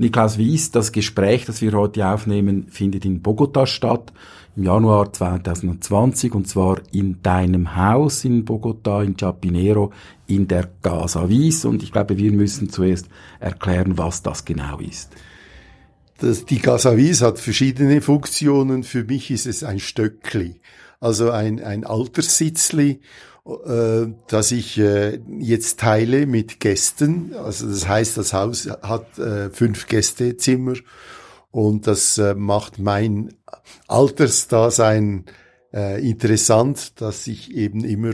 Niklaus 0.00 0.38
Wies, 0.38 0.70
das 0.70 0.92
Gespräch, 0.92 1.44
das 1.44 1.60
wir 1.60 1.72
heute 1.72 2.06
aufnehmen, 2.06 2.68
findet 2.70 3.04
in 3.04 3.20
Bogota 3.20 3.66
statt, 3.66 4.14
im 4.56 4.62
Januar 4.62 5.12
2020, 5.12 6.34
und 6.34 6.48
zwar 6.48 6.80
in 6.90 7.20
deinem 7.22 7.76
Haus 7.76 8.24
in 8.24 8.46
Bogota, 8.46 9.02
in 9.02 9.14
Chapinero, 9.14 9.92
in 10.26 10.48
der 10.48 10.70
Casa 10.80 11.28
Wies. 11.28 11.66
Und 11.66 11.82
ich 11.82 11.92
glaube, 11.92 12.16
wir 12.16 12.32
müssen 12.32 12.70
zuerst 12.70 13.08
erklären, 13.40 13.98
was 13.98 14.22
das 14.22 14.46
genau 14.46 14.78
ist. 14.78 15.10
Das, 16.16 16.46
die 16.46 16.60
Casa 16.60 16.96
Wies 16.96 17.20
hat 17.20 17.38
verschiedene 17.38 18.00
Funktionen. 18.00 18.84
Für 18.84 19.04
mich 19.04 19.30
ist 19.30 19.44
es 19.44 19.62
ein 19.62 19.80
Stöckli, 19.80 20.62
also 20.98 21.30
ein, 21.30 21.62
ein 21.62 21.84
Alterssitzli, 21.84 23.00
äh, 23.64 24.12
das 24.28 24.52
ich 24.52 24.78
äh, 24.78 25.20
jetzt 25.38 25.80
teile 25.80 26.26
mit 26.26 26.60
Gästen. 26.60 27.34
Also 27.34 27.68
das 27.68 27.88
heißt, 27.88 28.16
das 28.16 28.32
Haus 28.32 28.68
hat 28.82 29.18
äh, 29.18 29.50
fünf 29.50 29.86
Gästezimmer 29.86 30.74
und 31.50 31.86
das 31.86 32.20
macht 32.36 32.78
mein 32.78 33.34
Altersdasein 33.88 35.24
interessant, 35.72 37.00
dass 37.00 37.24
sich 37.24 37.52
eben 37.54 37.84
immer 37.84 38.12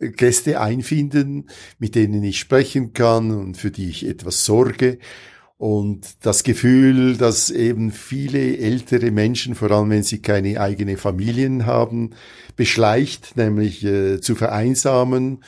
Gäste 0.00 0.60
einfinden, 0.60 1.48
mit 1.78 1.94
denen 1.94 2.22
ich 2.22 2.38
sprechen 2.38 2.94
kann 2.94 3.30
und 3.32 3.58
für 3.58 3.70
die 3.70 3.90
ich 3.90 4.06
etwas 4.06 4.46
sorge. 4.46 4.98
Und 5.58 6.24
das 6.24 6.44
Gefühl, 6.44 7.16
dass 7.16 7.50
eben 7.50 7.90
viele 7.90 8.58
ältere 8.58 9.10
Menschen, 9.10 9.56
vor 9.56 9.72
allem 9.72 9.90
wenn 9.90 10.04
sie 10.04 10.20
keine 10.20 10.60
eigene 10.60 10.96
Familien 10.96 11.66
haben, 11.66 12.10
beschleicht, 12.54 13.36
nämlich 13.36 13.84
äh, 13.84 14.20
zu 14.20 14.36
vereinsamen, 14.36 15.42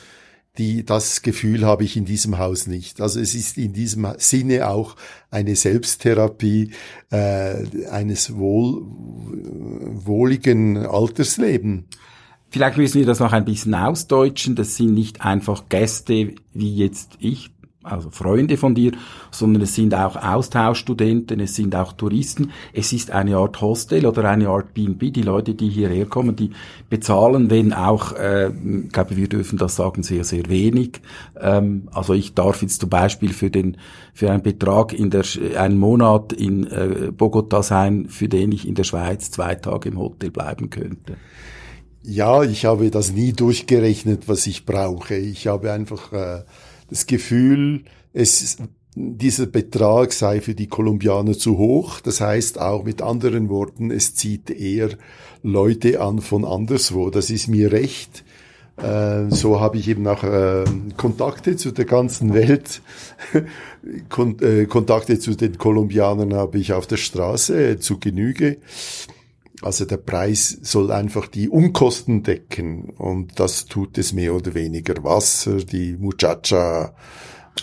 die, 0.57 0.83
das 0.83 1.21
Gefühl 1.21 1.65
habe 1.65 1.85
ich 1.85 1.95
in 1.95 2.03
diesem 2.03 2.37
Haus 2.37 2.67
nicht. 2.67 2.99
Also 2.99 3.21
es 3.21 3.33
ist 3.33 3.57
in 3.57 3.71
diesem 3.71 4.05
Sinne 4.17 4.67
auch 4.67 4.97
eine 5.29 5.55
Selbsttherapie 5.55 6.71
äh, 7.09 7.87
eines 7.89 8.35
wohl, 8.35 8.81
wohligen 8.83 10.77
Altersleben. 10.77 11.85
Vielleicht 12.49 12.77
müssen 12.77 12.99
wir 12.99 13.05
das 13.05 13.21
noch 13.21 13.31
ein 13.31 13.45
bisschen 13.45 13.73
ausdeutschen. 13.73 14.57
Das 14.57 14.75
sind 14.75 14.93
nicht 14.93 15.21
einfach 15.21 15.69
Gäste 15.69 16.35
wie 16.53 16.75
jetzt 16.75 17.13
ich, 17.19 17.51
also 17.83 18.11
Freunde 18.11 18.57
von 18.57 18.75
dir, 18.75 18.91
sondern 19.31 19.63
es 19.63 19.75
sind 19.75 19.95
auch 19.95 20.15
Austauschstudenten, 20.15 21.39
es 21.39 21.55
sind 21.55 21.75
auch 21.75 21.93
Touristen. 21.93 22.51
Es 22.73 22.93
ist 22.93 23.11
eine 23.11 23.37
Art 23.37 23.59
Hostel 23.59 24.05
oder 24.05 24.25
eine 24.25 24.49
Art 24.49 24.73
B&B. 24.73 25.09
Die 25.09 25.23
Leute, 25.23 25.55
die 25.55 25.69
hierher 25.69 26.05
kommen, 26.05 26.35
die 26.35 26.51
bezahlen, 26.89 27.49
wenn 27.49 27.73
auch, 27.73 28.13
äh, 28.13 28.49
ich 28.49 28.91
glaube, 28.91 29.17
wir 29.17 29.27
dürfen 29.27 29.57
das 29.57 29.75
sagen, 29.75 30.03
sehr, 30.03 30.23
sehr 30.23 30.47
wenig. 30.47 31.01
Ähm, 31.39 31.89
also 31.91 32.13
ich 32.13 32.35
darf 32.35 32.61
jetzt 32.61 32.81
zum 32.81 32.89
Beispiel 32.89 33.33
für 33.33 33.49
den, 33.49 33.77
für 34.13 34.29
einen 34.29 34.43
Betrag 34.43 34.93
in 34.93 35.09
der, 35.09 35.23
einen 35.57 35.79
Monat 35.79 36.33
in 36.33 36.67
äh, 36.67 37.11
Bogota 37.11 37.63
sein, 37.63 38.07
für 38.09 38.27
den 38.27 38.51
ich 38.51 38.67
in 38.67 38.75
der 38.75 38.83
Schweiz 38.83 39.31
zwei 39.31 39.55
Tage 39.55 39.89
im 39.89 39.97
Hotel 39.97 40.29
bleiben 40.29 40.69
könnte. 40.69 41.17
Ja, 42.03 42.43
ich 42.43 42.65
habe 42.65 42.89
das 42.89 43.11
nie 43.11 43.31
durchgerechnet, 43.31 44.27
was 44.27 44.47
ich 44.47 44.65
brauche. 44.65 45.15
Ich 45.15 45.45
habe 45.47 45.71
einfach 45.71 46.11
äh, 46.13 46.43
das 46.91 47.07
Gefühl, 47.07 47.85
es, 48.13 48.57
dieser 48.95 49.45
Betrag 49.47 50.11
sei 50.11 50.41
für 50.41 50.53
die 50.53 50.67
Kolumbianer 50.67 51.33
zu 51.33 51.57
hoch. 51.57 52.01
Das 52.01 52.21
heißt 52.21 52.59
auch 52.59 52.83
mit 52.83 53.01
anderen 53.01 53.49
Worten, 53.49 53.89
es 53.89 54.13
zieht 54.13 54.51
eher 54.51 54.89
Leute 55.41 56.01
an 56.01 56.19
von 56.19 56.45
anderswo. 56.45 57.09
Das 57.09 57.29
ist 57.29 57.47
mir 57.47 57.71
recht. 57.71 58.23
Äh, 58.77 59.29
so 59.29 59.61
habe 59.61 59.77
ich 59.77 59.87
eben 59.87 60.05
auch 60.05 60.23
äh, 60.23 60.65
Kontakte 60.97 61.55
zu 61.55 61.71
der 61.71 61.85
ganzen 61.85 62.33
Welt. 62.33 62.81
Kon 64.09 64.37
äh, 64.39 64.65
Kontakte 64.65 65.17
zu 65.17 65.35
den 65.35 65.57
Kolumbianern 65.57 66.33
habe 66.33 66.59
ich 66.59 66.73
auf 66.73 66.87
der 66.87 66.97
Straße 66.97 67.79
zu 67.79 67.99
Genüge. 67.99 68.57
Also 69.61 69.85
der 69.85 69.97
Preis 69.97 70.57
soll 70.61 70.91
einfach 70.91 71.27
die 71.27 71.47
Unkosten 71.47 72.23
decken 72.23 72.89
und 72.97 73.39
das 73.39 73.65
tut 73.65 73.97
es 73.97 74.11
mehr 74.11 74.33
oder 74.33 74.53
weniger. 74.55 75.03
Wasser, 75.03 75.57
die 75.57 75.95
Muchacha. 75.97 76.95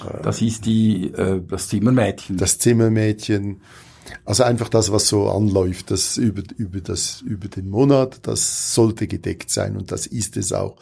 Äh, 0.00 0.22
das 0.22 0.40
ist 0.40 0.66
die, 0.66 1.12
äh, 1.12 1.40
das 1.46 1.68
Zimmermädchen. 1.68 2.36
Das 2.36 2.58
Zimmermädchen. 2.58 3.60
Also 4.24 4.44
einfach 4.44 4.68
das, 4.68 4.90
was 4.90 5.08
so 5.08 5.28
anläuft, 5.28 5.90
das 5.90 6.16
über, 6.16 6.42
über, 6.56 6.80
das, 6.80 7.20
über 7.22 7.48
den 7.48 7.68
Monat, 7.68 8.20
das 8.22 8.74
sollte 8.74 9.06
gedeckt 9.06 9.50
sein 9.50 9.76
und 9.76 9.92
das 9.92 10.06
ist 10.06 10.36
es 10.36 10.52
auch. 10.52 10.76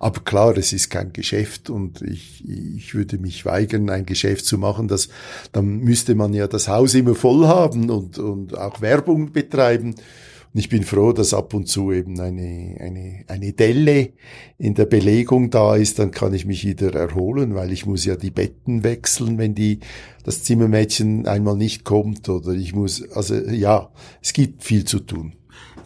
Aber 0.00 0.20
klar, 0.20 0.56
es 0.56 0.72
ist 0.72 0.90
kein 0.90 1.12
Geschäft 1.12 1.70
und 1.70 2.02
ich, 2.02 2.44
ich 2.48 2.94
würde 2.94 3.18
mich 3.18 3.44
weigern, 3.44 3.90
ein 3.90 4.06
Geschäft 4.06 4.44
zu 4.44 4.58
machen. 4.58 4.86
Das, 4.86 5.08
dann 5.50 5.78
müsste 5.78 6.14
man 6.14 6.32
ja 6.34 6.46
das 6.46 6.68
Haus 6.68 6.94
immer 6.94 7.16
voll 7.16 7.46
haben 7.46 7.90
und, 7.90 8.18
und 8.18 8.56
auch 8.56 8.80
Werbung 8.80 9.32
betreiben. 9.32 9.96
Und 10.58 10.62
ich 10.62 10.70
bin 10.70 10.82
froh, 10.82 11.12
dass 11.12 11.34
ab 11.34 11.54
und 11.54 11.68
zu 11.68 11.92
eben 11.92 12.18
eine, 12.18 12.74
eine, 12.80 13.22
eine 13.28 13.52
Delle 13.52 14.08
in 14.58 14.74
der 14.74 14.86
Belegung 14.86 15.50
da 15.50 15.76
ist, 15.76 16.00
dann 16.00 16.10
kann 16.10 16.34
ich 16.34 16.46
mich 16.46 16.66
wieder 16.66 16.92
erholen, 16.94 17.54
weil 17.54 17.70
ich 17.70 17.86
muss 17.86 18.04
ja 18.04 18.16
die 18.16 18.32
Betten 18.32 18.82
wechseln, 18.82 19.38
wenn 19.38 19.54
die, 19.54 19.78
das 20.24 20.42
Zimmermädchen 20.42 21.28
einmal 21.28 21.56
nicht 21.56 21.84
kommt 21.84 22.28
oder 22.28 22.54
ich 22.54 22.74
muss, 22.74 23.08
also 23.12 23.36
ja, 23.36 23.90
es 24.20 24.32
gibt 24.32 24.64
viel 24.64 24.84
zu 24.84 24.98
tun. 24.98 25.34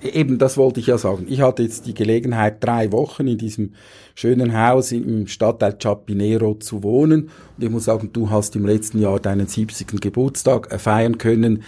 Eben, 0.03 0.39
das 0.39 0.57
wollte 0.57 0.81
ich 0.81 0.87
ja 0.87 0.97
sagen. 0.97 1.27
Ich 1.29 1.43
hatte 1.43 1.65
jetzt 1.65 1.87
die 1.87 1.93
Gelegenheit, 1.93 2.65
drei 2.65 2.93
Wochen 2.93 3.27
in 3.29 3.37
diesem 3.37 3.75
schönen 4.15 4.59
Haus 4.59 4.91
im 4.91 5.27
Stadtteil 5.27 5.77
Chapinero 5.79 6.55
zu 6.55 6.83
wohnen. 6.83 7.29
Und 7.59 7.63
ich 7.63 7.69
muss 7.69 7.85
sagen, 7.85 8.09
du 8.15 8.31
hast 8.31 8.57
im 8.57 8.65
letzten 8.65 9.03
Jahr 9.03 9.21
deinen 9.21 9.49
70. 9.49 10.01
Geburtstag 10.01 10.81
feiern 10.81 11.19
können 11.19 11.63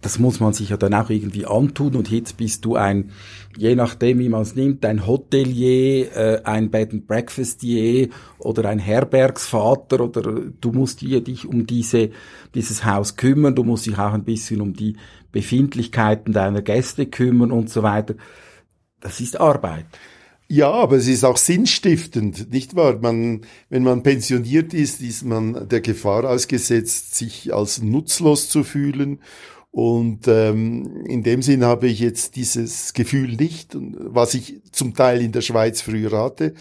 das 0.00 0.18
muss 0.18 0.40
man 0.40 0.52
sich 0.52 0.70
ja 0.70 0.76
dann 0.76 0.94
auch 0.94 1.10
irgendwie 1.10 1.46
antun 1.46 1.94
und 1.94 2.10
jetzt 2.10 2.38
bist 2.38 2.64
du 2.64 2.76
ein, 2.76 3.10
je 3.56 3.74
nachdem 3.74 4.18
wie 4.18 4.30
man 4.30 4.42
es 4.42 4.54
nimmt, 4.54 4.84
ein 4.86 5.06
Hotelier, 5.06 6.16
äh, 6.16 6.42
ein 6.44 6.70
Bed 6.70 6.92
and 6.92 7.06
Breakfastier 7.06 8.08
oder 8.38 8.68
ein 8.68 8.78
Herbergsvater 8.78 10.00
oder 10.00 10.22
du 10.22 10.72
musst 10.72 11.02
dir 11.02 11.20
dich 11.20 11.46
um 11.46 11.66
diese, 11.66 12.10
dieses 12.54 12.84
Haus 12.84 13.16
kümmern, 13.16 13.54
du 13.54 13.62
musst 13.62 13.86
dich 13.86 13.98
auch 13.98 14.14
ein 14.14 14.24
bisschen 14.24 14.62
um 14.62 14.72
die 14.72 14.96
Befindlichkeiten 15.32 16.32
deiner 16.32 16.62
Gäste 16.62 17.06
kümmern 17.06 17.52
und 17.52 17.68
so 17.68 17.82
weiter. 17.82 18.14
Das 19.00 19.20
ist 19.20 19.38
Arbeit. 19.38 19.86
Ja, 20.48 20.72
aber 20.72 20.96
es 20.96 21.06
ist 21.06 21.24
auch 21.24 21.36
sinnstiftend, 21.36 22.50
nicht 22.52 22.74
wahr? 22.74 22.98
Man, 23.00 23.42
wenn 23.68 23.84
man 23.84 24.02
pensioniert 24.02 24.74
ist, 24.74 25.00
ist 25.00 25.24
man 25.24 25.68
der 25.68 25.80
Gefahr 25.80 26.24
ausgesetzt, 26.24 27.14
sich 27.14 27.54
als 27.54 27.80
nutzlos 27.82 28.48
zu 28.48 28.64
fühlen 28.64 29.20
und 29.72 30.26
ähm, 30.26 31.04
in 31.06 31.22
dem 31.22 31.42
Sinn 31.42 31.64
habe 31.64 31.86
ich 31.86 32.00
jetzt 32.00 32.34
dieses 32.36 32.92
Gefühl 32.92 33.36
nicht, 33.36 33.76
was 33.78 34.34
ich 34.34 34.60
zum 34.72 34.94
Teil 34.94 35.22
in 35.22 35.32
der 35.32 35.42
Schweiz 35.42 35.80
früher 35.80 36.10
hatte. 36.10 36.54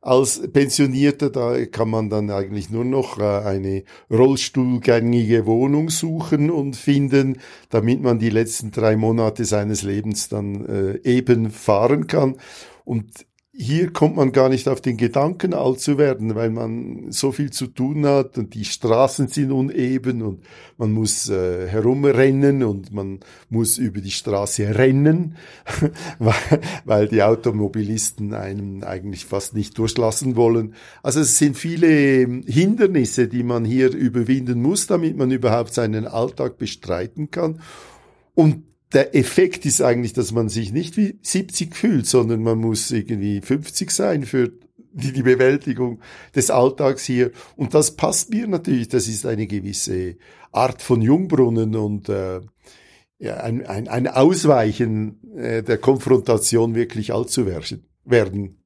Als 0.00 0.40
Pensionierter, 0.52 1.30
da 1.30 1.66
kann 1.66 1.90
man 1.90 2.08
dann 2.08 2.30
eigentlich 2.30 2.70
nur 2.70 2.84
noch 2.84 3.18
äh, 3.18 3.22
eine 3.22 3.84
rollstuhlgängige 4.10 5.44
Wohnung 5.46 5.90
suchen 5.90 6.50
und 6.50 6.76
finden, 6.76 7.38
damit 7.68 8.00
man 8.00 8.18
die 8.18 8.30
letzten 8.30 8.70
drei 8.70 8.96
Monate 8.96 9.44
seines 9.44 9.82
Lebens 9.82 10.28
dann 10.28 10.66
äh, 10.66 10.98
eben 11.08 11.50
fahren 11.50 12.06
kann. 12.06 12.36
Und 12.84 13.27
hier 13.60 13.92
kommt 13.92 14.14
man 14.14 14.30
gar 14.30 14.48
nicht 14.48 14.68
auf 14.68 14.80
den 14.80 14.96
Gedanken, 14.96 15.52
alt 15.52 15.80
zu 15.80 15.98
werden, 15.98 16.36
weil 16.36 16.48
man 16.48 17.10
so 17.10 17.32
viel 17.32 17.50
zu 17.50 17.66
tun 17.66 18.06
hat 18.06 18.38
und 18.38 18.54
die 18.54 18.64
Straßen 18.64 19.26
sind 19.26 19.50
uneben 19.50 20.22
und 20.22 20.44
man 20.76 20.92
muss 20.92 21.28
äh, 21.28 21.66
herumrennen 21.66 22.62
und 22.62 22.92
man 22.92 23.18
muss 23.50 23.76
über 23.76 24.00
die 24.00 24.12
Straße 24.12 24.76
rennen, 24.76 25.34
weil, 26.84 27.08
die 27.08 27.24
Automobilisten 27.24 28.32
einem 28.32 28.84
eigentlich 28.84 29.24
fast 29.24 29.54
nicht 29.54 29.76
durchlassen 29.76 30.36
wollen. 30.36 30.74
Also 31.02 31.20
es 31.20 31.36
sind 31.36 31.56
viele 31.56 31.88
Hindernisse, 32.46 33.26
die 33.26 33.42
man 33.42 33.64
hier 33.64 33.92
überwinden 33.92 34.62
muss, 34.62 34.86
damit 34.86 35.16
man 35.16 35.32
überhaupt 35.32 35.74
seinen 35.74 36.06
Alltag 36.06 36.58
bestreiten 36.58 37.32
kann. 37.32 37.60
Und 38.36 38.67
der 38.92 39.14
Effekt 39.14 39.66
ist 39.66 39.82
eigentlich, 39.82 40.14
dass 40.14 40.32
man 40.32 40.48
sich 40.48 40.72
nicht 40.72 40.96
wie 40.96 41.18
70 41.22 41.76
fühlt, 41.76 42.06
sondern 42.06 42.42
man 42.42 42.58
muss 42.58 42.90
irgendwie 42.90 43.40
50 43.40 43.90
sein 43.90 44.24
für 44.24 44.52
die, 44.92 45.12
die 45.12 45.22
Bewältigung 45.22 46.00
des 46.34 46.50
Alltags 46.50 47.04
hier. 47.04 47.30
Und 47.56 47.74
das 47.74 47.96
passt 47.96 48.30
mir 48.30 48.46
natürlich. 48.46 48.88
Das 48.88 49.06
ist 49.06 49.26
eine 49.26 49.46
gewisse 49.46 50.16
Art 50.52 50.82
von 50.82 51.02
Jungbrunnen 51.02 51.76
und 51.76 52.08
äh, 52.08 52.40
ja, 53.18 53.38
ein, 53.38 53.66
ein, 53.66 53.88
ein 53.88 54.06
Ausweichen 54.06 55.36
äh, 55.36 55.62
der 55.62 55.78
Konfrontation 55.78 56.74
wirklich 56.74 57.12
alt 57.12 57.30
zu 57.30 57.46
werden. 57.46 58.64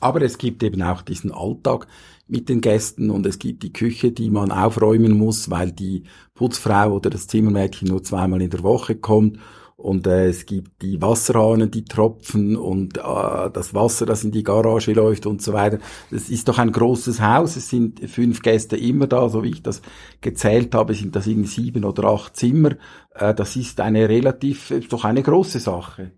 Aber 0.00 0.22
es 0.22 0.38
gibt 0.38 0.62
eben 0.62 0.82
auch 0.82 1.02
diesen 1.02 1.32
Alltag 1.32 1.88
mit 2.28 2.48
den 2.48 2.60
Gästen 2.60 3.10
und 3.10 3.26
es 3.26 3.38
gibt 3.38 3.62
die 3.62 3.72
Küche, 3.72 4.12
die 4.12 4.30
man 4.30 4.52
aufräumen 4.52 5.16
muss, 5.16 5.50
weil 5.50 5.72
die 5.72 6.04
Putzfrau 6.34 6.94
oder 6.94 7.10
das 7.10 7.26
Zimmermädchen 7.26 7.88
nur 7.88 8.02
zweimal 8.02 8.42
in 8.42 8.50
der 8.50 8.62
Woche 8.62 8.96
kommt 8.96 9.38
und 9.78 10.08
äh, 10.08 10.26
es 10.26 10.44
gibt 10.44 10.82
die 10.82 11.00
Wasserhahnen, 11.00 11.70
die 11.70 11.84
tropfen 11.84 12.56
und 12.56 12.98
äh, 12.98 13.50
das 13.52 13.74
Wasser, 13.74 14.06
das 14.06 14.24
in 14.24 14.32
die 14.32 14.42
Garage 14.42 14.92
läuft 14.92 15.24
und 15.24 15.40
so 15.40 15.52
weiter. 15.52 15.78
Das 16.10 16.28
ist 16.28 16.48
doch 16.48 16.58
ein 16.58 16.72
großes 16.72 17.20
Haus, 17.20 17.54
es 17.54 17.70
sind 17.70 18.00
fünf 18.10 18.42
Gäste 18.42 18.76
immer 18.76 19.06
da, 19.06 19.28
so 19.28 19.44
wie 19.44 19.50
ich 19.50 19.62
das 19.62 19.80
gezählt 20.20 20.74
habe, 20.74 20.94
sind 20.94 21.14
das 21.14 21.28
irgendwie 21.28 21.48
sieben 21.48 21.84
oder 21.84 22.08
acht 22.08 22.34
Zimmer. 22.36 22.72
Äh, 23.14 23.32
das 23.34 23.54
ist 23.54 23.80
eine 23.80 24.08
relativ, 24.08 24.72
ist 24.72 24.92
doch 24.92 25.04
eine 25.04 25.22
große 25.22 25.60
Sache. 25.60 26.10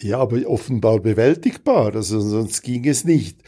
Ja, 0.00 0.20
aber 0.20 0.46
offenbar 0.46 1.00
bewältigbar, 1.00 1.96
also 1.96 2.20
sonst 2.20 2.62
ging 2.62 2.86
es 2.86 3.04
nicht. 3.04 3.40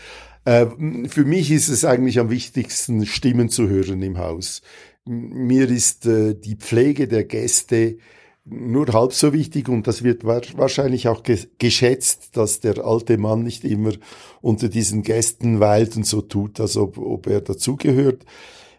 Äh, 0.46 0.66
für 1.08 1.25
mich 1.25 1.50
ist 1.50 1.69
es 1.69 1.84
eigentlich 1.84 2.19
am 2.19 2.31
wichtigsten, 2.31 3.04
Stimmen 3.04 3.50
zu 3.50 3.69
hören 3.69 4.00
im 4.00 4.16
Haus. 4.16 4.62
Mir 5.04 5.69
ist 5.69 6.06
äh, 6.06 6.34
die 6.34 6.54
Pflege 6.54 7.08
der 7.08 7.25
Gäste 7.25 7.98
nur 8.44 8.87
halb 8.93 9.12
so 9.12 9.32
wichtig 9.32 9.69
und 9.69 9.88
das 9.88 10.04
wird 10.04 10.25
wahrscheinlich 10.25 11.08
auch 11.08 11.25
geschätzt, 11.58 12.37
dass 12.37 12.60
der 12.60 12.84
alte 12.84 13.19
Mann 13.19 13.43
nicht 13.43 13.64
immer 13.64 13.93
unter 14.40 14.69
diesen 14.69 15.02
Gästen 15.02 15.58
weilt 15.58 15.96
und 15.96 16.06
so 16.06 16.22
tut, 16.22 16.60
als 16.60 16.76
ob, 16.76 16.96
ob 16.96 17.26
er 17.26 17.40
dazugehört. 17.40 18.25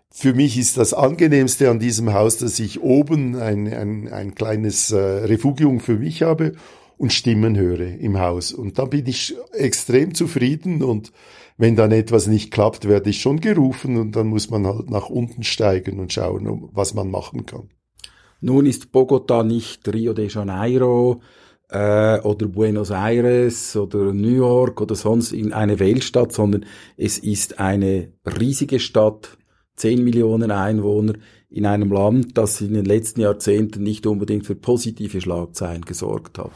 Für 0.09 0.33
mich 0.33 0.57
ist 0.57 0.77
das 0.77 0.93
angenehmste 0.93 1.69
an 1.69 1.79
diesem 1.79 2.13
Haus, 2.13 2.37
dass 2.37 2.59
ich 2.59 2.79
oben 2.79 3.35
ein, 3.35 3.67
ein, 3.67 4.07
ein 4.07 4.35
kleines 4.35 4.91
äh, 4.91 4.97
Refugium 4.97 5.81
für 5.81 5.97
mich 5.97 6.21
habe 6.21 6.53
und 6.97 7.11
Stimmen 7.11 7.57
höre 7.57 7.99
im 7.99 8.19
Haus. 8.19 8.53
Und 8.53 8.79
da 8.79 8.85
bin 8.85 9.05
ich 9.05 9.35
extrem 9.51 10.13
zufrieden 10.13 10.81
und 10.81 11.11
wenn 11.57 11.75
dann 11.75 11.91
etwas 11.91 12.27
nicht 12.27 12.51
klappt, 12.51 12.87
werde 12.87 13.09
ich 13.09 13.19
schon 13.19 13.39
gerufen 13.39 13.97
und 13.97 14.15
dann 14.15 14.27
muss 14.27 14.49
man 14.49 14.65
halt 14.65 14.89
nach 14.89 15.09
unten 15.09 15.43
steigen 15.43 15.99
und 15.99 16.13
schauen, 16.13 16.69
was 16.71 16.93
man 16.93 17.09
machen 17.09 17.45
kann. 17.45 17.69
Nun 18.39 18.67
ist 18.67 18.91
Bogota 18.91 19.43
nicht 19.43 19.87
Rio 19.91 20.13
de 20.13 20.27
Janeiro 20.27 21.21
äh, 21.69 22.19
oder 22.19 22.47
Buenos 22.47 22.91
Aires 22.91 23.75
oder 23.75 24.13
New 24.13 24.35
York 24.35 24.79
oder 24.79 24.93
sonst 24.95 25.31
in 25.31 25.53
eine 25.53 25.79
Weltstadt, 25.79 26.31
sondern 26.31 26.65
es 26.95 27.17
ist 27.17 27.59
eine 27.59 28.13
riesige 28.25 28.79
Stadt, 28.79 29.37
10 29.77 30.03
Millionen 30.03 30.51
Einwohner 30.51 31.13
in 31.49 31.65
einem 31.65 31.91
Land, 31.91 32.37
das 32.37 32.61
in 32.61 32.73
den 32.73 32.85
letzten 32.85 33.21
Jahrzehnten 33.21 33.81
nicht 33.81 34.05
unbedingt 34.05 34.45
für 34.45 34.55
positive 34.55 35.21
Schlagzeilen 35.21 35.85
gesorgt 35.85 36.37
hat. 36.37 36.51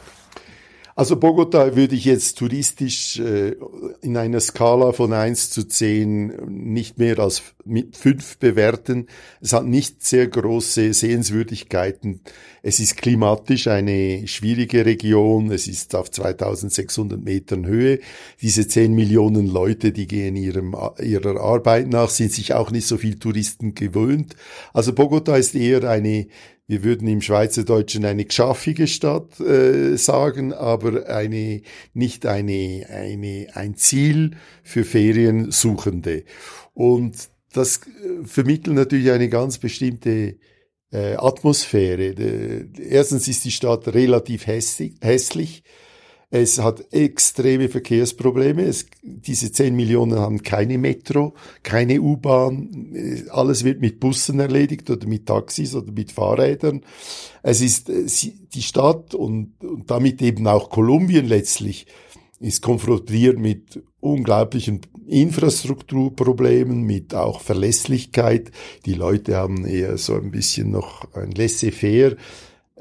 Also 0.94 1.16
Bogota 1.16 1.74
würde 1.74 1.94
ich 1.94 2.04
jetzt 2.04 2.38
touristisch 2.38 3.18
äh, 3.18 3.56
in 4.02 4.16
einer 4.16 4.40
Skala 4.40 4.92
von 4.92 5.12
eins 5.12 5.50
zu 5.50 5.66
zehn 5.66 6.26
nicht 6.46 6.98
mehr 6.98 7.18
als 7.18 7.42
mit 7.64 7.96
fünf 7.96 8.38
bewerten. 8.38 9.06
Es 9.40 9.52
hat 9.52 9.64
nicht 9.64 10.04
sehr 10.04 10.26
große 10.26 10.92
Sehenswürdigkeiten. 10.92 12.20
Es 12.62 12.78
ist 12.78 12.96
klimatisch 12.96 13.66
eine 13.66 14.26
schwierige 14.28 14.86
Region. 14.86 15.50
Es 15.50 15.66
ist 15.66 15.94
auf 15.96 16.10
2600 16.10 17.22
Metern 17.22 17.66
Höhe. 17.66 17.98
Diese 18.40 18.68
zehn 18.68 18.94
Millionen 18.94 19.48
Leute, 19.48 19.90
die 19.90 20.06
gehen 20.06 20.36
ihrem, 20.36 20.76
ihrer 21.00 21.40
Arbeit 21.40 21.88
nach, 21.88 22.08
sind 22.08 22.32
sich 22.32 22.54
auch 22.54 22.70
nicht 22.70 22.86
so 22.86 22.98
viel 22.98 23.18
Touristen 23.18 23.74
gewöhnt. 23.74 24.36
Also 24.72 24.92
Bogota 24.92 25.36
ist 25.36 25.54
eher 25.56 25.88
eine 25.88 26.28
wir 26.68 26.84
würden 26.84 27.08
im 27.08 27.20
Schweizerdeutschen 27.20 28.04
eine 28.06 28.24
geschaffige 28.24 28.86
Stadt 28.86 29.38
äh, 29.40 29.96
sagen, 29.98 30.54
aber 30.54 31.06
eine 31.08 31.60
nicht 31.92 32.24
eine, 32.24 32.86
eine 32.88 33.48
ein 33.52 33.74
Ziel 33.76 34.36
für 34.62 34.84
Feriensuchende. 34.84 36.24
Und 36.72 37.28
das 37.52 37.78
äh, 37.78 38.24
vermittelt 38.24 38.76
natürlich 38.76 39.10
eine 39.10 39.28
ganz 39.28 39.58
bestimmte 39.58 40.36
äh, 40.92 41.14
Atmosphäre. 41.16 42.14
De, 42.14 42.66
erstens 42.88 43.28
ist 43.28 43.44
die 43.44 43.50
Stadt 43.50 43.88
relativ 43.88 44.46
hässlich, 44.46 44.94
hässlich 45.00 45.62
es 46.34 46.58
hat 46.58 46.94
extreme 46.94 47.68
Verkehrsprobleme. 47.68 48.62
Es, 48.62 48.86
diese 49.02 49.52
10 49.52 49.76
Millionen 49.76 50.18
haben 50.18 50.42
keine 50.42 50.78
Metro, 50.78 51.34
keine 51.62 52.00
U-Bahn. 52.00 53.26
Alles 53.28 53.64
wird 53.64 53.82
mit 53.82 54.00
Bussen 54.00 54.40
erledigt 54.40 54.88
oder 54.88 55.06
mit 55.06 55.26
Taxis 55.26 55.74
oder 55.74 55.92
mit 55.92 56.10
Fahrrädern. 56.10 56.86
Es 57.42 57.60
ist 57.60 57.90
äh, 57.90 58.06
die 58.54 58.62
Stadt 58.62 59.14
und, 59.14 59.62
und 59.62 59.90
damit 59.90 60.22
eben 60.22 60.46
auch 60.46 60.70
Kolumbien 60.70 61.26
letztlich 61.26 61.86
ist 62.40 62.62
konfrontiert 62.62 63.38
mit 63.38 63.82
unglaublichen 64.00 64.80
Infrastrukturproblemen, 65.06 66.82
mit 66.82 67.14
auch 67.14 67.40
Verlässlichkeit. 67.40 68.50
Die 68.86 68.94
Leute 68.94 69.36
haben 69.36 69.66
eher 69.66 69.98
so 69.98 70.14
ein 70.14 70.30
bisschen 70.30 70.70
noch 70.70 71.12
ein 71.14 71.32
laissez-faire 71.32 72.16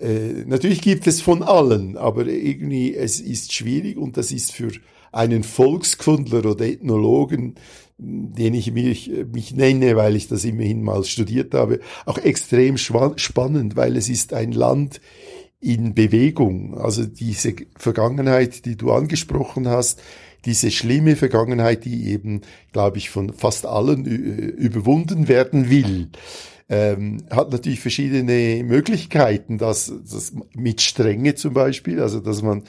äh, 0.01 0.45
natürlich 0.47 0.81
gibt 0.81 1.05
es 1.05 1.21
von 1.21 1.43
allen, 1.43 1.95
aber 1.95 2.25
irgendwie 2.25 2.95
es 2.95 3.19
ist 3.19 3.53
schwierig 3.53 3.97
und 3.97 4.17
das 4.17 4.31
ist 4.31 4.51
für 4.51 4.71
einen 5.11 5.43
Volkskundler 5.43 6.45
oder 6.45 6.65
Ethnologen, 6.65 7.55
den 7.97 8.55
ich 8.55 8.71
mich, 8.71 9.11
mich 9.31 9.53
nenne, 9.53 9.95
weil 9.95 10.15
ich 10.15 10.27
das 10.27 10.43
immerhin 10.43 10.81
mal 10.81 11.03
studiert 11.03 11.53
habe, 11.53 11.81
auch 12.05 12.17
extrem 12.17 12.77
spannend, 12.77 13.75
weil 13.75 13.95
es 13.95 14.09
ist 14.09 14.33
ein 14.33 14.53
Land 14.53 15.01
in 15.61 15.93
Bewegung. 15.93 16.77
Also 16.77 17.05
diese 17.05 17.55
Vergangenheit, 17.77 18.65
die 18.65 18.75
du 18.75 18.91
angesprochen 18.91 19.67
hast, 19.67 20.01
diese 20.45 20.71
schlimme 20.71 21.15
Vergangenheit, 21.15 21.85
die 21.85 22.07
eben, 22.09 22.41
glaube 22.71 22.97
ich, 22.97 23.11
von 23.11 23.31
fast 23.31 23.65
allen 23.65 24.05
überwunden 24.05 25.27
werden 25.27 25.69
will 25.69 26.09
ähm, 26.71 27.17
hat 27.29 27.51
natürlich 27.51 27.81
verschiedene 27.81 28.63
Möglichkeiten, 28.63 29.57
dass 29.57 29.91
das 30.09 30.31
mit 30.55 30.79
Strenge 30.79 31.35
zum 31.35 31.53
Beispiel, 31.53 31.99
also 31.99 32.21
dass 32.21 32.41
man 32.41 32.63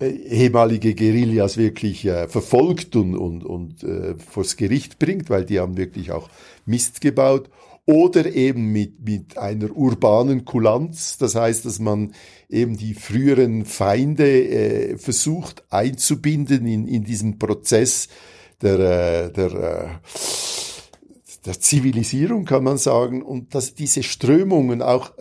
äh, 0.00 0.08
ehemalige 0.08 0.96
Guerillas 0.96 1.56
wirklich 1.56 2.04
äh, 2.06 2.26
verfolgt 2.26 2.96
und, 2.96 3.14
und, 3.16 3.44
und 3.44 3.84
äh, 3.84 4.16
vors 4.18 4.56
Gericht 4.56 4.98
bringt, 4.98 5.30
weil 5.30 5.44
die 5.44 5.60
haben 5.60 5.76
wirklich 5.76 6.10
auch 6.10 6.28
Mist 6.66 7.00
gebaut. 7.00 7.48
Oder 7.86 8.26
eben 8.34 8.72
mit, 8.72 9.04
mit 9.06 9.38
einer 9.38 9.70
urbanen 9.70 10.44
Kulanz, 10.44 11.18
das 11.18 11.36
heißt, 11.36 11.64
dass 11.64 11.78
man 11.78 12.12
eben 12.48 12.76
die 12.76 12.94
früheren 12.94 13.64
Feinde 13.64 14.26
äh, 14.26 14.98
versucht 14.98 15.62
einzubinden 15.70 16.66
in, 16.66 16.88
in 16.88 17.04
diesen 17.04 17.38
Prozess 17.38 18.08
der, 18.60 18.78
äh, 18.80 19.32
der 19.32 19.52
äh, 19.52 19.88
der 21.46 21.60
Zivilisierung, 21.60 22.44
kann 22.44 22.64
man 22.64 22.76
sagen, 22.76 23.22
und 23.22 23.54
dass 23.54 23.74
diese 23.74 24.02
Strömungen 24.02 24.82
auch, 24.82 25.12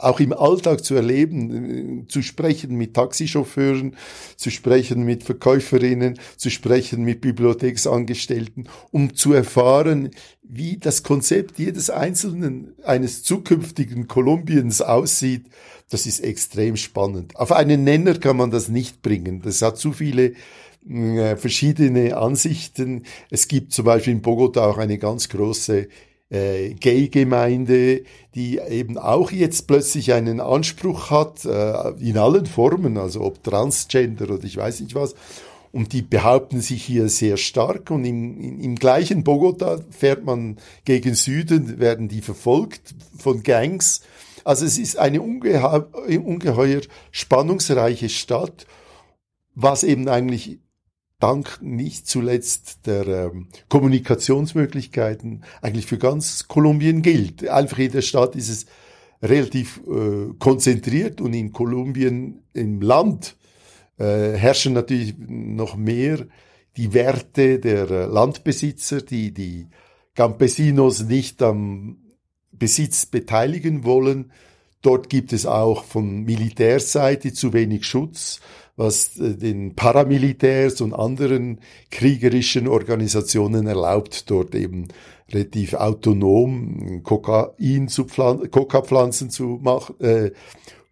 auch 0.00 0.20
im 0.20 0.32
Alltag 0.32 0.82
zu 0.82 0.94
erleben, 0.94 2.06
zu 2.08 2.22
sprechen 2.22 2.76
mit 2.76 2.94
Taxichauffeuren, 2.94 3.96
zu 4.36 4.50
sprechen 4.50 5.04
mit 5.04 5.22
Verkäuferinnen, 5.22 6.18
zu 6.36 6.50
sprechen 6.50 7.04
mit 7.04 7.20
Bibliotheksangestellten, 7.20 8.68
um 8.90 9.14
zu 9.14 9.34
erfahren, 9.34 10.10
wie 10.42 10.78
das 10.78 11.02
Konzept 11.02 11.58
jedes 11.58 11.90
einzelnen, 11.90 12.74
eines 12.84 13.22
zukünftigen 13.22 14.06
Kolumbiens 14.06 14.80
aussieht, 14.80 15.46
das 15.90 16.06
ist 16.06 16.20
extrem 16.20 16.76
spannend. 16.76 17.36
Auf 17.36 17.52
einen 17.52 17.84
Nenner 17.84 18.14
kann 18.14 18.36
man 18.36 18.50
das 18.50 18.68
nicht 18.68 19.02
bringen. 19.02 19.42
Das 19.42 19.62
hat 19.62 19.78
zu 19.78 19.92
viele 19.92 20.26
äh, 20.26 20.34
verschiedene 21.36 22.16
Ansichten. 22.16 23.04
Es 23.30 23.48
gibt 23.48 23.72
zum 23.72 23.84
Beispiel 23.84 24.12
in 24.12 24.22
Bogota 24.22 24.66
auch 24.66 24.78
eine 24.78 24.98
ganz 24.98 25.28
große 25.28 25.88
äh, 26.30 26.74
Gay-Gemeinde, 26.74 28.02
die 28.34 28.58
eben 28.58 28.98
auch 28.98 29.30
jetzt 29.30 29.66
plötzlich 29.66 30.12
einen 30.12 30.40
Anspruch 30.40 31.10
hat, 31.10 31.44
äh, 31.44 31.90
in 32.00 32.18
allen 32.18 32.46
Formen, 32.46 32.98
also 32.98 33.22
ob 33.22 33.42
Transgender 33.42 34.30
oder 34.30 34.44
ich 34.44 34.56
weiß 34.56 34.80
nicht 34.80 34.94
was. 34.94 35.14
Und 35.72 35.92
die 35.92 36.02
behaupten 36.02 36.60
sich 36.60 36.84
hier 36.84 37.08
sehr 37.08 37.36
stark. 37.36 37.90
Und 37.90 38.04
im, 38.04 38.40
im, 38.40 38.60
im 38.60 38.74
gleichen 38.76 39.24
Bogota 39.24 39.80
fährt 39.90 40.24
man 40.24 40.56
gegen 40.84 41.14
Süden, 41.14 41.78
werden 41.78 42.08
die 42.08 42.22
verfolgt 42.22 42.94
von 43.18 43.42
Gangs. 43.42 44.00
Also 44.44 44.64
es 44.64 44.78
ist 44.78 44.96
eine 44.96 45.20
ungeheuer, 45.20 45.88
ungeheuer 46.24 46.80
spannungsreiche 47.10 48.08
Stadt, 48.08 48.66
was 49.54 49.82
eben 49.82 50.08
eigentlich 50.08 50.60
dank 51.18 51.60
nicht 51.62 52.06
zuletzt 52.06 52.86
der 52.86 53.06
ähm, 53.06 53.48
Kommunikationsmöglichkeiten 53.68 55.44
eigentlich 55.62 55.86
für 55.86 55.98
ganz 55.98 56.48
Kolumbien 56.48 57.02
gilt. 57.02 57.48
Einfach 57.48 57.78
in 57.78 57.92
der 57.92 58.02
Stadt 58.02 58.36
ist 58.36 58.48
es 58.48 58.66
relativ 59.22 59.80
äh, 59.86 60.34
konzentriert 60.38 61.20
und 61.20 61.32
in 61.32 61.52
Kolumbien 61.52 62.42
im 62.52 62.82
Land 62.82 63.36
äh, 63.98 64.32
herrschen 64.32 64.74
natürlich 64.74 65.14
noch 65.18 65.76
mehr 65.76 66.26
die 66.76 66.92
Werte 66.92 67.58
der 67.58 67.90
äh, 67.90 68.04
Landbesitzer, 68.04 69.00
die 69.00 69.32
die 69.32 69.68
Campesinos 70.14 71.04
nicht 71.04 71.42
am 71.42 71.98
Besitz 72.52 73.06
beteiligen 73.06 73.84
wollen. 73.84 74.32
Dort 74.82 75.08
gibt 75.08 75.32
es 75.32 75.46
auch 75.46 75.84
von 75.84 76.24
Militärseite 76.24 77.32
zu 77.32 77.52
wenig 77.54 77.84
Schutz 77.84 78.40
was 78.76 79.18
äh, 79.18 79.36
den 79.36 79.74
Paramilitärs 79.74 80.80
und 80.80 80.94
anderen 80.94 81.60
kriegerischen 81.90 82.68
Organisationen 82.68 83.66
erlaubt, 83.66 84.30
dort 84.30 84.54
eben 84.54 84.88
relativ 85.32 85.74
autonom 85.74 87.02
Kokain 87.02 87.88
zu 87.88 88.04
Pflanzen, 88.04 88.50
Coca-Pflanzen 88.50 89.30
zu 89.30 89.58
machen, 89.62 90.00
äh, 90.00 90.30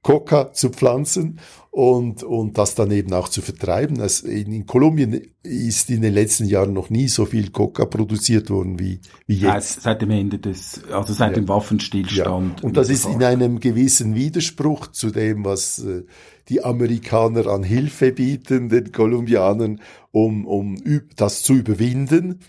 Coca 0.04 0.52
zu 0.52 0.68
pflanzen 0.68 1.40
und, 1.70 2.22
und 2.22 2.58
das 2.58 2.74
dann 2.74 2.90
eben 2.90 3.12
auch 3.14 3.28
zu 3.28 3.40
vertreiben. 3.40 3.96
Das, 3.96 4.20
in, 4.20 4.52
in 4.52 4.66
Kolumbien 4.66 5.32
ist 5.42 5.88
in 5.88 6.02
den 6.02 6.12
letzten 6.12 6.44
Jahren 6.44 6.74
noch 6.74 6.90
nie 6.90 7.08
so 7.08 7.24
viel 7.24 7.50
Coca 7.50 7.86
produziert 7.86 8.50
worden 8.50 8.78
wie, 8.78 9.00
wie 9.26 9.38
jetzt. 9.38 9.72
Seit, 9.72 9.82
seit 9.82 10.02
dem 10.02 10.10
Ende 10.10 10.38
des, 10.38 10.82
also 10.92 11.14
seit 11.14 11.30
ja. 11.30 11.36
dem 11.36 11.48
Waffenstillstand. 11.48 12.60
Ja. 12.60 12.66
Und 12.66 12.76
das 12.76 12.90
ist 12.90 13.06
in 13.06 13.24
einem 13.24 13.60
gewissen 13.60 14.14
Widerspruch 14.14 14.88
zu 14.88 15.10
dem, 15.10 15.44
was 15.46 15.78
äh, 15.78 16.02
die 16.48 16.64
Amerikaner 16.64 17.46
an 17.46 17.62
Hilfe 17.62 18.12
bieten, 18.12 18.68
den 18.68 18.92
Kolumbianern, 18.92 19.80
um, 20.10 20.46
um 20.46 20.76
das 21.16 21.42
zu 21.42 21.54
überwinden. 21.54 22.40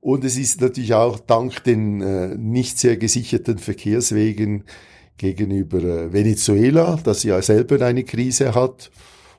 Und 0.00 0.24
es 0.24 0.38
ist 0.38 0.60
natürlich 0.60 0.94
auch 0.94 1.18
dank 1.20 1.62
den 1.64 2.00
äh, 2.00 2.34
nicht 2.36 2.78
sehr 2.78 2.96
gesicherten 2.96 3.58
Verkehrswegen 3.58 4.64
gegenüber 5.18 5.82
äh, 5.82 6.12
Venezuela, 6.12 6.98
das 7.04 7.22
ja 7.22 7.40
selber 7.42 7.84
eine 7.84 8.04
Krise 8.04 8.54
hat 8.54 8.90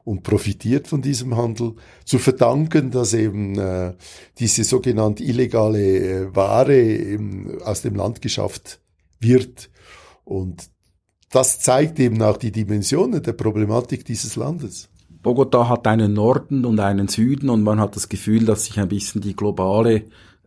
und 0.03 0.23
profitiert 0.23 0.87
von 0.87 1.01
diesem 1.01 1.35
Handel, 1.35 1.75
zu 2.05 2.19
verdanken, 2.19 2.91
dass 2.91 3.13
eben 3.13 3.57
äh, 3.57 3.93
diese 4.39 4.63
sogenannte 4.63 5.23
illegale 5.23 5.79
äh, 5.81 6.35
Ware 6.35 6.79
eben 6.79 7.61
aus 7.63 7.81
dem 7.81 7.95
Land 7.95 8.21
geschafft 8.21 8.79
wird. 9.19 9.69
Und 10.23 10.69
das 11.31 11.59
zeigt 11.59 11.99
eben 11.99 12.21
auch 12.21 12.37
die 12.37 12.51
Dimensionen 12.51 13.23
der 13.23 13.33
Problematik 13.33 14.05
dieses 14.05 14.35
Landes. 14.35 14.89
Bogota 15.23 15.69
hat 15.69 15.87
einen 15.87 16.13
Norden 16.13 16.65
und 16.65 16.79
einen 16.79 17.07
Süden 17.07 17.49
und 17.49 17.63
man 17.63 17.79
hat 17.79 17.95
das 17.95 18.09
Gefühl, 18.09 18.45
dass 18.45 18.65
sich 18.65 18.79
ein 18.79 18.87
bisschen 18.87 19.21
die 19.21 19.35
globale 19.35 20.03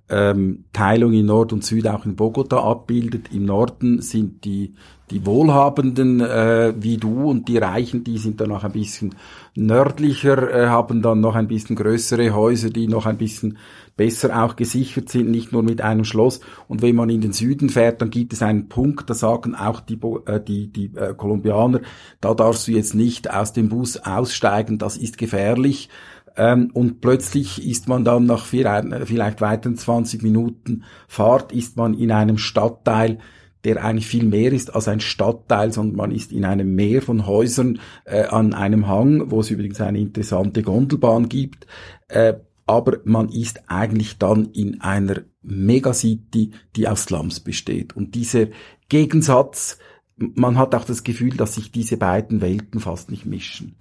ähm, 0.09 0.65
Teilung 0.73 1.13
in 1.13 1.27
Nord 1.27 1.53
und 1.53 1.65
Süd 1.65 1.87
auch 1.87 2.05
in 2.05 2.17
Bogota 2.17 2.59
abbildet. 2.59 3.33
Im 3.33 3.47
Norden 3.47 4.03
sind 4.03 4.45
die, 4.45 4.75
die 5.11 5.25
Wohlhabenden 5.25 6.21
äh, 6.21 6.75
wie 6.77 6.99
du 6.99 7.31
und 7.31 7.49
die 7.49 7.59
Reichen, 7.59 8.05
die 8.05 8.19
sind 8.19 8.41
dann 8.41 8.51
noch 8.51 8.65
ein 8.65 8.73
bisschen 8.73 9.15
nördlicher, 9.55 10.53
äh, 10.53 10.67
haben 10.67 11.01
dann 11.01 11.21
noch 11.21 11.37
ein 11.37 11.49
bisschen 11.49 11.77
größere 11.77 12.35
Häuser, 12.35 12.71
die 12.71 12.89
noch 12.89 13.07
ein 13.07 13.17
bisschen 13.17 13.59
besser 13.97 14.43
auch 14.43 14.57
gesichert 14.57 15.09
sind, 15.09 15.31
nicht 15.31 15.53
nur 15.53 15.63
mit 15.63 15.81
einem 15.81 16.05
Schloss. 16.05 16.41
Und 16.69 16.83
wenn 16.83 16.97
man 16.97 17.11
in 17.11 17.21
den 17.21 17.33
Süden 17.33 17.69
fährt, 17.69 18.03
dann 18.03 18.11
gibt 18.11 18.33
es 18.33 18.43
einen 18.43 18.69
Punkt, 18.69 19.09
da 19.09 19.15
sagen 19.15 19.55
auch 19.55 19.81
die, 19.81 19.99
äh, 20.27 20.41
die, 20.41 20.69
die 20.69 20.91
äh, 20.97 21.15
Kolumbianer, 21.15 21.81
da 22.21 22.35
darfst 22.35 22.67
du 22.67 22.73
jetzt 22.73 22.95
nicht 22.95 23.31
aus 23.31 23.53
dem 23.53 23.69
Bus 23.69 23.97
aussteigen, 23.99 24.79
das 24.79 24.97
ist 24.97 25.19
gefährlich. 25.19 25.89
Ähm, 26.37 26.71
und 26.73 27.01
plötzlich 27.01 27.65
ist 27.65 27.89
man 27.89 28.05
dann 28.05 28.27
nach 28.27 28.45
vielleicht 28.45 29.41
weiteren 29.41 29.77
20 29.77 30.23
Minuten 30.23 30.85
Fahrt, 31.07 31.53
ist 31.53 31.77
man 31.77 31.95
in 31.95 32.11
einem 32.11 32.39
Stadtteil, 32.39 33.19
der 33.63 33.83
eigentlich 33.83 34.07
viel 34.07 34.25
mehr 34.25 34.53
ist 34.53 34.75
als 34.75 34.89
ein 34.89 35.01
Stadtteil, 35.01 35.73
sondern 35.73 35.97
man 35.97 36.11
ist 36.11 36.33
in 36.33 36.45
einem 36.45 36.75
Meer 36.75 37.03
von 37.03 37.27
Häusern 37.27 37.81
äh, 38.05 38.25
an 38.25 38.53
einem 38.53 38.89
Hang, 38.89 39.31
wo 39.31 39.41
es 39.41 39.51
übrigens 39.51 39.81
eine 39.81 40.01
interessante 40.01 40.63
Gondelbahn 40.63 41.29
gibt. 41.29 41.67
Äh, 42.09 42.35
aber 42.67 42.99
man 43.05 43.29
ist 43.29 43.69
eigentlich 43.69 44.19
dann 44.19 44.47
in 44.53 44.81
einer 44.81 45.23
Megacity, 45.43 46.53
die 46.77 46.89
aus 46.89 47.05
Slums 47.05 47.41
besteht. 47.41 47.95
Und 47.95 48.15
dieser 48.15 48.47
Gegensatz, 48.89 49.79
man 50.17 50.57
hat 50.57 50.75
auch 50.75 50.85
das 50.85 51.05
Gefühl, 51.05 51.37
dass 51.37 51.55
sich 51.55 51.73
diese 51.73 51.97
beiden 51.97 52.41
Welten 52.41 52.81
fast 52.81 53.11
nicht 53.11 53.27
mischen. 53.27 53.77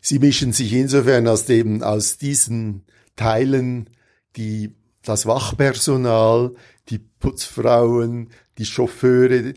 Sie 0.00 0.18
mischen 0.18 0.52
sich 0.52 0.72
insofern 0.72 1.28
aus 1.28 1.44
dem, 1.44 1.82
aus 1.82 2.18
diesen 2.18 2.84
Teilen, 3.16 3.90
die 4.36 4.74
das 5.02 5.26
Wachpersonal, 5.26 6.54
die 6.88 6.98
Putzfrauen, 6.98 8.30
die 8.58 8.64
Chauffeure 8.64 9.54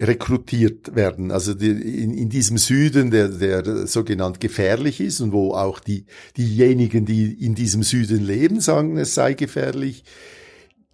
rekrutiert 0.00 0.94
werden. 0.94 1.30
Also 1.30 1.54
die, 1.54 1.70
in, 1.70 2.14
in 2.14 2.28
diesem 2.28 2.58
Süden, 2.58 3.10
der, 3.10 3.28
der 3.28 3.86
sogenannt 3.86 4.40
gefährlich 4.40 5.00
ist 5.00 5.20
und 5.20 5.32
wo 5.32 5.52
auch 5.54 5.80
die, 5.80 6.06
diejenigen, 6.36 7.04
die 7.04 7.32
in 7.32 7.54
diesem 7.54 7.82
Süden 7.82 8.24
leben, 8.24 8.60
sagen, 8.60 8.96
es 8.96 9.14
sei 9.14 9.34
gefährlich. 9.34 10.04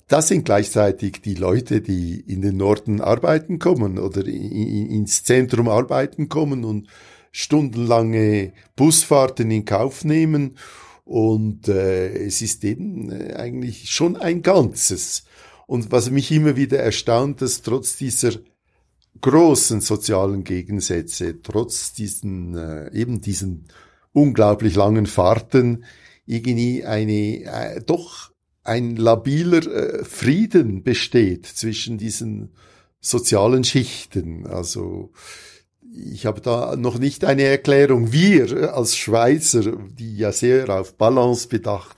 Das 0.09 0.29
sind 0.29 0.45
gleichzeitig 0.45 1.23
die 1.23 1.35
Leute, 1.35 1.81
die 1.81 2.21
in 2.21 2.41
den 2.41 2.57
Norden 2.57 3.01
arbeiten 3.01 3.59
kommen 3.59 3.99
oder 3.99 4.27
in, 4.27 4.53
in, 4.53 4.91
ins 4.91 5.25
Zentrum 5.25 5.69
arbeiten 5.69 6.29
kommen 6.29 6.65
und 6.65 6.89
stundenlange 7.31 8.53
Busfahrten 8.77 9.51
in 9.51 9.65
Kauf 9.65 10.05
nehmen. 10.05 10.57
Und 11.05 11.69
äh, 11.69 12.09
es 12.27 12.41
ist 12.41 12.65
eben 12.65 13.11
äh, 13.11 13.35
eigentlich 13.35 13.91
schon 13.91 14.17
ein 14.17 14.41
Ganzes. 14.41 15.25
Und 15.67 15.93
was 15.93 16.11
mich 16.11 16.31
immer 16.33 16.57
wieder 16.57 16.79
erstaunt, 16.79 17.43
dass 17.43 17.63
trotz 17.63 17.97
dieser 17.97 18.33
großen 19.25 19.81
sozialen 19.81 20.45
Gegensätze, 20.45 21.41
trotz 21.41 21.95
diesen 21.95 22.55
äh, 22.55 22.93
eben 22.93 23.23
diesen 23.23 23.69
unglaublich 24.13 24.75
langen 24.75 25.07
Fahrten, 25.07 25.87
irgendwie 26.27 26.85
eine 26.85 27.45
äh, 27.45 27.81
doch 27.81 28.33
ein 28.65 28.97
labiler 28.97 29.67
äh, 29.67 30.05
Frieden 30.05 30.83
besteht 30.83 31.47
zwischen 31.47 31.97
diesen 31.97 32.53
sozialen 33.01 33.65
Schichten. 33.65 34.47
Also 34.47 35.13
ich 35.95 36.27
habe 36.27 36.43
da 36.43 36.77
noch 36.77 36.99
nicht 36.99 37.25
eine 37.25 37.45
Erklärung. 37.45 38.13
Wir 38.13 38.75
als 38.75 38.95
Schweizer, 38.95 39.75
die 39.99 40.19
ja 40.19 40.33
sehr 40.33 40.69
auf 40.69 40.99
Balance 40.99 41.49
bedacht 41.49 41.97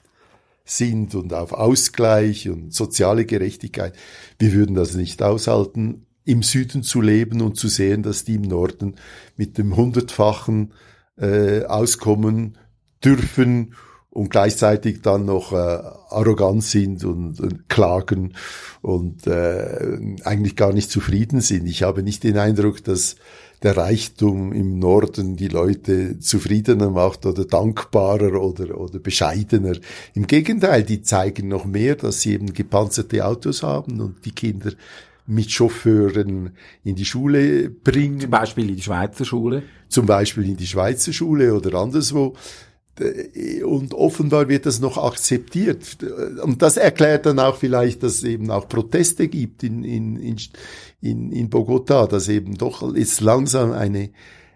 sind 0.65 1.17
und 1.17 1.35
auf 1.35 1.53
Ausgleich 1.53 2.49
und 2.49 2.73
soziale 2.73 3.27
Gerechtigkeit, 3.27 3.97
wir 4.39 4.53
würden 4.53 4.77
das 4.77 4.95
nicht 4.95 5.25
aushalten, 5.25 6.06
im 6.27 6.43
Süden 6.43 6.83
zu 6.83 7.01
leben 7.01 7.41
und 7.41 7.57
zu 7.57 7.69
sehen, 7.69 8.03
dass 8.03 8.25
die 8.25 8.35
im 8.35 8.43
Norden 8.43 8.97
mit 9.37 9.57
dem 9.57 9.77
hundertfachen 9.77 10.73
äh, 11.19 11.65
auskommen 11.65 12.59
dürfen 13.03 13.75
und 14.11 14.31
gleichzeitig 14.31 15.03
dann 15.03 15.25
noch 15.25 15.53
äh, 15.53 15.57
arrogant 15.57 16.65
sind 16.65 17.05
und, 17.05 17.39
und 17.41 17.69
klagen 17.69 18.35
und 18.83 19.27
äh, 19.27 19.99
eigentlich 20.25 20.57
gar 20.57 20.73
nicht 20.73 20.91
zufrieden 20.91 21.41
sind. 21.41 21.67
Ich 21.67 21.83
habe 21.83 22.03
nicht 22.03 22.25
den 22.25 22.39
Eindruck, 22.39 22.83
dass 22.83 23.17
der 23.63 23.77
Reichtum 23.77 24.53
im 24.53 24.79
Norden 24.79 25.37
die 25.37 25.49
Leute 25.49 26.19
zufriedener 26.19 26.91
macht 26.91 27.25
oder 27.25 27.45
dankbarer 27.45 28.43
oder, 28.43 28.79
oder 28.79 28.99
bescheidener. 28.99 29.77
Im 30.15 30.27
Gegenteil, 30.27 30.83
die 30.83 31.03
zeigen 31.03 31.49
noch 31.49 31.65
mehr, 31.65 31.95
dass 31.95 32.21
sie 32.21 32.33
eben 32.33 32.53
gepanzerte 32.53 33.25
Autos 33.25 33.63
haben 33.63 34.01
und 34.01 34.25
die 34.25 34.33
Kinder 34.33 34.73
mit 35.27 35.51
Chauffeuren 35.51 36.51
in 36.85 36.95
die 36.95 37.05
Schule 37.05 37.71
bringen. 37.71 38.21
Zum 38.21 38.31
Beispiel 38.31 38.71
in 38.71 38.77
die 38.77 38.83
Schweizer 38.83 39.25
Schule. 39.25 39.63
Zum 39.89 40.07
Beispiel 40.07 40.45
in 40.49 40.57
die 40.57 40.67
Schweizer 40.67 41.13
Schule 41.13 41.55
oder 41.55 41.79
anderswo. 41.79 42.35
Und 43.65 43.93
offenbar 43.93 44.49
wird 44.49 44.65
das 44.65 44.81
noch 44.81 44.97
akzeptiert. 44.97 45.99
Und 46.43 46.63
das 46.63 46.79
erklärt 46.79 47.27
dann 47.27 47.39
auch 47.39 47.57
vielleicht, 47.57 48.03
dass 48.03 48.15
es 48.15 48.25
eben 48.25 48.51
auch 48.51 48.69
Proteste 48.69 49.29
gibt 49.29 49.63
in, 49.63 49.85
in, 49.85 50.37
in, 51.03 51.31
in 51.31 51.51
Bogota, 51.51 52.07
dass 52.07 52.29
eben 52.29 52.57
doch 52.57 52.97
jetzt 52.97 53.21
langsam 53.21 53.73
eine, 53.73 54.11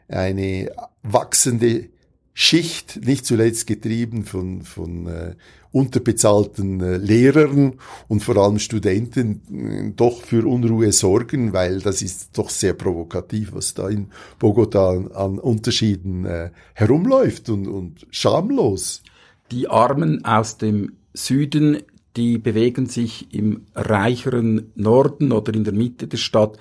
eine 0.08 0.72
wachsende 1.02 1.90
Schicht, 2.32 3.04
nicht 3.04 3.26
zuletzt 3.26 3.66
getrieben 3.66 4.24
von, 4.24 4.62
von 4.62 5.06
äh, 5.06 5.34
unterbezahlten 5.72 6.80
äh, 6.80 6.96
Lehrern 6.96 7.74
und 8.08 8.22
vor 8.22 8.36
allem 8.36 8.58
Studenten, 8.58 9.42
äh, 9.52 9.92
doch 9.94 10.22
für 10.22 10.46
Unruhe 10.46 10.92
sorgen, 10.92 11.52
weil 11.52 11.80
das 11.80 12.02
ist 12.02 12.36
doch 12.36 12.50
sehr 12.50 12.74
provokativ, 12.74 13.52
was 13.52 13.74
da 13.74 13.88
in 13.88 14.08
Bogota 14.38 14.90
an, 15.14 15.38
Unterschieden 15.38 16.24
äh, 16.24 16.50
herumläuft 16.74 17.48
und, 17.48 17.68
und 17.68 18.06
schamlos. 18.10 19.02
Die 19.50 19.68
Armen 19.68 20.24
aus 20.24 20.58
dem 20.58 20.92
Süden, 21.12 21.78
die 22.16 22.38
bewegen 22.38 22.86
sich 22.86 23.32
im 23.32 23.66
reicheren 23.74 24.72
Norden 24.74 25.32
oder 25.32 25.54
in 25.54 25.64
der 25.64 25.72
Mitte 25.72 26.08
der 26.08 26.16
Stadt. 26.16 26.58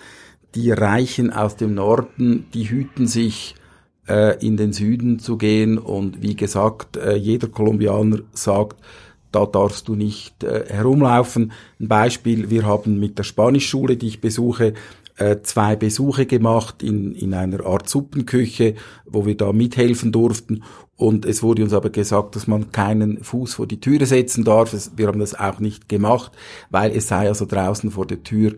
Die 0.55 0.71
Reichen 0.71 1.31
aus 1.31 1.55
dem 1.55 1.75
Norden, 1.75 2.45
die 2.53 2.69
hüten 2.69 3.07
sich 3.07 3.55
äh, 4.09 4.45
in 4.45 4.57
den 4.57 4.73
Süden 4.73 5.19
zu 5.19 5.37
gehen. 5.37 5.77
Und 5.77 6.21
wie 6.21 6.35
gesagt, 6.35 6.97
äh, 6.97 7.15
jeder 7.15 7.47
Kolumbianer 7.47 8.19
sagt, 8.33 8.77
da 9.31 9.45
darfst 9.45 9.87
du 9.87 9.95
nicht 9.95 10.43
äh, 10.43 10.65
herumlaufen. 10.67 11.51
Ein 11.79 11.87
Beispiel, 11.87 12.49
wir 12.49 12.65
haben 12.65 12.99
mit 12.99 13.17
der 13.19 13.23
Spanischschule, 13.23 13.95
die 13.95 14.07
ich 14.07 14.21
besuche, 14.21 14.73
äh, 15.17 15.37
zwei 15.43 15.75
Besuche 15.75 16.25
gemacht 16.25 16.81
in, 16.81 17.13
in 17.13 17.33
einer 17.33 17.65
Art 17.65 17.87
Suppenküche, 17.87 18.75
wo 19.05 19.25
wir 19.25 19.37
da 19.37 19.53
mithelfen 19.53 20.11
durften. 20.11 20.63
Und 20.95 21.25
es 21.25 21.43
wurde 21.43 21.63
uns 21.63 21.73
aber 21.73 21.91
gesagt, 21.91 22.35
dass 22.35 22.47
man 22.47 22.71
keinen 22.71 23.23
Fuß 23.23 23.53
vor 23.53 23.67
die 23.67 23.79
Türe 23.79 24.05
setzen 24.05 24.43
darf. 24.43 24.75
Wir 24.95 25.07
haben 25.07 25.19
das 25.19 25.37
auch 25.37 25.59
nicht 25.59 25.87
gemacht, 25.87 26.31
weil 26.69 26.91
es 26.91 27.07
sei 27.07 27.27
also 27.27 27.45
draußen 27.45 27.91
vor 27.91 28.05
der 28.05 28.23
Tür 28.23 28.55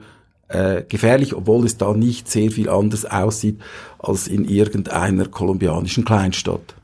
äh, 0.51 0.83
gefährlich, 0.87 1.35
obwohl 1.35 1.65
es 1.65 1.77
da 1.77 1.93
nicht 1.93 2.29
sehr 2.29 2.51
viel 2.51 2.69
anders 2.69 3.05
aussieht 3.05 3.59
als 3.99 4.27
in 4.27 4.45
irgendeiner 4.45 5.27
kolumbianischen 5.27 6.05
Kleinstadt. 6.05 6.75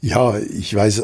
Ja, 0.00 0.38
ich 0.38 0.74
weiß, 0.74 1.02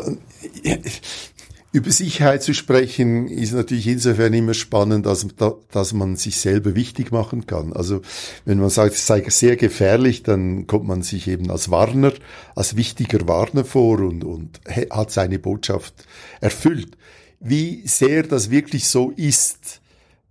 über 1.72 1.90
Sicherheit 1.90 2.42
zu 2.42 2.52
sprechen 2.52 3.28
ist 3.28 3.54
natürlich 3.54 3.86
insofern 3.86 4.34
immer 4.34 4.52
spannend, 4.52 5.06
dass, 5.06 5.26
dass 5.70 5.92
man 5.94 6.16
sich 6.16 6.36
selber 6.36 6.74
wichtig 6.74 7.12
machen 7.12 7.46
kann. 7.46 7.72
Also 7.72 8.02
wenn 8.44 8.58
man 8.58 8.68
sagt, 8.68 8.94
es 8.94 9.06
sei 9.06 9.24
sehr 9.28 9.56
gefährlich, 9.56 10.22
dann 10.22 10.66
kommt 10.66 10.86
man 10.86 11.02
sich 11.02 11.28
eben 11.28 11.50
als 11.50 11.70
Warner, 11.70 12.12
als 12.54 12.76
wichtiger 12.76 13.26
Warner 13.26 13.64
vor 13.64 14.00
und, 14.00 14.22
und 14.22 14.60
hat 14.90 15.10
seine 15.10 15.38
Botschaft 15.38 15.94
erfüllt. 16.42 16.98
Wie 17.40 17.82
sehr 17.86 18.22
das 18.22 18.50
wirklich 18.50 18.86
so 18.88 19.10
ist, 19.16 19.80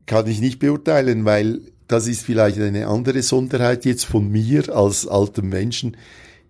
kann 0.05 0.27
ich 0.27 0.41
nicht 0.41 0.59
beurteilen, 0.59 1.25
weil 1.25 1.61
das 1.87 2.07
ist 2.07 2.23
vielleicht 2.23 2.59
eine 2.59 2.87
andere 2.87 3.21
Sonderheit 3.21 3.85
jetzt 3.85 4.05
von 4.05 4.29
mir 4.29 4.75
als 4.75 5.07
altem 5.07 5.49
Menschen. 5.49 5.97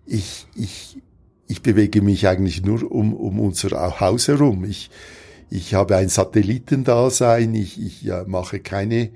Ich, 0.06 0.46
ich 0.54 0.96
ich 1.52 1.60
bewege 1.60 2.00
mich 2.00 2.26
eigentlich 2.26 2.64
nur 2.64 2.90
um, 2.90 3.12
um 3.12 3.38
unser 3.38 4.00
Haus 4.00 4.28
herum. 4.28 4.64
Ich, 4.64 4.90
ich 5.50 5.74
habe 5.74 5.96
ein 5.96 6.08
Satellitendasein, 6.08 7.54
ich, 7.54 7.78
ich 7.78 8.02
ja, 8.02 8.24
mache 8.26 8.58
keine 8.58 9.10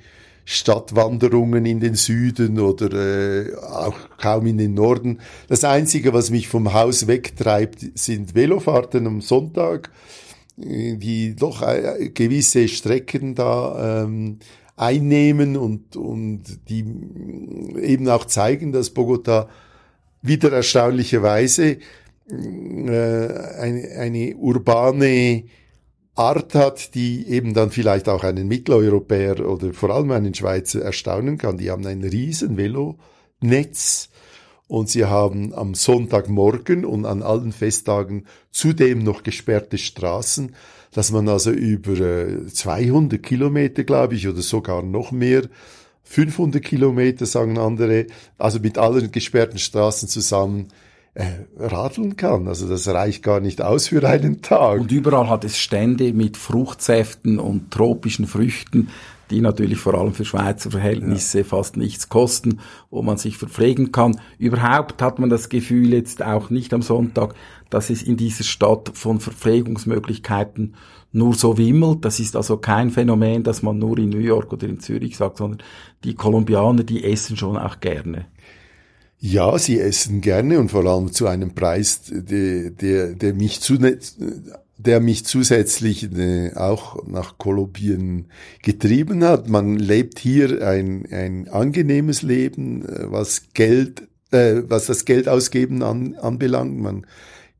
Stadtwanderungen 0.44 1.64
in 1.64 1.80
den 1.80 1.94
Süden 1.94 2.60
oder 2.60 2.92
äh, 2.92 3.54
auch 3.56 3.96
kaum 4.18 4.46
in 4.46 4.58
den 4.58 4.74
Norden. 4.74 5.20
Das 5.48 5.64
Einzige, 5.64 6.12
was 6.12 6.30
mich 6.30 6.46
vom 6.46 6.74
Haus 6.74 7.06
wegtreibt, 7.06 7.78
sind 7.94 8.34
Velofahrten 8.34 9.06
am 9.06 9.22
Sonntag, 9.22 9.90
die 10.56 11.36
doch 11.36 11.62
äh, 11.62 12.10
gewisse 12.10 12.68
Strecken 12.68 13.34
da 13.34 14.04
ähm, 14.04 14.38
einnehmen 14.76 15.56
und, 15.56 15.96
und 15.96 16.42
die 16.68 16.84
eben 17.82 18.08
auch 18.08 18.24
zeigen, 18.24 18.72
dass 18.72 18.90
Bogota 18.90 19.48
wieder 20.22 20.52
erstaunlicherweise 20.52 21.78
äh, 22.28 22.28
eine, 22.28 23.88
eine 23.98 24.36
urbane 24.36 25.44
Art 26.14 26.54
hat, 26.54 26.94
die 26.94 27.28
eben 27.28 27.52
dann 27.52 27.70
vielleicht 27.70 28.08
auch 28.08 28.24
einen 28.24 28.48
Mitteleuropäer 28.48 29.46
oder 29.46 29.74
vor 29.74 29.90
allem 29.90 30.10
einen 30.10 30.34
Schweizer 30.34 30.82
erstaunen 30.82 31.36
kann. 31.36 31.58
Die 31.58 31.70
haben 31.70 31.86
ein 31.86 32.02
riesen 32.02 32.56
Velonetz 32.56 34.08
und 34.68 34.88
sie 34.88 35.04
haben 35.04 35.54
am 35.54 35.74
Sonntagmorgen 35.74 36.84
und 36.84 37.06
an 37.06 37.22
allen 37.22 37.52
Festtagen 37.52 38.26
zudem 38.50 39.00
noch 39.00 39.22
gesperrte 39.22 39.78
Straßen, 39.78 40.54
dass 40.92 41.12
man 41.12 41.28
also 41.28 41.50
über 41.50 42.48
200 42.48 43.22
Kilometer, 43.22 43.84
glaube 43.84 44.14
ich, 44.14 44.26
oder 44.26 44.42
sogar 44.42 44.82
noch 44.82 45.12
mehr 45.12 45.42
500 46.04 46.62
Kilometer, 46.62 47.26
sagen 47.26 47.58
andere, 47.58 48.06
also 48.38 48.60
mit 48.60 48.78
allen 48.78 49.10
gesperrten 49.12 49.58
Straßen 49.58 50.08
zusammen 50.08 50.68
äh, 51.14 51.24
radeln 51.58 52.16
kann. 52.16 52.46
Also 52.46 52.68
das 52.68 52.86
reicht 52.88 53.22
gar 53.22 53.40
nicht 53.40 53.62
aus 53.62 53.88
für 53.88 54.06
einen 54.08 54.42
Tag. 54.42 54.80
Und 54.80 54.92
überall 54.92 55.28
hat 55.28 55.44
es 55.44 55.58
Stände 55.58 56.12
mit 56.12 56.36
Fruchtsäften 56.36 57.38
und 57.38 57.70
tropischen 57.70 58.26
Früchten, 58.26 58.88
die 59.30 59.40
natürlich 59.40 59.78
vor 59.78 59.94
allem 59.94 60.14
für 60.14 60.24
Schweizer 60.24 60.70
Verhältnisse 60.70 61.38
ja. 61.38 61.44
fast 61.44 61.76
nichts 61.76 62.08
kosten, 62.08 62.60
wo 62.90 63.02
man 63.02 63.16
sich 63.16 63.36
verpflegen 63.36 63.92
kann. 63.92 64.20
Überhaupt 64.38 65.02
hat 65.02 65.18
man 65.18 65.30
das 65.30 65.48
Gefühl 65.48 65.92
jetzt 65.92 66.22
auch 66.22 66.50
nicht 66.50 66.72
am 66.72 66.82
Sonntag, 66.82 67.34
dass 67.70 67.90
es 67.90 68.02
in 68.02 68.16
dieser 68.16 68.44
Stadt 68.44 68.92
von 68.94 69.20
Verpflegungsmöglichkeiten 69.20 70.74
nur 71.12 71.34
so 71.34 71.58
wimmelt. 71.58 72.04
Das 72.04 72.20
ist 72.20 72.36
also 72.36 72.58
kein 72.58 72.90
Phänomen, 72.90 73.42
das 73.42 73.62
man 73.62 73.78
nur 73.78 73.98
in 73.98 74.10
New 74.10 74.18
York 74.18 74.52
oder 74.52 74.68
in 74.68 74.80
Zürich 74.80 75.16
sagt, 75.16 75.38
sondern 75.38 75.62
die 76.04 76.14
Kolumbianer, 76.14 76.84
die 76.84 77.04
essen 77.04 77.36
schon 77.36 77.56
auch 77.56 77.80
gerne. 77.80 78.26
Ja, 79.18 79.58
sie 79.58 79.80
essen 79.80 80.20
gerne 80.20 80.60
und 80.60 80.70
vor 80.70 80.84
allem 80.84 81.10
zu 81.10 81.26
einem 81.26 81.54
Preis, 81.54 82.02
der, 82.10 82.70
der, 82.70 83.14
der 83.14 83.34
mich 83.34 83.60
zu, 83.60 83.78
der 84.78 85.00
mich 85.00 85.24
zusätzlich 85.24 86.12
äh, 86.12 86.54
auch 86.54 87.06
nach 87.06 87.38
Kolumbien 87.38 88.26
getrieben 88.62 89.24
hat. 89.24 89.48
Man 89.48 89.76
lebt 89.76 90.18
hier 90.18 90.66
ein, 90.66 91.06
ein 91.10 91.48
angenehmes 91.48 92.22
Leben, 92.22 92.86
äh, 92.86 93.10
was 93.10 93.52
Geld, 93.54 94.02
äh, 94.32 94.62
was 94.66 94.86
das 94.86 95.04
Geld 95.04 95.28
ausgeben 95.28 95.82
an, 95.82 96.14
anbelangt. 96.16 96.78
Man 96.78 97.06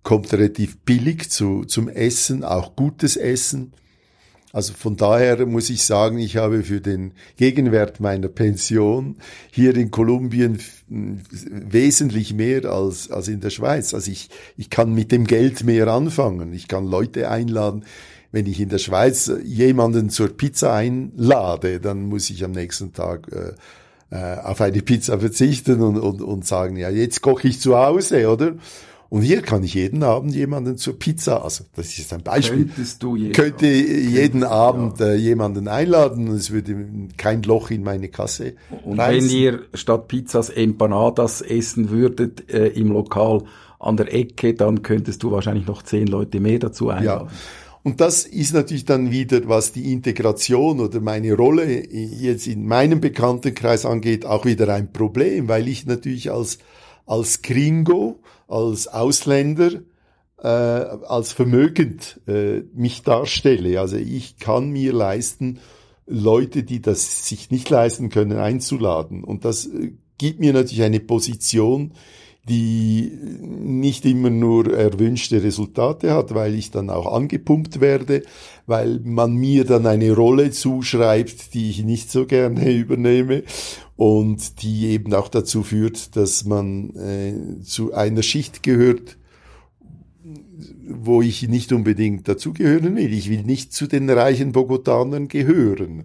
kommt 0.02 0.32
relativ 0.32 0.78
billig 0.78 1.30
zu, 1.30 1.64
zum 1.64 1.88
Essen, 1.88 2.44
auch 2.44 2.76
gutes 2.76 3.16
Essen. 3.16 3.73
Also 4.56 4.72
von 4.72 4.96
daher 4.96 5.44
muss 5.44 5.68
ich 5.68 5.82
sagen, 5.82 6.16
ich 6.16 6.38
habe 6.38 6.62
für 6.62 6.80
den 6.80 7.12
Gegenwert 7.36 8.00
meiner 8.00 8.28
Pension 8.28 9.16
hier 9.50 9.76
in 9.76 9.90
Kolumbien 9.90 10.60
wesentlich 10.88 12.32
mehr 12.32 12.64
als, 12.64 13.10
als 13.10 13.28
in 13.28 13.40
der 13.40 13.50
Schweiz. 13.50 13.92
Also 13.92 14.10
ich, 14.10 14.30
ich 14.56 14.70
kann 14.70 14.94
mit 14.94 15.12
dem 15.12 15.26
Geld 15.26 15.62
mehr 15.64 15.88
anfangen. 15.88 16.54
Ich 16.54 16.69
kann 16.69 16.86
Leute 16.86 17.28
einladen. 17.30 17.84
Wenn 18.32 18.47
ich 18.47 18.58
in 18.58 18.71
der 18.71 18.78
Schweiz 18.78 19.30
jemanden 19.45 20.08
zur 20.08 20.28
Pizza 20.28 20.73
einlade, 20.73 21.78
dann 21.78 22.04
muss 22.04 22.30
ich 22.30 22.42
am 22.42 22.52
nächsten 22.52 22.95
Tag 22.95 23.30
äh, 23.32 24.16
äh 24.16 24.38
auf 24.40 24.62
eine 24.62 24.80
Pizza 24.80 25.21
verzichten 25.21 25.82
und, 25.82 25.99
und, 25.99 26.23
und 26.23 26.47
sagen, 26.47 26.78
ja, 26.78 26.88
jetzt 26.88 27.21
koche 27.21 27.49
ich 27.49 27.60
zu 27.60 27.76
Hause, 27.76 28.26
oder? 28.26 28.54
Und 29.08 29.23
hier 29.23 29.40
kann 29.42 29.62
ich 29.62 29.75
jeden 29.75 30.02
Abend 30.02 30.34
jemanden 30.34 30.76
zur 30.76 30.99
Pizza, 30.99 31.45
also 31.45 31.64
das 31.76 31.97
ist 31.99 32.12
ein 32.12 32.23
Beispiel, 32.23 32.66
Könntest 32.66 33.02
du 33.02 33.16
jeden 33.16 33.32
könnte 33.32 33.66
jeden 33.66 34.42
Abend 34.42 34.99
ja. 34.99 35.06
äh, 35.06 35.16
jemanden 35.16 35.69
einladen 35.69 36.28
und 36.28 36.34
es 36.34 36.50
würde 36.50 36.76
kein 37.16 37.42
Loch 37.45 37.71
in 37.71 37.84
meine 37.84 38.08
Kasse 38.08 38.54
Und 38.84 38.99
reißen. 38.99 39.30
wenn 39.30 39.36
ihr 39.36 39.60
statt 39.75 40.08
Pizzas 40.08 40.50
Empanadas 40.50 41.40
essen 41.40 41.90
würdet 41.90 42.50
äh, 42.52 42.69
im 42.69 42.90
Lokal 42.92 43.45
an 43.78 43.97
der 43.97 44.12
Ecke, 44.12 44.54
dann 44.54 44.82
könntest 44.82 45.23
du 45.23 45.30
wahrscheinlich 45.30 45.66
noch 45.66 45.82
zehn 45.82 46.06
Leute 46.06 46.40
mehr 46.40 46.58
dazu 46.58 46.88
einladen. 46.88 47.28
Ja. 47.28 47.36
Und 47.86 48.00
das 48.00 48.25
ist 48.25 48.52
natürlich 48.52 48.84
dann 48.84 49.12
wieder, 49.12 49.47
was 49.47 49.71
die 49.71 49.92
Integration 49.92 50.80
oder 50.80 51.00
meine 51.00 51.34
Rolle 51.34 51.86
jetzt 51.88 52.49
in 52.49 52.66
meinem 52.66 53.00
Bekanntenkreis 53.00 53.86
angeht, 53.86 54.26
auch 54.26 54.45
wieder 54.45 54.75
ein 54.75 54.92
Problem, 54.92 55.47
weil 55.47 55.69
ich 55.69 55.86
natürlich 55.86 56.32
als, 56.32 56.58
als 57.06 57.42
Gringo 57.42 58.21
als 58.49 58.88
Ausländer 58.88 59.71
äh, 60.42 60.47
als 60.49 61.32
vermögend 61.32 62.21
äh, 62.26 62.60
mich 62.75 63.02
darstelle. 63.02 63.80
Also 63.80 63.97
ich 63.97 64.38
kann 64.38 64.71
mir 64.71 64.92
leisten, 64.92 65.60
Leute, 66.06 66.62
die 66.62 66.80
das 66.80 67.26
sich 67.26 67.50
nicht 67.50 67.69
leisten 67.71 68.10
können, 68.10 68.38
einzuladen. 68.38 69.25
Und 69.25 69.45
das 69.45 69.66
äh, 69.66 69.92
gibt 70.19 70.40
mir 70.40 70.52
natürlich 70.52 70.82
eine 70.82 71.00
Position, 71.00 71.92
die 72.49 73.13
nicht 73.41 74.04
immer 74.04 74.30
nur 74.30 74.73
erwünschte 74.73 75.43
Resultate 75.43 76.13
hat, 76.13 76.35
weil 76.35 76.54
ich 76.54 76.71
dann 76.71 76.91
auch 76.91 77.13
angepumpt 77.13 77.80
werde, 77.80 78.23
weil 78.67 79.00
man 79.02 79.35
mir 79.35 79.65
dann 79.65 79.87
eine 79.87 80.13
Rolle 80.13 80.52
zuschreibt, 80.52 81.54
die 81.54 81.71
ich 81.71 81.85
nicht 81.85 82.11
so 82.11 82.26
gerne 82.26 82.73
übernehme 82.73 83.43
und 83.97 84.63
die 84.63 84.87
eben 84.89 85.13
auch 85.15 85.28
dazu 85.28 85.63
führt, 85.63 86.15
dass 86.15 86.45
man 86.45 86.95
äh, 86.97 87.63
zu 87.63 87.93
einer 87.95 88.23
Schicht 88.23 88.63
gehört, 88.63 89.17
wo 90.89 91.23
ich 91.23 91.49
nicht 91.49 91.73
unbedingt 91.73 92.28
dazugehören 92.28 92.97
will. 92.97 93.13
Ich 93.13 93.28
will 93.28 93.43
nicht 93.43 93.73
zu 93.73 93.87
den 93.87 94.09
reichen 94.09 94.52
Bogotanern 94.52 95.28
gehören. 95.28 96.04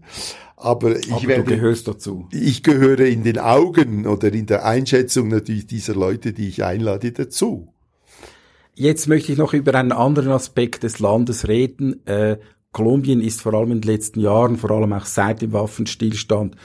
Aber 0.61 0.95
ich 0.95 1.11
Aber 1.11 1.27
werde, 1.27 1.43
du 1.43 1.55
gehörst 1.55 1.87
dazu. 1.87 2.27
Ich 2.31 2.61
gehöre 2.61 2.99
in 2.99 3.23
den 3.23 3.39
Augen 3.39 4.05
oder 4.05 4.31
in 4.31 4.45
der 4.45 4.63
Einschätzung 4.63 5.29
natürlich 5.29 5.65
dieser 5.65 5.95
Leute, 5.95 6.33
die 6.33 6.47
ich 6.47 6.63
einlade, 6.63 7.11
dazu. 7.11 7.73
Jetzt 8.75 9.07
möchte 9.07 9.31
ich 9.31 9.39
noch 9.39 9.53
über 9.53 9.73
einen 9.73 9.91
anderen 9.91 10.31
Aspekt 10.31 10.83
des 10.83 10.99
Landes 10.99 11.47
reden. 11.47 12.05
Äh, 12.05 12.37
Kolumbien 12.71 13.21
ist 13.21 13.41
vor 13.41 13.55
allem 13.55 13.71
in 13.71 13.81
den 13.81 13.91
letzten 13.91 14.19
Jahren, 14.19 14.55
vor 14.55 14.69
allem 14.69 14.93
auch 14.93 15.05
seit 15.05 15.41
dem 15.41 15.51
Waffenstillstand, 15.51 16.55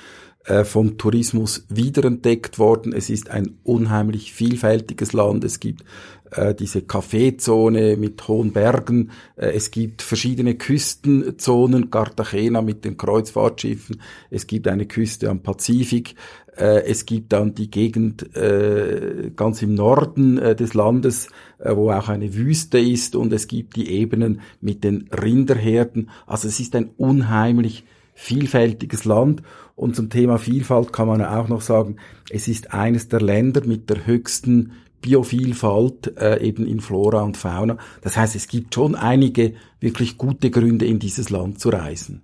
äh, 0.44 0.64
vom 0.64 0.98
Tourismus 0.98 1.64
wiederentdeckt 1.70 2.58
worden. 2.58 2.92
Es 2.92 3.08
ist 3.08 3.30
ein 3.30 3.58
unheimlich 3.64 4.34
vielfältiges 4.34 5.14
Land. 5.14 5.42
Es 5.42 5.58
gibt 5.58 5.84
äh, 6.30 6.54
diese 6.54 6.82
Kaffeezone 6.82 7.96
mit 7.96 8.26
hohen 8.28 8.52
Bergen. 8.52 9.10
Äh, 9.36 9.52
es 9.52 9.70
gibt 9.70 10.02
verschiedene 10.02 10.54
Küstenzonen, 10.54 11.90
Cartagena 11.90 12.62
mit 12.62 12.84
den 12.84 12.96
Kreuzfahrtschiffen. 12.96 14.00
Es 14.30 14.46
gibt 14.46 14.68
eine 14.68 14.86
Küste 14.86 15.30
am 15.30 15.42
Pazifik. 15.42 16.14
Äh, 16.56 16.84
es 16.84 17.06
gibt 17.06 17.32
dann 17.32 17.54
die 17.54 17.70
Gegend 17.70 18.34
äh, 18.36 19.30
ganz 19.34 19.62
im 19.62 19.74
Norden 19.74 20.36
des 20.36 20.74
Landes, 20.74 21.28
wo 21.58 21.90
auch 21.90 22.08
eine 22.08 22.34
Wüste 22.34 22.78
ist. 22.78 23.16
Und 23.16 23.32
es 23.32 23.48
gibt 23.48 23.76
die 23.76 23.90
Ebenen 23.90 24.40
mit 24.60 24.84
den 24.84 25.08
Rinderherden. 25.10 26.10
Also 26.26 26.48
es 26.48 26.60
ist 26.60 26.74
ein 26.74 26.90
unheimlich 26.96 27.84
vielfältiges 28.14 29.04
Land. 29.04 29.42
Und 29.76 29.94
zum 29.94 30.08
Thema 30.08 30.38
Vielfalt 30.38 30.92
kann 30.92 31.06
man 31.06 31.22
auch 31.22 31.48
noch 31.48 31.60
sagen, 31.60 31.96
es 32.30 32.48
ist 32.48 32.72
eines 32.72 33.08
der 33.08 33.20
Länder 33.20 33.64
mit 33.64 33.90
der 33.90 34.06
höchsten 34.06 34.72
Biovielfalt 35.00 36.16
äh, 36.18 36.40
eben 36.42 36.66
in 36.66 36.80
Flora 36.80 37.22
und 37.22 37.36
Fauna. 37.36 37.78
Das 38.02 38.16
heißt, 38.16 38.36
es 38.36 38.48
gibt 38.48 38.74
schon 38.74 38.94
einige 38.94 39.54
wirklich 39.80 40.18
gute 40.18 40.50
Gründe, 40.50 40.86
in 40.86 40.98
dieses 40.98 41.30
Land 41.30 41.60
zu 41.60 41.68
reisen. 41.68 42.22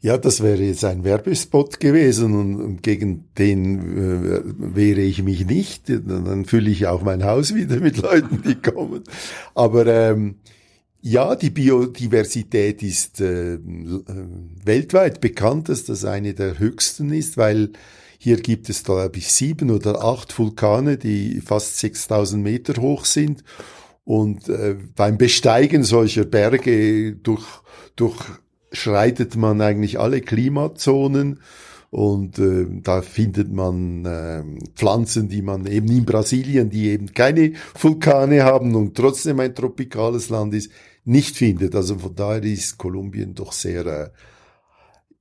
Ja, 0.00 0.18
das 0.18 0.42
wäre 0.42 0.62
jetzt 0.62 0.84
ein 0.84 1.04
Werbespot 1.04 1.80
gewesen 1.80 2.34
und 2.34 2.82
gegen 2.82 3.24
den 3.38 3.80
äh, 3.80 4.42
wehre 4.76 5.00
ich 5.00 5.22
mich 5.22 5.46
nicht. 5.46 5.88
Dann 5.88 6.44
fülle 6.44 6.70
ich 6.70 6.86
auch 6.86 7.02
mein 7.02 7.24
Haus 7.24 7.54
wieder 7.54 7.80
mit 7.80 7.96
Leuten, 8.02 8.42
die 8.46 8.54
kommen. 8.54 9.02
Aber 9.54 9.86
ähm, 9.86 10.36
Ja, 11.00 11.36
die 11.36 11.50
Biodiversität 11.50 12.82
ist 12.82 13.20
äh, 13.20 13.58
weltweit 14.64 15.20
bekannt, 15.20 15.68
dass 15.68 15.84
das 15.84 16.04
eine 16.04 16.34
der 16.34 16.58
höchsten 16.58 17.12
ist, 17.12 17.36
weil 17.36 17.70
hier 18.26 18.38
gibt 18.38 18.68
es, 18.68 18.82
glaube 18.82 19.18
ich, 19.18 19.30
sieben 19.30 19.70
oder 19.70 20.02
acht 20.02 20.36
Vulkane, 20.36 20.98
die 20.98 21.40
fast 21.40 21.78
6000 21.78 22.42
Meter 22.42 22.82
hoch 22.82 23.04
sind. 23.04 23.44
Und 24.02 24.48
äh, 24.48 24.74
beim 24.96 25.16
Besteigen 25.16 25.84
solcher 25.84 26.24
Berge 26.24 27.12
durch, 27.12 27.46
durchschreitet 27.94 29.36
man 29.36 29.60
eigentlich 29.60 30.00
alle 30.00 30.22
Klimazonen. 30.22 31.38
Und 31.90 32.40
äh, 32.40 32.66
da 32.82 33.02
findet 33.02 33.52
man 33.52 34.04
äh, 34.04 34.42
Pflanzen, 34.74 35.28
die 35.28 35.42
man 35.42 35.64
eben 35.64 35.86
in 35.86 36.04
Brasilien, 36.04 36.68
die 36.68 36.88
eben 36.88 37.14
keine 37.14 37.52
Vulkane 37.80 38.42
haben 38.42 38.74
und 38.74 38.96
trotzdem 38.96 39.38
ein 39.38 39.54
tropikales 39.54 40.30
Land 40.30 40.52
ist, 40.52 40.72
nicht 41.04 41.36
findet. 41.36 41.76
Also 41.76 41.96
von 41.96 42.16
daher 42.16 42.42
ist 42.42 42.76
Kolumbien 42.76 43.36
doch 43.36 43.52
sehr 43.52 43.86
äh, 43.86 44.08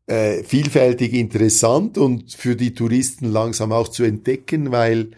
äh, 0.08 0.44
vielfältig 0.44 1.14
interessant 1.14 1.98
und 1.98 2.34
für 2.34 2.56
die 2.56 2.74
Touristen 2.74 3.26
langsam 3.26 3.72
auch 3.72 3.88
zu 3.88 4.04
entdecken, 4.04 4.72
weil 4.72 5.12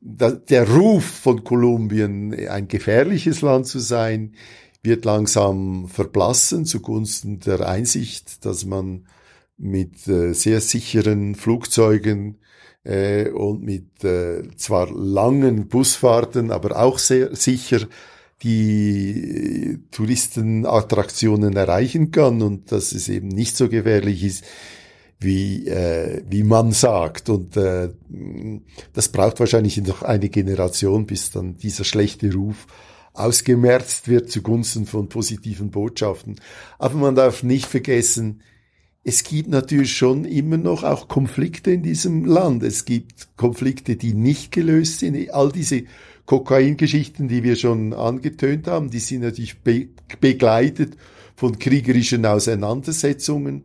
da, 0.00 0.30
der 0.30 0.68
Ruf 0.68 1.04
von 1.04 1.44
Kolumbien, 1.44 2.34
ein 2.48 2.68
gefährliches 2.68 3.42
Land 3.42 3.66
zu 3.66 3.78
sein, 3.78 4.34
wird 4.82 5.04
langsam 5.04 5.88
verblassen 5.88 6.64
zugunsten 6.64 7.40
der 7.40 7.68
Einsicht, 7.68 8.44
dass 8.44 8.64
man 8.64 9.06
mit 9.58 10.08
äh, 10.08 10.32
sehr 10.32 10.60
sicheren 10.62 11.34
Flugzeugen 11.34 12.38
äh, 12.82 13.28
und 13.28 13.62
mit 13.62 14.02
äh, 14.04 14.42
zwar 14.56 14.90
langen 14.90 15.68
Busfahrten, 15.68 16.50
aber 16.50 16.80
auch 16.80 16.98
sehr 16.98 17.36
sicher 17.36 17.86
die 18.42 19.78
Touristenattraktionen 19.90 21.56
erreichen 21.56 22.10
kann 22.10 22.42
und 22.42 22.72
dass 22.72 22.92
es 22.92 23.08
eben 23.08 23.28
nicht 23.28 23.56
so 23.56 23.68
gefährlich 23.68 24.24
ist, 24.24 24.44
wie, 25.18 25.66
äh, 25.68 26.22
wie 26.28 26.42
man 26.42 26.72
sagt. 26.72 27.28
Und 27.28 27.56
äh, 27.56 27.90
das 28.94 29.08
braucht 29.08 29.40
wahrscheinlich 29.40 29.76
noch 29.82 30.02
eine 30.02 30.30
Generation, 30.30 31.06
bis 31.06 31.30
dann 31.30 31.56
dieser 31.58 31.84
schlechte 31.84 32.32
Ruf 32.32 32.66
ausgemerzt 33.12 34.08
wird 34.08 34.30
zugunsten 34.30 34.86
von 34.86 35.08
positiven 35.08 35.70
Botschaften. 35.70 36.36
Aber 36.78 36.94
man 36.94 37.14
darf 37.14 37.42
nicht 37.42 37.66
vergessen, 37.66 38.42
es 39.02 39.24
gibt 39.24 39.48
natürlich 39.48 39.96
schon 39.96 40.24
immer 40.24 40.58
noch 40.58 40.84
auch 40.84 41.08
Konflikte 41.08 41.70
in 41.70 41.82
diesem 41.82 42.26
Land. 42.26 42.62
Es 42.62 42.84
gibt 42.84 43.28
Konflikte, 43.36 43.96
die 43.96 44.12
nicht 44.12 44.52
gelöst 44.52 45.00
sind. 45.00 45.30
All 45.32 45.50
diese 45.50 45.84
Kokaingeschichten, 46.30 47.26
die 47.26 47.42
wir 47.42 47.56
schon 47.56 47.92
angetönt 47.92 48.68
haben, 48.68 48.88
die 48.88 49.00
sind 49.00 49.22
natürlich 49.22 49.62
be 49.62 49.88
begleitet 50.20 50.96
von 51.34 51.58
kriegerischen 51.58 52.24
Auseinandersetzungen, 52.24 53.64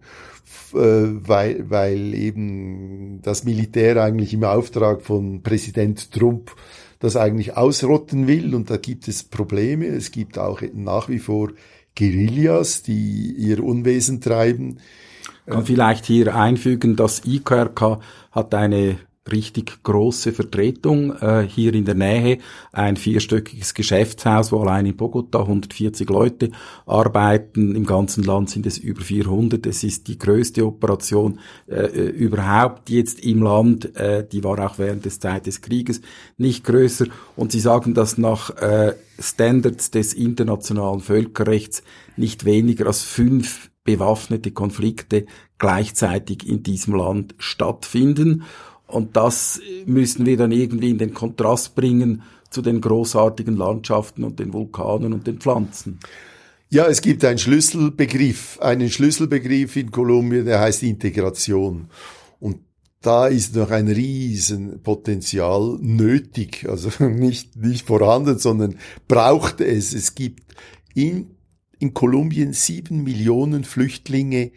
äh, 0.73 0.78
weil, 0.78 1.69
weil 1.69 2.15
eben 2.15 3.21
das 3.21 3.43
Militär 3.43 4.01
eigentlich 4.01 4.34
im 4.34 4.45
Auftrag 4.45 5.04
von 5.04 5.43
Präsident 5.43 6.12
Trump 6.12 6.56
das 6.97 7.15
eigentlich 7.15 7.56
ausrotten 7.56 8.25
will 8.25 8.56
und 8.56 8.71
da 8.71 8.78
gibt 8.78 9.08
es 9.08 9.21
Probleme. 9.21 9.86
Es 9.86 10.10
gibt 10.10 10.39
auch 10.39 10.63
nach 10.73 11.08
wie 11.08 11.19
vor 11.19 11.51
Guerillas, 11.95 12.82
die 12.82 13.32
ihr 13.38 13.63
Unwesen 13.63 14.21
treiben 14.21 14.80
kann 15.45 15.65
vielleicht 15.65 16.06
hier 16.06 16.36
einfügen, 16.36 16.95
das 16.95 17.23
IQRK 17.25 17.99
hat 18.32 18.56
eine 18.56 18.97
richtig 19.31 19.81
große 19.83 20.33
Vertretung 20.33 21.15
äh, 21.17 21.47
hier 21.47 21.73
in 21.73 21.85
der 21.85 21.95
Nähe, 21.95 22.38
ein 22.71 22.95
vierstöckiges 22.95 23.73
Geschäftshaus, 23.73 24.51
wo 24.51 24.59
allein 24.61 24.85
in 24.85 24.95
Bogota 24.95 25.39
140 25.39 26.07
Leute 26.09 26.51
arbeiten, 26.85 27.75
im 27.75 27.85
ganzen 27.85 28.23
Land 28.23 28.51
sind 28.51 28.67
es 28.67 28.77
über 28.77 29.01
400, 29.01 29.65
es 29.65 29.83
ist 29.83 30.07
die 30.07 30.19
größte 30.19 30.65
Operation 30.65 31.39
äh, 31.67 31.88
überhaupt 31.88 32.89
jetzt 32.91 33.19
im 33.25 33.41
Land, 33.41 33.95
äh, 33.95 34.27
die 34.27 34.43
war 34.43 34.59
auch 34.59 34.77
während 34.77 35.05
des 35.05 35.19
Zeit 35.19 35.47
des 35.47 35.61
Krieges 35.61 36.01
nicht 36.38 36.63
größer. 36.63 37.07
Und 37.35 37.51
sie 37.51 37.59
sagen, 37.59 37.95
dass 37.95 38.19
nach 38.19 38.51
äh, 38.57 38.93
Standards 39.17 39.89
des 39.91 40.13
internationalen 40.13 40.99
Völkerrechts 40.99 41.83
nicht 42.15 42.45
weniger 42.45 42.88
als 42.88 43.01
fünf 43.01 43.71
bewaffnete 43.83 44.51
Konflikte 44.51 45.25
gleichzeitig 45.57 46.47
in 46.47 46.63
diesem 46.63 46.95
Land 46.95 47.35
stattfinden. 47.38 48.43
Und 48.95 49.17
das 49.17 49.60
müssen 49.86 50.25
wir 50.25 50.38
dann 50.38 50.53
irgendwie 50.53 50.89
in 50.89 50.97
den 50.97 51.13
Kontrast 51.13 51.75
bringen 51.75 52.23
zu 52.49 52.62
den 52.62 52.79
großartigen 52.79 53.58
Landschaften 53.58 54.23
und 54.23 54.39
den 54.39 54.53
Vulkanen 54.53 55.12
und 55.12 55.27
den 55.27 55.39
Pflanzen. 55.39 55.99
Ja, 56.69 56.88
es 56.88 57.01
gibt 57.01 57.25
einen 57.25 57.38
Schlüsselbegriff, 57.38 58.58
einen 58.62 58.89
Schlüsselbegriff 58.89 59.75
in 59.75 59.91
Kolumbien, 59.91 60.45
der 60.45 60.62
heißt 60.62 60.84
Integration. 60.84 61.89
Und 62.39 62.60
da 63.01 63.27
ist 63.27 63.53
noch 63.55 63.69
ein 63.69 63.89
Riesenpotenzial 63.89 65.77
nötig, 65.81 66.65
also 66.69 66.89
nicht, 67.03 67.58
nicht 67.58 67.86
vorhanden, 67.86 68.39
sondern 68.39 68.77
braucht 69.10 69.60
es. 69.60 69.93
Es 69.93 70.15
gibt 70.15 70.55
in 70.93 71.36
in 71.79 71.93
Kolumbien 71.93 72.53
sieben 72.53 73.03
Millionen 73.03 73.63
Flüchtlinge, 73.63 74.51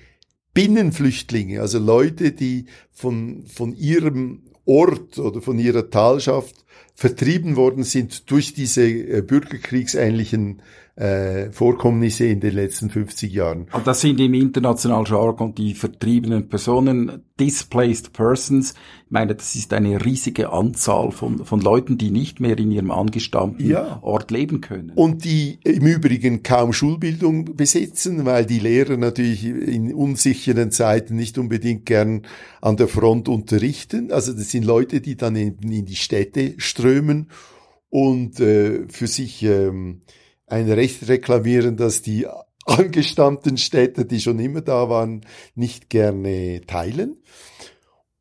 Binnenflüchtlinge, 0.59 1.61
also 1.61 1.79
Leute, 1.79 2.33
die 2.33 2.67
von, 2.91 3.45
von 3.47 3.77
ihrem 3.77 4.43
Ort 4.65 5.17
oder 5.21 5.41
von 5.41 5.57
ihrer 5.57 5.89
Talschaft 5.89 6.65
vertrieben 6.97 7.55
worden 7.55 7.85
sind 7.85 8.29
durch 8.29 8.55
diese 8.55 8.83
äh, 8.83 9.23
bürgerkriegsähnlichen 9.23 10.61
äh, 10.99 11.53
Vorkommnisse 11.53 12.27
in 12.27 12.41
den 12.41 12.55
letzten 12.55 12.91
50 12.91 13.33
Jahren. 13.33 13.67
Und 13.73 13.87
das 13.87 14.01
sind 14.01 14.19
im 14.19 14.35
internationalen 14.35 15.07
Jargon 15.07 15.55
die 15.55 15.75
vertriebenen 15.75 16.49
Personen, 16.49 17.23
displaced 17.39 18.13
persons. 18.13 18.75
Ich 19.07 19.11
meine, 19.13 19.37
das 19.37 19.55
ist 19.55 19.73
eine 19.73 20.05
riesige 20.05 20.53
Anzahl 20.53 21.13
von, 21.13 21.45
von 21.45 21.61
Leuten, 21.61 21.99
die 21.99 22.11
nicht 22.11 22.41
mehr 22.41 22.59
in 22.59 22.73
ihrem 22.73 22.91
angestammten 22.91 23.69
ja. 23.69 24.01
Ort 24.03 24.33
leben 24.33 24.61
können. 24.61 24.91
Und 24.97 25.25
die 25.25 25.61
im 25.63 25.87
Übrigen 25.87 26.43
kaum 26.43 26.73
Schulbildung 26.73 27.57
besitzen, 27.57 28.25
weil 28.25 28.45
die 28.45 28.59
Lehrer 28.59 28.97
natürlich 28.97 29.45
in 29.45 29.95
unsicheren 29.95 30.73
Zeiten 30.73 31.15
nicht 31.15 31.39
unbedingt 31.39 31.87
gern 31.87 32.23
an 32.61 32.77
der 32.77 32.89
Front 32.89 33.29
unterrichten. 33.29 34.11
Also 34.11 34.33
das 34.33 34.51
sind 34.51 34.65
Leute, 34.65 35.01
die 35.01 35.17
dann 35.17 35.37
in, 35.37 35.59
in 35.59 35.87
die 35.87 35.97
Städte 35.97 36.55
strömen 36.57 37.29
und 37.89 38.41
äh, 38.41 38.89
für 38.89 39.07
sich 39.07 39.45
ähm, 39.45 40.03
ein 40.49 40.71
Recht 40.71 41.09
reklamieren, 41.09 41.77
dass 41.77 42.03
die 42.03 42.27
angestammten 42.67 43.57
Städte, 43.57 44.05
die 44.05 44.21
schon 44.21 44.39
immer 44.39 44.61
da 44.61 44.89
waren, 44.89 45.23
nicht 45.55 45.89
gerne 45.89 46.61
teilen. 46.67 47.17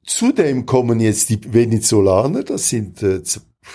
Zudem 0.05 0.65
kommen 0.65 0.99
jetzt 1.01 1.29
die 1.29 1.53
Venezolaner, 1.53 2.43
das 2.43 2.69
sind, 2.69 3.03
äh, 3.03 3.21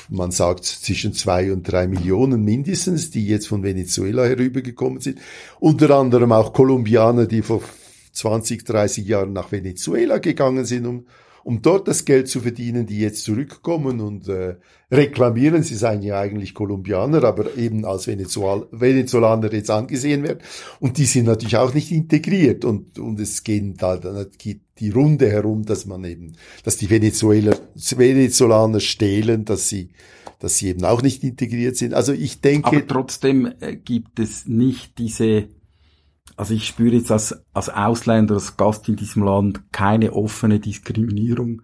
man 0.09 0.31
sagt, 0.31 0.65
zwischen 0.65 1.13
zwei 1.13 1.53
und 1.53 1.71
drei 1.71 1.87
Millionen 1.87 2.43
mindestens, 2.43 3.11
die 3.11 3.27
jetzt 3.27 3.49
von 3.49 3.63
Venezuela 3.63 4.25
herübergekommen 4.25 5.01
sind. 5.01 5.21
Unter 5.61 5.91
anderem 5.91 6.33
auch 6.33 6.55
Kolumbianer, 6.55 7.27
die 7.27 7.43
vor 7.43 7.63
20, 8.13 8.65
30 8.65 9.07
Jahren 9.07 9.35
nach 9.35 9.53
Venezuela 9.53 10.19
gegangen 10.19 10.65
sind, 10.65 10.87
um 10.87 11.07
um 11.45 11.63
dort 11.63 11.89
das 11.89 12.05
Geld 12.05 12.29
zu 12.29 12.41
verdienen, 12.41 12.87
die 12.87 13.01
jetzt 13.01 13.25
zurückkommen 13.25 14.01
und 14.01 14.29
äh, 14.29 14.57
reklamieren, 14.91 15.63
sie 15.63 15.75
seien 15.75 16.03
ja 16.03 16.21
eigentlich 16.21 16.55
Kolumbianer, 16.55 17.25
aber 17.25 17.57
eben 17.57 17.85
als 17.85 18.07
Venezuel 18.07 18.67
Venezolaner 18.71 19.53
jetzt 19.53 19.71
angesehen 19.71 20.23
werden. 20.23 20.41
Und 20.81 20.99
die 20.99 21.07
sind 21.07 21.27
natürlich 21.27 21.57
auch 21.57 21.75
nicht 21.75 21.91
integriert 21.91 22.65
und, 22.65 22.99
und 22.99 23.19
es 23.21 23.43
gehen 23.45 23.77
da 23.77 23.99
die 23.99 24.91
Runde 24.91 25.31
herum, 25.31 25.65
dass 25.65 25.87
man 25.87 26.05
eben, 26.05 26.33
dass 26.65 26.77
die 26.77 26.91
Venezuela, 26.91 27.57
Venezolaner 27.75 28.81
stehlen, 28.81 29.45
dass 29.45 29.69
sie 29.69 29.91
dass 30.39 30.59
sie 30.59 30.71
eben 30.71 30.85
auch 30.85 31.03
nicht 31.03 31.23
integriert 31.23 31.77
sind. 31.77 31.95
Also 31.95 32.13
ich 32.13 32.41
denke. 32.41 32.67
Aber 32.67 32.85
trotzdem 32.85 33.53
äh, 33.61 33.77
gibt 33.77 34.19
es 34.19 34.49
nicht 34.49 34.99
diese 34.99 35.47
also 36.37 36.55
ich 36.55 36.67
spüre 36.67 36.97
jetzt 36.97 37.11
als, 37.11 37.45
als 37.53 37.69
Ausländer, 37.69 38.35
als 38.35 38.57
Gast 38.57 38.89
in 38.89 38.97
diesem 38.97 39.23
Land 39.23 39.73
keine 39.73 40.13
offene 40.13 40.61
Diskriminierung 40.61 41.63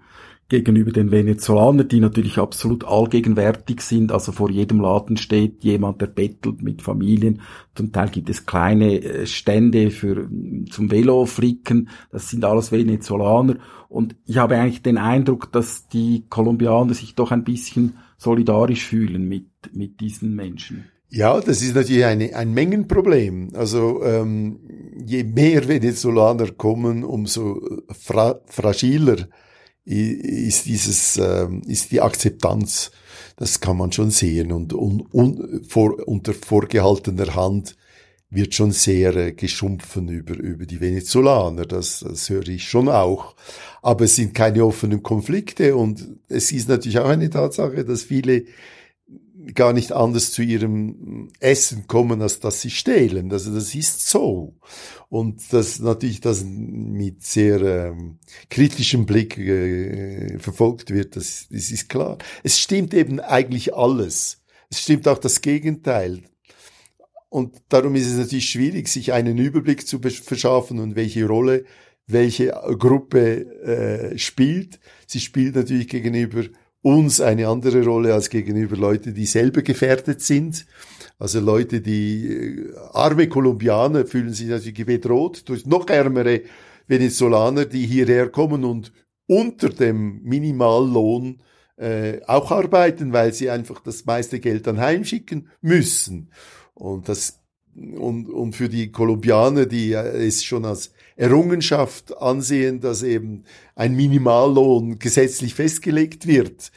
gegenüber 0.49 0.93
den 0.93 1.11
Venezolanern, 1.11 1.89
die 1.89 2.01
natürlich 2.01 2.39
absolut 2.39 2.85
allgegenwärtig 2.85 3.83
sind. 3.83 4.13
Also 4.13 4.33
vor 4.33 4.51
jedem 4.51 4.81
Laden 4.81 5.19
steht 5.19 5.63
jemand, 5.63 6.01
der 6.01 6.07
bettelt 6.07 6.63
mit 6.63 6.81
Familien. 6.81 7.43
Zum 7.75 7.93
Teil 7.93 8.09
gibt 8.09 8.31
es 8.31 8.47
kleine 8.47 9.03
äh, 9.03 9.27
Stände 9.27 9.91
für, 9.91 10.29
zum 10.71 10.91
Velofricken. 10.91 11.91
Das 12.11 12.31
sind 12.31 12.45
alles 12.45 12.73
Venezolaner. 12.73 13.57
Und 13.91 14.17
ich 14.25 14.39
habe 14.39 14.57
eigentlich 14.57 14.83
den 14.83 14.99
Eindruck, 14.99 15.53
dass 15.53 15.89
die 15.89 16.25
Kolumbianer 16.31 16.95
sich 16.95 17.15
doch 17.15 17.31
ein 17.31 17.45
bisschen 17.45 17.99
solidarisch 18.17 18.87
fühlen 18.87 19.29
mit, 19.29 19.49
mit 19.73 20.01
diesen 20.01 20.35
Menschen. 20.35 20.87
Ja, 21.11 21.41
das 21.41 21.63
ist 21.63 21.75
natürlich 21.75 22.05
eine, 22.05 22.35
ein 22.35 22.53
Mengenproblem. 22.53 23.51
Also 23.55 24.03
ähm, 24.05 24.61
je 25.05 25.25
mehr 25.25 25.67
Venezolaner 25.67 26.53
kommen, 26.53 27.03
umso 27.03 27.63
fra 27.89 28.41
fragiler 28.47 29.29
ist 29.85 30.67
dieses 30.67 31.17
ähm, 31.17 31.63
ist 31.67 31.93
die 31.93 32.03
Akzeptanz. 32.03 32.91
Das 33.37 33.61
kann 33.61 33.79
man 33.79 33.91
schon 33.93 34.11
sehen 34.11 34.53
und, 34.53 34.75
und, 34.75 35.03
und 35.15 35.67
vor, 35.67 36.07
unter 36.07 36.35
vorgehaltener 36.35 37.35
Hand 37.35 37.77
wird 38.31 38.55
schon 38.55 38.73
sehr 38.73 39.17
äh, 39.17 39.33
geschumpfen 39.33 40.09
über, 40.09 40.37
über 40.37 40.67
die 40.67 40.81
Venezolaner. 40.81 41.65
Das, 41.65 42.01
das 42.07 42.29
höre 42.29 42.49
ich 42.49 42.69
schon 42.69 42.91
auch. 42.91 43.35
Aber 43.81 44.05
es 44.05 44.17
sind 44.17 44.35
keine 44.35 44.67
offenen 44.67 45.03
Konflikte 45.03 45.75
und 45.75 46.07
es 46.29 46.53
ist 46.53 46.69
natürlich 46.69 46.99
auch 46.99 47.09
eine 47.09 47.31
Tatsache, 47.31 47.85
dass 47.87 48.03
viele 48.03 48.45
gar 49.55 49.73
nicht 49.73 49.93
anders 49.93 50.33
zu 50.33 50.43
ihrem 50.43 51.31
Essen 51.41 51.87
kommen, 51.87 52.23
als 52.23 52.41
dass 52.41 52.61
sie 52.61 52.71
stehlen. 52.71 53.33
Also 53.33 53.55
das 53.55 53.75
ist 53.75 54.09
so. 54.09 54.55
Und 55.09 55.53
das 55.53 55.79
natürlich 55.79 56.21
das 56.21 56.45
mit 56.45 57.23
sehr 57.23 57.61
ähm, 57.63 58.19
kritischem 58.51 59.07
Blick 59.07 59.39
äh, 59.39 60.39
verfolgt 60.39 60.91
wird, 60.91 61.17
das, 61.17 61.47
das 61.51 61.71
ist 61.71 61.89
klar. 61.89 62.19
Es 62.43 62.59
stimmt 62.59 62.95
eben 62.95 63.21
eigentlich 63.21 63.75
alles. 63.75 64.43
Es 64.71 64.83
stimmt 64.83 65.09
auch 65.09 65.19
das 65.19 65.41
Gegenteil. 65.41 66.23
Und 67.31 67.57
darum 67.69 67.95
ist 67.95 68.07
es 68.07 68.17
natürlich 68.17 68.51
schwierig, 68.51 68.89
sich 68.89 69.13
einen 69.13 69.39
Überblick 69.39 69.87
zu 69.87 69.99
verschaffen 70.01 70.79
und 70.79 70.97
welche 70.97 71.27
Rolle 71.27 71.65
welche 72.09 72.49
Gruppe 72.79 73.45
äh, 73.63 74.19
spielt. 74.19 74.81
Sie 75.07 75.21
spielt 75.21 75.55
natürlich 75.55 75.89
gegenüber 75.89 76.45
uns 76.89 77.21
eine 77.21 77.49
andere 77.49 77.85
Rolle 77.85 78.15
als 78.15 78.31
gegenüber 78.31 78.77
Leute, 78.77 79.13
die 79.13 79.27
selber 79.27 79.63
gefährdet 79.63 80.23
sind. 80.23 80.67
Also 81.19 81.41
Leute, 81.41 81.81
die 81.81 82.27
äh, 82.27 82.75
arme 82.93 83.29
Kolumbianer 83.29 84.07
fühlen 84.07 84.33
sich 84.33 84.49
natürlich 84.49 84.87
bedroht 84.87 85.49
durch 85.49 85.67
noch 85.67 85.89
ärmere 85.89 86.43
Venezolaner, 86.87 87.67
die 87.67 87.87
hierher 87.87 88.31
kommen 88.31 88.65
und 88.65 88.93
unter 89.27 89.69
dem 89.69 90.23
Minimallohn 90.23 91.43
äh, 91.77 92.21
auch 92.27 92.51
arbeiten, 92.51 93.13
weil 93.13 93.35
sie 93.35 93.51
einfach 93.51 93.81
das 93.81 94.07
meiste 94.07 94.41
Geld 94.41 94.67
dann 94.67 94.81
heimschicken 94.81 95.49
müssen. 95.61 96.31
Und 96.75 97.09
das 97.09 97.41
und, 97.75 98.29
und 98.29 98.57
für 98.57 98.69
die 98.69 98.91
Kolumbianer, 98.91 99.67
die 99.67 99.93
es 99.93 100.43
schon 100.43 100.65
als 100.65 100.93
Errungenschaft 101.19 102.17
ansehen, 102.17 102.81
dass 102.81 103.03
eben 103.03 103.43
ein 103.75 103.97
Minimallohn 103.97 104.99
gesetzlich 105.01 105.55
festgelegt 105.55 106.27
wird. 106.27 106.71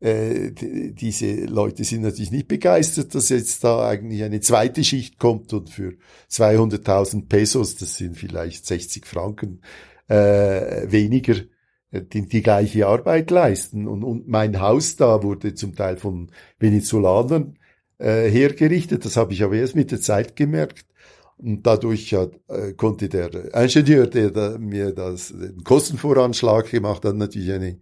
Äh, 0.00 0.50
diese 0.50 1.44
Leute 1.46 1.84
sind 1.84 2.02
natürlich 2.02 2.32
nicht 2.32 2.48
begeistert, 2.48 3.14
dass 3.14 3.28
jetzt 3.28 3.62
da 3.62 3.88
eigentlich 3.88 4.24
eine 4.24 4.40
zweite 4.40 4.82
Schicht 4.82 5.18
kommt 5.18 5.52
und 5.52 5.70
für 5.70 5.94
200.000 6.28 7.28
Pesos, 7.28 7.76
das 7.76 7.96
sind 7.96 8.18
vielleicht 8.18 8.66
60 8.66 9.06
Franken, 9.06 9.60
äh, 10.08 10.90
weniger 10.90 11.36
äh, 11.92 12.02
die, 12.02 12.26
die 12.26 12.42
gleiche 12.42 12.88
Arbeit 12.88 13.30
leisten. 13.30 13.86
Und, 13.86 14.02
und 14.02 14.26
mein 14.26 14.60
Haus 14.60 14.96
da 14.96 15.22
wurde 15.22 15.54
zum 15.54 15.76
Teil 15.76 15.98
von 15.98 16.32
Venezolanern 16.58 17.58
äh, 17.98 18.28
hergerichtet. 18.28 19.04
Das 19.04 19.16
habe 19.16 19.32
ich 19.32 19.44
aber 19.44 19.54
erst 19.54 19.76
mit 19.76 19.92
der 19.92 20.00
Zeit 20.00 20.34
gemerkt. 20.34 20.84
Und 21.36 21.66
dadurch 21.66 22.14
hat, 22.14 22.32
äh, 22.48 22.72
konnte 22.72 23.08
der 23.08 23.54
Ingenieur, 23.54 24.06
der 24.06 24.30
da, 24.30 24.56
mir 24.58 24.92
das, 24.92 25.28
den 25.28 25.64
Kostenvoranschlag 25.64 26.70
gemacht 26.70 27.04
hat, 27.04 27.16
natürlich 27.16 27.52
eine, 27.52 27.78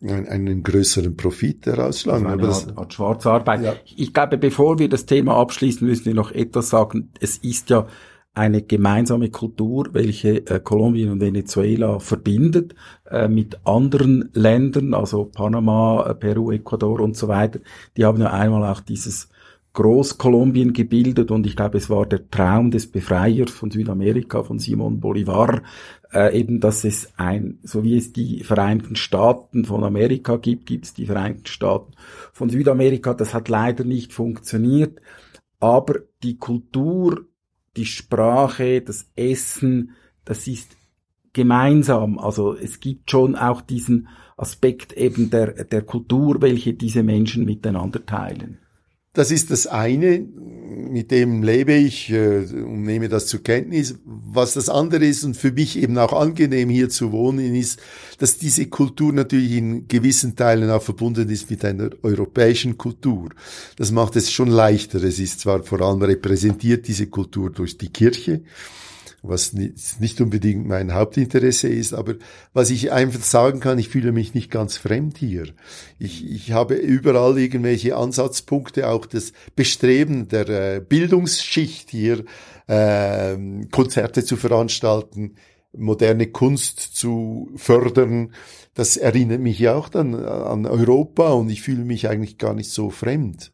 einen, 0.00 0.26
einen 0.26 0.62
größeren 0.62 1.16
Profit 1.16 1.66
herausschlagen. 1.66 2.26
Also 2.26 2.42
eine 2.42 2.52
Art, 2.52 2.78
Art 2.78 2.94
Schwarzarbeit. 2.94 3.62
Ja. 3.62 3.74
Ich 3.96 4.12
glaube, 4.12 4.38
bevor 4.38 4.78
wir 4.78 4.88
das 4.88 5.06
Thema 5.06 5.36
abschließen, 5.36 5.86
müssen 5.86 6.06
wir 6.06 6.14
noch 6.14 6.32
etwas 6.32 6.70
sagen. 6.70 7.10
Es 7.20 7.36
ist 7.38 7.70
ja 7.70 7.86
eine 8.34 8.62
gemeinsame 8.62 9.30
Kultur, 9.30 9.88
welche 9.92 10.44
äh, 10.46 10.58
Kolumbien 10.58 11.10
und 11.10 11.20
Venezuela 11.20 12.00
verbindet 12.00 12.74
äh, 13.08 13.28
mit 13.28 13.60
anderen 13.64 14.30
Ländern, 14.32 14.92
also 14.92 15.26
Panama, 15.26 16.04
äh, 16.08 16.14
Peru, 16.16 16.50
Ecuador 16.50 17.00
und 17.00 17.16
so 17.16 17.28
weiter. 17.28 17.60
Die 17.96 18.04
haben 18.04 18.20
ja 18.20 18.32
einmal 18.32 18.68
auch 18.70 18.80
dieses 18.80 19.28
Großkolumbien 19.74 20.72
gebildet 20.72 21.30
und 21.30 21.46
ich 21.46 21.56
glaube, 21.56 21.78
es 21.78 21.90
war 21.90 22.06
der 22.06 22.30
Traum 22.30 22.70
des 22.70 22.90
Befreiers 22.90 23.50
von 23.50 23.70
Südamerika, 23.70 24.42
von 24.42 24.58
Simon 24.58 25.00
Bolivar, 25.00 25.62
äh, 26.12 26.38
eben, 26.38 26.60
dass 26.60 26.84
es 26.84 27.12
ein, 27.16 27.58
so 27.62 27.84
wie 27.84 27.96
es 27.96 28.12
die 28.12 28.44
Vereinigten 28.44 28.96
Staaten 28.96 29.64
von 29.64 29.84
Amerika 29.84 30.36
gibt, 30.36 30.66
gibt 30.66 30.86
es 30.86 30.94
die 30.94 31.06
Vereinigten 31.06 31.46
Staaten 31.46 31.92
von 32.32 32.48
Südamerika. 32.48 33.14
Das 33.14 33.34
hat 33.34 33.48
leider 33.48 33.84
nicht 33.84 34.12
funktioniert, 34.12 35.00
aber 35.58 36.00
die 36.22 36.38
Kultur 36.38 37.26
die 37.76 37.86
Sprache, 37.86 38.80
das 38.80 39.10
Essen, 39.16 39.92
das 40.24 40.46
ist 40.46 40.76
gemeinsam. 41.32 42.18
Also 42.18 42.54
es 42.54 42.80
gibt 42.80 43.10
schon 43.10 43.34
auch 43.34 43.60
diesen 43.60 44.08
Aspekt 44.36 44.92
eben 44.92 45.30
der, 45.30 45.64
der 45.64 45.82
Kultur, 45.82 46.40
welche 46.40 46.74
diese 46.74 47.02
Menschen 47.02 47.44
miteinander 47.44 48.04
teilen. 48.04 48.58
Das 49.14 49.30
ist 49.30 49.52
das 49.52 49.68
eine, 49.68 50.26
mit 50.90 51.12
dem 51.12 51.44
lebe 51.44 51.72
ich 51.72 52.10
äh, 52.10 52.38
und 52.38 52.82
nehme 52.82 53.08
das 53.08 53.28
zur 53.28 53.42
Kenntnis. 53.42 53.94
Was 54.04 54.54
das 54.54 54.68
andere 54.68 55.04
ist 55.04 55.22
und 55.22 55.36
für 55.36 55.52
mich 55.52 55.78
eben 55.78 55.96
auch 55.98 56.12
angenehm 56.12 56.68
hier 56.68 56.88
zu 56.88 57.12
wohnen 57.12 57.54
ist, 57.54 57.80
dass 58.18 58.38
diese 58.38 58.66
Kultur 58.66 59.12
natürlich 59.12 59.52
in 59.52 59.86
gewissen 59.86 60.34
Teilen 60.34 60.68
auch 60.68 60.82
verbunden 60.82 61.28
ist 61.28 61.48
mit 61.48 61.64
einer 61.64 61.90
europäischen 62.02 62.76
Kultur. 62.76 63.30
Das 63.76 63.92
macht 63.92 64.16
es 64.16 64.32
schon 64.32 64.48
leichter. 64.48 65.02
Es 65.02 65.20
ist 65.20 65.40
zwar 65.40 65.62
vor 65.62 65.80
allem 65.80 66.02
repräsentiert 66.02 66.88
diese 66.88 67.06
Kultur 67.06 67.50
durch 67.50 67.78
die 67.78 67.90
Kirche, 67.90 68.42
was 69.26 69.54
nicht 69.54 70.20
unbedingt 70.20 70.66
mein 70.66 70.92
Hauptinteresse 70.92 71.68
ist, 71.68 71.94
aber 71.94 72.14
was 72.52 72.70
ich 72.70 72.92
einfach 72.92 73.22
sagen 73.22 73.60
kann, 73.60 73.78
ich 73.78 73.88
fühle 73.88 74.12
mich 74.12 74.34
nicht 74.34 74.50
ganz 74.50 74.76
fremd 74.76 75.16
hier. 75.16 75.46
Ich, 75.98 76.30
ich 76.30 76.52
habe 76.52 76.74
überall 76.74 77.38
irgendwelche 77.38 77.96
Ansatzpunkte, 77.96 78.88
auch 78.88 79.06
das 79.06 79.32
Bestreben 79.56 80.28
der 80.28 80.48
äh, 80.48 80.80
Bildungsschicht 80.80 81.90
hier, 81.90 82.24
äh, 82.66 83.36
Konzerte 83.70 84.24
zu 84.24 84.36
veranstalten, 84.36 85.36
moderne 85.76 86.26
Kunst 86.26 86.78
zu 86.78 87.50
fördern. 87.56 88.32
Das 88.74 88.96
erinnert 88.96 89.40
mich 89.40 89.58
ja 89.58 89.74
auch 89.74 89.88
dann 89.88 90.14
an 90.14 90.66
Europa 90.66 91.30
und 91.32 91.48
ich 91.48 91.62
fühle 91.62 91.84
mich 91.84 92.08
eigentlich 92.08 92.38
gar 92.38 92.54
nicht 92.54 92.70
so 92.70 92.90
fremd. 92.90 93.53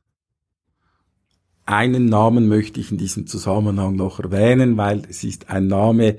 Einen 1.70 2.06
Namen 2.06 2.48
möchte 2.48 2.80
ich 2.80 2.90
in 2.90 2.98
diesem 2.98 3.28
Zusammenhang 3.28 3.94
noch 3.94 4.18
erwähnen, 4.18 4.76
weil 4.76 5.02
es 5.09 5.22
ist 5.22 5.50
ein 5.50 5.68
Name, 5.68 6.16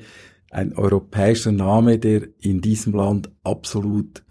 ein 0.50 0.78
europäischer 0.78 1.52
Name, 1.52 2.00
der 2.00 2.30
in 2.40 2.62
diesem 2.62 2.94
Land 2.94 3.30
absolut 3.44 4.24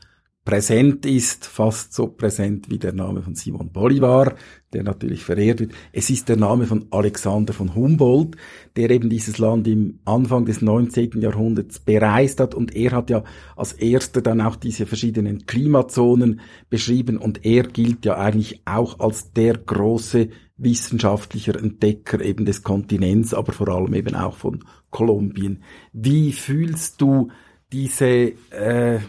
präsent 0.45 1.05
ist, 1.05 1.45
fast 1.45 1.93
so 1.93 2.09
präsent 2.09 2.71
wie 2.71 2.79
der 2.79 2.93
Name 2.93 3.23
von 3.23 3.35
Simon 3.35 3.71
Bolivar, 3.71 4.35
der 4.73 4.83
natürlich 4.83 5.23
verehrt 5.23 5.61
wird. 5.61 5.73
Es 5.93 6.09
ist 6.09 6.29
der 6.29 6.37
Name 6.37 6.67
von 6.67 6.87
Alexander 6.91 7.53
von 7.53 7.75
Humboldt, 7.75 8.37
der 8.75 8.91
eben 8.91 9.11
dieses 9.11 9.39
Land 9.39 9.69
im 9.69 10.01
Anfang 10.07 10.47
des 10.47 10.63
19. 10.63 11.21
Jahrhunderts 11.21 11.79
bereist 11.79 12.41
hat 12.41 12.55
und 12.55 12.75
er 12.75 12.93
hat 12.93 13.11
ja 13.11 13.23
als 13.57 13.75
erster 13.75 14.23
dann 14.23 14.41
auch 14.41 14.57
diese 14.57 14.87
verschiedenen 14.87 15.47
Klimazonen 15.47 16.41
beschrieben 16.71 17.19
und 17.19 17.45
er 17.45 17.65
gilt 17.65 18.07
ja 18.07 18.17
eigentlich 18.17 18.63
auch 18.65 18.99
als 18.99 19.33
der 19.33 19.59
große 19.59 20.31
wissenschaftlicher 20.57 21.57
Entdecker 21.57 22.21
eben 22.21 22.45
des 22.45 22.63
Kontinents, 22.63 23.35
aber 23.35 23.53
vor 23.53 23.69
allem 23.69 23.95
eben 23.95 24.15
auch 24.15 24.37
von 24.37 24.65
Kolumbien. 24.91 25.63
Wie 25.93 26.33
fühlst 26.33 27.01
du 27.01 27.29
diese, 27.73 28.35
äh, 28.51 29.01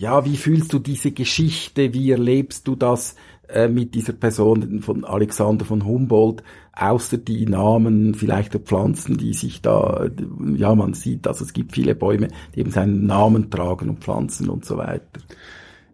ja, 0.00 0.24
wie 0.24 0.38
fühlst 0.38 0.72
du 0.72 0.78
diese 0.78 1.12
Geschichte? 1.12 1.92
Wie 1.92 2.10
erlebst 2.10 2.66
du 2.66 2.74
das 2.74 3.16
äh, 3.48 3.68
mit 3.68 3.94
dieser 3.94 4.14
Person 4.14 4.80
von 4.80 5.04
Alexander 5.04 5.66
von 5.66 5.84
Humboldt? 5.84 6.42
Außer 6.72 7.18
die 7.18 7.44
Namen 7.44 8.14
vielleicht 8.14 8.54
der 8.54 8.62
Pflanzen, 8.62 9.18
die 9.18 9.34
sich 9.34 9.60
da, 9.60 10.08
ja, 10.56 10.74
man 10.74 10.94
sieht, 10.94 11.26
also 11.26 11.44
es 11.44 11.52
gibt 11.52 11.72
viele 11.72 11.94
Bäume, 11.94 12.28
die 12.54 12.60
eben 12.60 12.70
seinen 12.70 13.04
Namen 13.04 13.50
tragen 13.50 13.90
und 13.90 14.02
Pflanzen 14.02 14.48
und 14.48 14.64
so 14.64 14.78
weiter. 14.78 15.20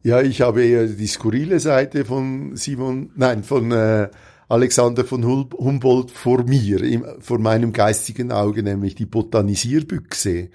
Ja, 0.04 0.22
ich 0.22 0.40
habe 0.40 0.64
eher 0.64 0.86
die 0.86 1.08
skurrile 1.08 1.58
Seite 1.58 2.04
von 2.04 2.54
Simon, 2.54 3.10
nein, 3.16 3.42
von 3.42 3.72
äh, 3.72 4.08
Alexander 4.48 5.04
von 5.04 5.24
Humboldt 5.24 6.12
vor 6.12 6.44
mir, 6.44 6.80
im, 6.80 7.04
vor 7.18 7.40
meinem 7.40 7.72
geistigen 7.72 8.30
Auge, 8.30 8.62
nämlich 8.62 8.94
die 8.94 9.06
Botanisierbüchse. 9.06 10.50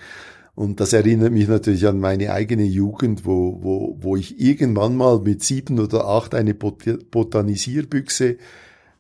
Und 0.62 0.80
das 0.80 0.94
erinnert 0.94 1.32
mich 1.32 1.48
natürlich 1.48 1.88
an 1.88 2.00
meine 2.00 2.32
eigene 2.32 2.66
Jugend, 2.66 3.26
wo, 3.26 3.58
wo, 3.64 3.98
wo 4.00 4.16
ich 4.16 4.40
irgendwann 4.40 4.96
mal 4.96 5.20
mit 5.20 5.42
sieben 5.42 5.80
oder 5.80 6.06
acht 6.06 6.36
eine 6.36 6.54
Bot 6.54 6.84
Botanisierbüchse 7.10 8.38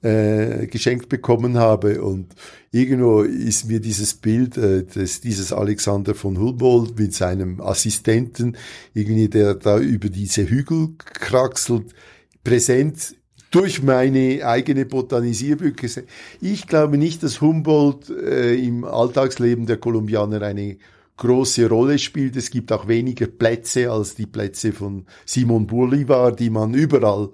äh, 0.01 0.65
geschenkt 0.65 1.07
bekommen 1.07 1.59
habe. 1.59 2.01
Und 2.01 2.33
irgendwo 2.71 3.21
ist 3.21 3.67
mir 3.67 3.79
dieses 3.79 4.15
Bild 4.15 4.57
äh, 4.57 4.85
des, 4.85 5.21
dieses 5.21 5.53
Alexander 5.53 6.15
von 6.15 6.39
Humboldt 6.39 6.97
mit 6.97 7.13
seinem 7.13 7.61
Assistenten, 7.61 8.57
irgendwie 8.95 9.29
der 9.29 9.53
da 9.53 9.77
über 9.77 10.09
diese 10.09 10.49
Hügel 10.49 10.95
kraxelt, 10.97 11.93
präsent 12.43 13.13
durch 13.51 13.83
meine 13.83 14.47
eigene 14.47 14.87
Botanisierbüchse. 14.87 16.05
Ich 16.41 16.65
glaube 16.65 16.97
nicht, 16.97 17.21
dass 17.21 17.39
Humboldt 17.39 18.09
äh, 18.09 18.55
im 18.55 18.83
Alltagsleben 18.83 19.67
der 19.67 19.77
Kolumbianer 19.77 20.41
eine 20.41 20.77
große 21.21 21.69
Rolle 21.69 21.99
spielt. 21.99 22.35
Es 22.35 22.49
gibt 22.49 22.71
auch 22.71 22.87
weniger 22.87 23.27
Plätze 23.27 23.91
als 23.91 24.15
die 24.15 24.25
Plätze 24.25 24.73
von 24.73 25.05
Simon 25.23 25.67
Bolivar, 25.67 26.31
die 26.31 26.49
man 26.49 26.73
überall 26.73 27.29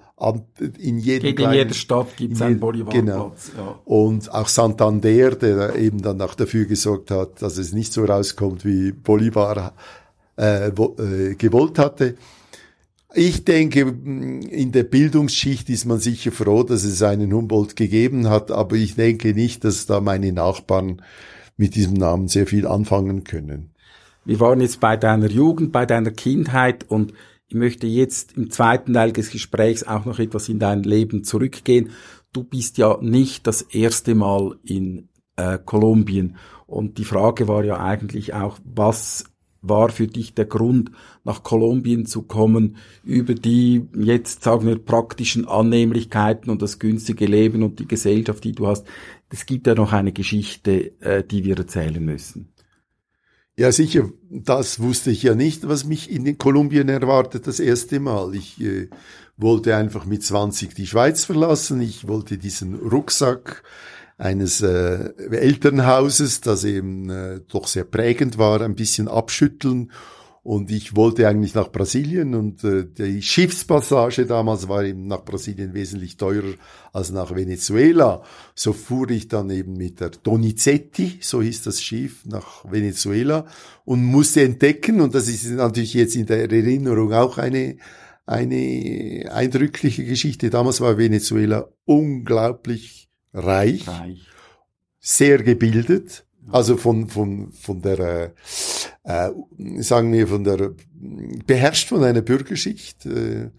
in 0.78 0.98
jedem 0.98 1.38
in 1.38 1.54
jeder 1.54 1.74
Stadt 1.74 2.18
gibt 2.18 2.34
es 2.34 2.42
einen 2.42 2.60
Bolivarplatz. 2.60 3.52
Genau. 3.52 3.66
Ja. 3.66 3.80
Und 3.86 4.34
auch 4.34 4.48
Santander, 4.48 5.32
der 5.36 5.76
eben 5.76 6.02
dann 6.02 6.22
auch 6.22 6.36
dafür 6.36 6.66
gesorgt 6.66 7.12
hat, 7.12 7.42
dass 7.42 7.58
es 7.58 7.72
nicht 7.72 7.94
so 7.94 8.04
rauskommt, 8.04 8.66
wie 8.66 8.92
Bolivar 8.92 9.74
äh, 10.38 10.68
äh, 10.68 11.36
gewollt 11.36 11.80
hatte. 11.80 12.16
Ich 13.14 13.46
denke, 13.46 13.80
in 13.80 14.72
der 14.74 14.84
Bildungsschicht 14.84 15.70
ist 15.70 15.86
man 15.86 16.00
sicher 16.00 16.34
froh, 16.34 16.64
dass 16.64 16.84
es 16.84 17.02
einen 17.04 17.32
Humboldt 17.32 17.78
gegeben 17.78 18.28
hat, 18.28 18.52
aber 18.52 18.76
ich 18.76 18.96
denke 18.96 19.34
nicht, 19.34 19.64
dass 19.64 19.86
da 19.86 20.02
meine 20.02 20.34
Nachbarn 20.34 21.02
mit 21.56 21.76
diesem 21.76 21.94
Namen 21.94 22.28
sehr 22.28 22.48
viel 22.48 22.68
anfangen 22.68 23.24
können. 23.24 23.72
Wir 24.28 24.42
waren 24.42 24.60
jetzt 24.60 24.82
bei 24.82 24.98
deiner 24.98 25.30
Jugend, 25.30 25.72
bei 25.72 25.86
deiner 25.86 26.12
Kindheit 26.12 26.84
und 26.90 27.14
ich 27.48 27.56
möchte 27.56 27.88
jetzt 27.88 28.36
im 28.36 28.52
zweiten 28.52 28.92
Teil 28.92 29.14
des 29.14 29.32
Gesprächs 29.32 29.84
auch 29.84 30.04
noch 30.04 30.20
etwas 30.20 30.50
in 30.50 30.60
dein 30.60 30.84
Leben 30.84 31.24
zurückgehen. 31.24 31.92
Du 32.34 32.44
bist 32.44 32.78
ja 32.78 32.98
nicht 33.00 33.48
das 33.48 33.62
erste 33.62 34.16
Mal 34.16 34.58
in 34.66 35.08
äh, 35.38 35.58
Kolumbien 35.64 36.36
und 36.66 36.98
die 36.98 37.06
Frage 37.06 37.48
war 37.48 37.64
ja 37.64 37.80
eigentlich 37.80 38.34
auch, 38.34 38.60
was 38.66 39.24
war 39.62 39.88
für 39.88 40.08
dich 40.08 40.34
der 40.34 40.44
Grund, 40.44 40.92
nach 41.24 41.44
Kolumbien 41.44 42.06
zu 42.06 42.24
kommen, 42.24 42.76
über 43.06 43.34
die 43.34 43.88
jetzt, 43.96 44.44
sagen 44.44 44.68
wir, 44.68 44.78
praktischen 44.78 45.48
Annehmlichkeiten 45.48 46.50
und 46.50 46.62
das 46.62 46.80
günstige 46.80 47.28
Leben 47.28 47.64
und 47.64 47.80
die 47.80 47.88
Gesellschaft, 47.88 48.44
die 48.44 48.52
du 48.52 48.68
hast. 48.68 48.88
Es 49.30 49.46
gibt 49.46 49.68
ja 49.68 49.74
noch 49.74 49.94
eine 49.94 50.12
Geschichte, 50.12 51.00
äh, 51.00 51.24
die 51.24 51.46
wir 51.46 51.58
erzählen 51.58 52.04
müssen. 52.04 52.52
Ja, 53.60 53.72
sicher, 53.72 54.12
das 54.30 54.80
wusste 54.80 55.10
ich 55.10 55.24
ja 55.24 55.34
nicht, 55.34 55.68
was 55.68 55.84
mich 55.84 56.12
in 56.12 56.38
Kolumbien 56.38 56.90
erwartet 56.90 57.48
das 57.48 57.60
erste 57.60 58.00
Mal. 58.00 58.36
Ich 58.36 58.62
äh, 58.62 58.88
wollte 59.36 59.76
einfach 59.76 60.06
mit 60.06 60.24
20 60.24 60.76
die 60.76 60.86
Schweiz 60.86 61.26
verlassen. 61.26 61.82
Ich 61.82 62.08
wollte 62.08 62.38
diesen 62.38 62.76
Rucksack 62.76 63.64
eines 64.20 64.62
äh, 64.62 65.10
Elternhauses, 65.32 66.42
das 66.42 66.66
eben 66.66 67.10
äh, 67.10 67.40
doch 67.48 67.66
sehr 67.66 67.84
prägend 67.86 68.38
war, 68.38 68.62
ein 68.62 68.76
bisschen 68.76 69.08
abschütteln. 69.08 69.92
Und 70.48 70.72
ich 70.72 70.96
wollte 70.96 71.28
eigentlich 71.28 71.56
nach 71.56 71.74
Brasilien 71.74 72.34
und 72.34 72.64
äh, 72.64 72.86
die 72.86 73.22
Schiffspassage 73.22 74.26
damals 74.26 74.70
war 74.70 74.82
eben 74.86 75.06
nach 75.06 75.26
Brasilien 75.26 75.74
wesentlich 75.74 76.16
teurer 76.16 76.54
als 76.94 77.12
nach 77.12 77.36
Venezuela. 77.36 78.24
So 78.56 78.72
fuhr 78.72 79.10
ich 79.10 79.28
dann 79.28 79.50
eben 79.50 79.74
mit 79.74 80.00
der 80.00 80.12
Donizetti, 80.12 81.20
so 81.20 81.42
hieß 81.42 81.64
das 81.64 81.82
Schiff, 81.84 82.26
nach 82.26 82.64
Venezuela 82.72 83.46
und 83.84 84.06
musste 84.06 84.42
entdecken, 84.42 85.02
und 85.02 85.14
das 85.16 85.28
ist 85.28 85.50
natürlich 85.50 85.96
jetzt 85.96 86.16
in 86.16 86.28
der 86.28 86.50
Erinnerung 86.50 87.12
auch 87.12 87.38
eine, 87.38 87.76
eine 88.26 89.30
eindrückliche 89.30 90.06
Geschichte. 90.06 90.50
Damals 90.50 90.80
war 90.80 90.98
Venezuela 90.98 91.68
unglaublich 91.84 93.10
reich, 93.34 93.86
reich. 93.86 94.26
sehr 95.02 95.44
gebildet, 95.44 96.26
also 96.52 96.78
von, 96.78 97.10
von, 97.10 97.52
von 97.52 97.82
der, 97.82 98.34
äh, 99.04 99.30
sagen 99.80 100.14
wir, 100.14 100.28
von 100.28 100.44
der, 100.44 100.72
beherrscht 101.46 101.90
von 101.90 102.04
einer 102.04 102.22
Bürgerschicht. 102.22 103.06
Äh, 103.06 103.50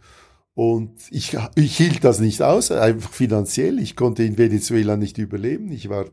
und 0.55 0.91
ich, 1.11 1.37
ich 1.55 1.77
hielt 1.77 2.03
das 2.03 2.19
nicht 2.19 2.43
aus, 2.43 2.73
einfach 2.73 3.13
finanziell. 3.13 3.79
Ich 3.79 3.95
konnte 3.95 4.25
in 4.25 4.39
Venezuela 4.39 4.97
nicht 4.97 5.19
überleben. 5.19 5.71
Ich 5.71 5.89
war 5.89 6.07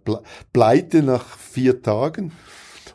pleite 0.54 1.02
nach 1.02 1.38
vier 1.40 1.82
Tagen. 1.82 2.32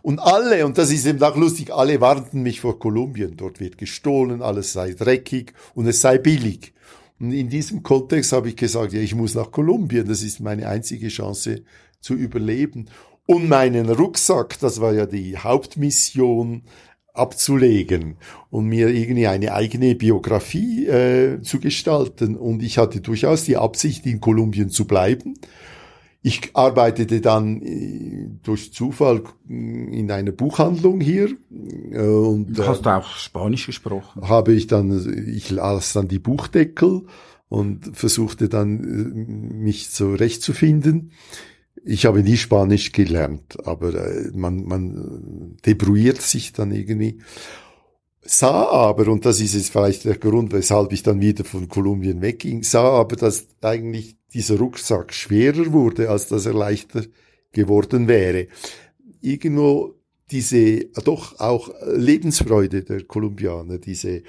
Und 0.03 0.19
alle, 0.19 0.65
und 0.65 0.79
das 0.79 0.91
ist 0.91 1.07
eben 1.07 1.23
auch 1.23 1.37
lustig, 1.37 1.73
alle 1.73 2.01
warnten 2.01 2.43
mich 2.43 2.61
vor 2.61 2.79
Kolumbien. 2.79 3.37
Dort 3.37 3.61
wird 3.61 3.79
gestohlen, 3.79 4.43
alles 4.43 4.73
sei 4.73 4.93
dreckig 4.93 5.53
und 5.75 5.87
es 5.87 6.01
sei 6.01 6.19
billig. 6.19 6.73
Und 7.19 7.33
in 7.33 7.49
diesem 7.51 7.83
Kontext 7.83 8.33
habe 8.33 8.49
ich 8.49 8.57
gesagt, 8.57 8.93
ja, 8.93 9.01
ich 9.01 9.15
muss 9.15 9.35
nach 9.35 9.51
Kolumbien, 9.51 10.07
das 10.07 10.23
ist 10.23 10.41
meine 10.41 10.69
einzige 10.69 11.09
Chance 11.09 11.65
zu 12.01 12.15
überleben. 12.15 12.89
Und 13.31 13.49
meinen 13.49 13.89
Rucksack, 13.89 14.59
das 14.59 14.81
war 14.81 14.93
ja 14.93 15.07
die 15.07 15.39
Hauptmission, 15.39 16.63
abzulegen 17.13 18.17
und 18.51 18.67
mir 18.67 18.89
irgendwie 18.89 19.27
eine 19.27 19.53
eigene 19.53 19.95
Biografie 19.95 20.87
äh, 20.87 21.43
zu 21.43 21.61
gestalten. 21.61 22.37
Und 22.37 22.63
ich 22.63 22.79
hatte 22.79 23.01
durchaus 23.01 23.45
die 23.45 23.57
Absicht, 23.57 24.07
in 24.07 24.21
Kolumbien 24.21 24.71
zu 24.71 24.87
bleiben 24.87 25.35
ich 26.23 26.51
arbeitete 26.55 27.21
dann 27.21 27.63
äh, 27.63 28.29
durch 28.43 28.73
Zufall 28.73 29.23
in 29.49 30.11
einer 30.11 30.33
Buchhandlung 30.33 31.01
hier. 31.01 31.31
Äh, 31.91 31.99
und, 31.99 32.59
du 32.59 32.67
hast 32.67 32.85
du 32.85 32.91
auch 32.91 33.17
Spanisch 33.17 33.67
gesprochen? 33.67 34.29
Habe 34.29 34.53
ich 34.53 34.67
dann, 34.67 35.33
ich 35.35 35.51
las 35.51 35.95
dann 35.95 36.09
die 36.09 36.19
Buchdeckel 36.19 37.07
und 37.49 37.97
versuchte 37.97 38.49
dann, 38.49 38.85
äh, 38.85 39.55
mich 39.55 39.91
zurechtzufinden. 39.91 41.13
Ich 41.85 42.05
habe 42.07 42.23
nie 42.23 42.37
Spanisch 42.37 42.93
gelernt, 42.93 43.59
aber 43.65 43.93
man, 44.35 44.65
man 44.65 45.57
debrouilliert 45.65 46.21
sich 46.21 46.53
dann 46.53 46.73
irgendwie. 46.73 47.21
Sah 48.23 48.67
aber, 48.69 49.09
und 49.09 49.25
das 49.25 49.41
ist 49.41 49.55
jetzt 49.55 49.71
vielleicht 49.71 50.05
der 50.05 50.19
Grund, 50.19 50.53
weshalb 50.53 50.93
ich 50.93 51.03
dann 51.03 51.21
wieder 51.21 51.45
von 51.45 51.69
Kolumbien 51.69 52.21
wegging, 52.21 52.63
sah 52.63 53.01
aber, 53.01 53.17
dass 53.17 53.47
eigentlich 53.63 54.17
dieser 54.35 54.59
Rucksack 54.59 55.15
schwerer 55.15 55.73
wurde, 55.73 56.11
als 56.11 56.29
dass 56.29 56.47
er 56.47 56.53
leichter 56.53 57.05
geworden 57.53 58.09
wäre. 58.09 58.49
Irgendwo 59.21 59.95
diese 60.31 60.85
doch 61.05 61.41
auch 61.41 61.71
Lebensfreude 61.87 62.85
der 62.85 63.05
Kolumbianer, 63.05 63.79
diese 63.79 64.23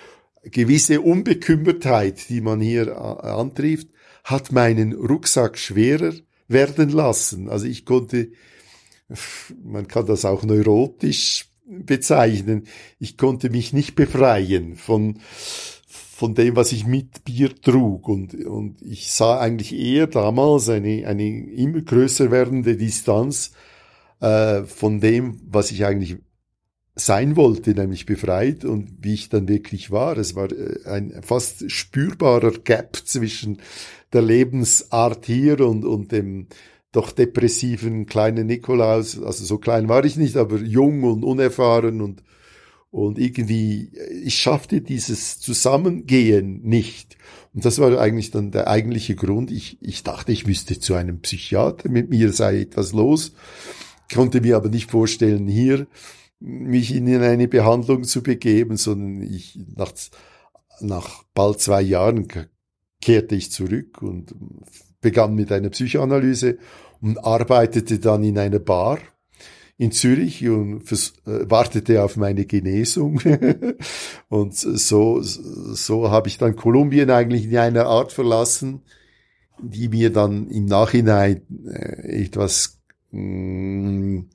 gewisse 0.43 1.01
Unbekümmertheit, 1.01 2.29
die 2.29 2.41
man 2.41 2.61
hier 2.61 2.97
antrifft, 2.97 3.89
hat 4.23 4.51
meinen 4.51 4.93
Rucksack 4.93 5.57
schwerer 5.57 6.13
werden 6.51 6.89
lassen. 6.89 7.49
Also 7.49 7.65
ich 7.65 7.85
konnte, 7.85 8.31
man 9.63 9.87
kann 9.87 10.05
das 10.05 10.25
auch 10.25 10.43
neurotisch 10.43 11.47
bezeichnen, 11.65 12.67
ich 12.99 13.17
konnte 13.17 13.49
mich 13.49 13.73
nicht 13.73 13.95
befreien 13.95 14.75
von 14.75 15.19
von 16.21 16.35
dem, 16.35 16.55
was 16.55 16.71
ich 16.71 16.85
mit 16.85 17.25
Bier 17.25 17.49
trug. 17.55 18.07
Und, 18.07 18.35
und 18.45 18.79
ich 18.83 19.11
sah 19.11 19.39
eigentlich 19.39 19.73
eher 19.73 20.05
damals 20.05 20.69
eine, 20.69 21.07
eine 21.07 21.27
immer 21.27 21.81
größer 21.81 22.29
werdende 22.29 22.77
Distanz 22.77 23.53
äh, 24.19 24.61
von 24.61 24.99
dem, 24.99 25.41
was 25.47 25.71
ich 25.71 25.83
eigentlich 25.83 26.17
sein 26.95 27.35
wollte, 27.35 27.73
nämlich 27.73 28.05
befreit 28.05 28.65
und 28.65 28.89
wie 29.01 29.13
ich 29.13 29.29
dann 29.29 29.47
wirklich 29.47 29.91
war. 29.91 30.17
Es 30.17 30.35
war 30.35 30.51
äh, 30.51 30.85
ein 30.85 31.21
fast 31.23 31.71
spürbarer 31.71 32.51
Gap 32.63 32.97
zwischen 33.05 33.59
der 34.13 34.21
Lebensart 34.21 35.25
hier 35.25 35.61
und, 35.61 35.85
und 35.85 36.11
dem 36.11 36.47
doch 36.91 37.11
depressiven 37.11 38.05
kleinen 38.05 38.47
Nikolaus. 38.47 39.21
Also 39.21 39.45
so 39.45 39.57
klein 39.57 39.87
war 39.87 40.03
ich 40.03 40.17
nicht, 40.17 40.35
aber 40.35 40.57
jung 40.57 41.03
und 41.03 41.23
unerfahren 41.23 42.01
und 42.01 42.23
und 42.91 43.17
irgendwie, 43.17 43.89
ich 44.21 44.35
schaffte 44.35 44.81
dieses 44.81 45.39
Zusammengehen 45.39 46.61
nicht. 46.63 47.17
Und 47.53 47.63
das 47.63 47.79
war 47.79 47.97
eigentlich 47.97 48.31
dann 48.31 48.51
der 48.51 48.67
eigentliche 48.67 49.15
Grund. 49.15 49.49
Ich, 49.49 49.77
ich 49.81 50.03
dachte, 50.03 50.33
ich 50.33 50.45
müsste 50.45 50.77
zu 50.77 50.93
einem 50.93 51.21
Psychiater, 51.21 51.89
mit 51.89 52.09
mir 52.09 52.33
sei 52.33 52.59
etwas 52.59 52.91
los, 52.91 53.31
konnte 54.13 54.41
mir 54.41 54.57
aber 54.57 54.67
nicht 54.67 54.91
vorstellen, 54.91 55.47
hier 55.47 55.87
mich 56.41 56.93
in 56.93 57.07
eine 57.21 57.47
Behandlung 57.47 58.03
zu 58.03 58.23
begeben, 58.23 58.75
sondern 58.75 59.21
ich, 59.21 59.59
nach, 59.75 59.93
nach 60.81 61.23
bald 61.33 61.59
zwei 61.61 61.81
Jahren 61.81 62.27
kehrte 62.99 63.35
ich 63.35 63.51
zurück 63.51 64.01
und 64.01 64.33
begann 65.01 65.35
mit 65.35 65.51
einer 65.51 65.69
Psychoanalyse 65.69 66.57
und 66.99 67.23
arbeitete 67.23 67.99
dann 67.99 68.23
in 68.23 68.37
einer 68.37 68.59
Bar 68.59 68.99
in 69.77 69.91
Zürich 69.91 70.47
und 70.47 70.91
äh, 70.91 71.49
wartete 71.49 72.03
auf 72.03 72.15
meine 72.15 72.45
Genesung. 72.45 73.19
und 74.29 74.53
so, 74.53 75.21
so 75.21 76.11
habe 76.11 76.27
ich 76.27 76.37
dann 76.37 76.55
Kolumbien 76.55 77.09
eigentlich 77.09 77.45
in 77.45 77.57
einer 77.57 77.87
Art 77.87 78.11
verlassen, 78.11 78.81
die 79.59 79.89
mir 79.89 80.11
dann 80.11 80.49
im 80.49 80.65
Nachhinein 80.65 81.41
äh, 81.65 82.23
etwas 82.25 82.79
mh, 83.11 83.21
mm, 83.21 84.29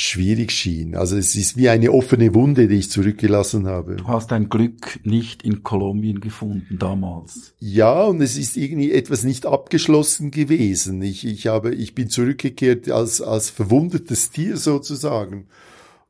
schwierig 0.00 0.52
schien. 0.52 0.94
Also 0.94 1.16
es 1.16 1.34
ist 1.34 1.56
wie 1.56 1.68
eine 1.68 1.90
offene 1.90 2.32
Wunde, 2.32 2.68
die 2.68 2.76
ich 2.76 2.88
zurückgelassen 2.88 3.66
habe. 3.66 3.96
Du 3.96 4.06
hast 4.06 4.30
dein 4.30 4.48
Glück 4.48 5.00
nicht 5.02 5.42
in 5.42 5.64
Kolumbien 5.64 6.20
gefunden 6.20 6.78
damals. 6.78 7.52
Ja, 7.58 8.04
und 8.04 8.20
es 8.20 8.38
ist 8.38 8.56
irgendwie 8.56 8.92
etwas 8.92 9.24
nicht 9.24 9.44
abgeschlossen 9.44 10.30
gewesen. 10.30 11.02
Ich, 11.02 11.26
ich 11.26 11.48
habe, 11.48 11.74
ich 11.74 11.96
bin 11.96 12.10
zurückgekehrt 12.10 12.88
als, 12.88 13.20
als 13.20 13.50
verwundetes 13.50 14.30
Tier 14.30 14.56
sozusagen. 14.56 15.48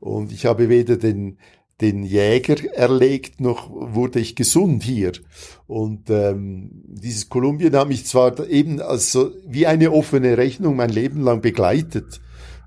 Und 0.01 0.33
ich 0.33 0.45
habe 0.45 0.69
weder 0.69 0.99
den, 0.99 1.39
den 1.81 2.03
Jäger 2.03 2.63
erlegt, 2.75 3.41
noch 3.41 3.71
wurde 3.71 4.21
ich 4.21 4.37
gesund 4.37 4.83
hier. 4.83 5.13
Und 5.67 6.11
ähm, 6.11 6.83
dieses 6.85 7.31
Kolumbien 7.31 7.75
hat 7.75 7.89
mich 7.89 8.05
zwar 8.05 8.47
eben 8.49 8.83
als 8.83 9.13
so 9.13 9.33
wie 9.47 9.67
eine 9.67 9.93
offene 9.93 10.37
Rechnung 10.37 10.77
mein 10.77 10.91
Leben 10.91 11.23
lang 11.23 11.41
begleitet 11.41 12.21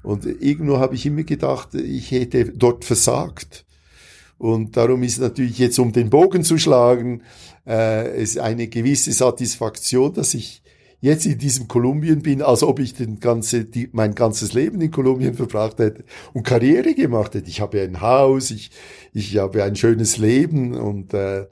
Und 0.03 0.25
irgendwo 0.25 0.79
habe 0.79 0.95
ich 0.95 1.05
immer 1.05 1.23
gedacht, 1.23 1.75
ich 1.75 2.11
hätte 2.11 2.45
dort 2.45 2.85
versagt. 2.85 3.65
Und 4.37 4.75
darum 4.75 5.03
ist 5.03 5.19
natürlich 5.19 5.59
jetzt, 5.59 5.77
um 5.77 5.91
den 5.91 6.09
Bogen 6.09 6.43
zu 6.43 6.57
schlagen, 6.57 7.21
äh, 7.67 8.09
es 8.19 8.37
eine 8.37 8.67
gewisse 8.67 9.11
Satisfaktion, 9.11 10.13
dass 10.13 10.33
ich 10.33 10.63
jetzt 11.01 11.25
in 11.25 11.37
diesem 11.37 11.67
Kolumbien 11.67 12.21
bin, 12.21 12.41
als 12.41 12.63
ob 12.63 12.79
ich 12.79 12.93
den 12.93 13.19
ganze, 13.19 13.65
die, 13.65 13.89
mein 13.91 14.15
ganzes 14.15 14.53
Leben 14.53 14.79
in 14.81 14.91
Kolumbien 14.91 15.33
verbracht 15.33 15.79
hätte 15.79 16.05
und 16.33 16.43
Karriere 16.43 16.93
gemacht 16.93 17.33
hätte. 17.33 17.49
Ich 17.49 17.59
habe 17.59 17.81
ein 17.81 18.01
Haus, 18.01 18.51
ich, 18.51 18.71
ich 19.13 19.37
habe 19.37 19.63
ein 19.63 19.75
schönes 19.75 20.17
Leben 20.17 20.73
und 20.73 21.13
äh, 21.13 21.47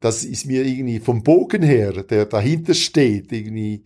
das 0.00 0.24
ist 0.24 0.46
mir 0.46 0.64
irgendwie 0.64 1.00
vom 1.00 1.22
Bogen 1.22 1.62
her, 1.62 1.92
der 2.04 2.26
dahinter 2.26 2.74
steht, 2.74 3.32
irgendwie 3.32 3.84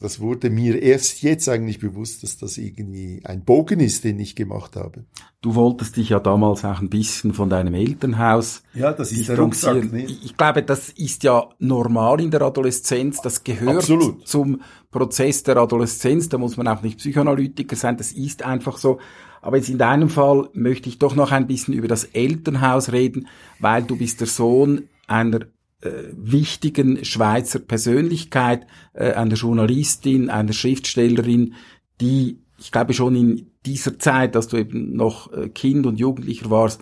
das 0.00 0.18
wurde 0.18 0.50
mir 0.50 0.82
erst 0.82 1.22
jetzt 1.22 1.48
eigentlich 1.48 1.78
bewusst, 1.78 2.24
dass 2.24 2.38
das 2.38 2.58
irgendwie 2.58 3.20
ein 3.24 3.44
Bogen 3.44 3.78
ist, 3.78 4.02
den 4.02 4.18
ich 4.18 4.34
gemacht 4.34 4.74
habe. 4.74 5.04
Du 5.40 5.54
wolltest 5.54 5.96
dich 5.96 6.08
ja 6.08 6.18
damals 6.18 6.64
auch 6.64 6.80
ein 6.80 6.90
bisschen 6.90 7.32
von 7.32 7.48
deinem 7.48 7.74
Elternhaus. 7.74 8.64
Ja, 8.74 8.92
das 8.92 9.12
ist 9.12 9.28
der 9.28 9.38
Rucksack. 9.38 9.92
Nicht? 9.92 10.24
Ich 10.24 10.36
glaube, 10.36 10.64
das 10.64 10.88
ist 10.88 11.22
ja 11.22 11.48
normal 11.60 12.20
in 12.20 12.32
der 12.32 12.42
Adoleszenz. 12.42 13.20
Das 13.20 13.44
gehört 13.44 13.76
Absolut. 13.76 14.26
zum 14.26 14.60
Prozess 14.90 15.44
der 15.44 15.58
Adoleszenz. 15.58 16.28
Da 16.28 16.36
muss 16.36 16.56
man 16.56 16.66
auch 16.66 16.82
nicht 16.82 16.98
Psychoanalytiker 16.98 17.76
sein. 17.76 17.96
Das 17.96 18.10
ist 18.10 18.44
einfach 18.44 18.76
so. 18.76 18.98
Aber 19.40 19.56
jetzt 19.56 19.68
in 19.68 19.78
deinem 19.78 20.08
Fall 20.08 20.48
möchte 20.52 20.88
ich 20.88 20.98
doch 20.98 21.14
noch 21.14 21.30
ein 21.30 21.46
bisschen 21.46 21.74
über 21.74 21.86
das 21.86 22.04
Elternhaus 22.04 22.90
reden, 22.90 23.28
weil 23.60 23.84
du 23.84 23.96
bist 23.96 24.18
der 24.18 24.26
Sohn 24.26 24.88
einer 25.06 25.46
wichtigen 25.82 27.04
Schweizer 27.04 27.58
Persönlichkeit, 27.58 28.66
äh, 28.94 29.12
einer 29.12 29.34
Journalistin, 29.34 30.30
einer 30.30 30.52
Schriftstellerin, 30.52 31.54
die, 32.00 32.38
ich 32.58 32.72
glaube 32.72 32.94
schon 32.94 33.14
in 33.14 33.50
dieser 33.66 33.98
Zeit, 33.98 34.34
dass 34.34 34.48
du 34.48 34.56
eben 34.56 34.96
noch 34.96 35.32
äh, 35.32 35.48
Kind 35.48 35.86
und 35.86 35.98
Jugendlicher 35.98 36.50
warst, 36.50 36.80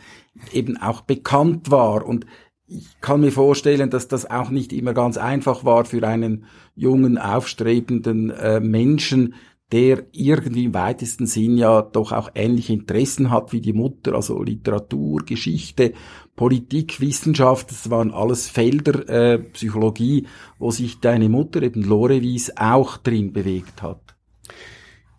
eben 0.53 0.77
auch 0.77 1.01
bekannt 1.01 1.71
war. 1.71 2.07
Und 2.07 2.27
ich 2.67 3.01
kann 3.01 3.21
mir 3.21 3.33
vorstellen, 3.33 3.91
dass 3.91 4.09
das 4.09 4.31
auch 4.31 4.51
nicht 4.51 4.73
immer 4.73 4.95
ganz 4.95 5.17
einfach 5.17 5.65
war 5.65 5.85
für 5.85 6.07
einen 6.07 6.45
jungen, 6.75 7.19
aufstrebenden 7.19 8.31
äh, 8.31 8.61
Menschen, 8.61 9.35
der 9.73 10.05
irgendwie 10.13 10.65
im 10.65 10.75
weitesten 10.75 11.27
Sinn 11.27 11.57
ja 11.57 11.83
doch 11.83 12.13
auch 12.13 12.31
ähnliche 12.35 12.73
Interessen 12.73 13.31
hat 13.31 13.53
wie 13.53 13.61
die 13.61 13.73
Mutter, 13.73 14.15
also 14.15 14.43
Literatur, 14.43 15.25
Geschichte, 15.25 15.95
Politik, 16.37 17.01
Wissenschaft, 17.01 17.71
das 17.71 17.91
waren 17.91 18.11
alles 18.13 18.49
Felder, 18.49 19.09
äh, 19.09 19.39
Psychologie, 19.39 20.27
wo 20.59 20.71
sich 20.71 21.01
deine 21.01 21.29
Mutter, 21.29 21.63
eben 21.63 21.83
Lore 21.83 22.21
Wies, 22.21 22.53
auch 22.57 22.99
drin 22.99 23.33
bewegt 23.33 23.83
hat. 23.83 24.01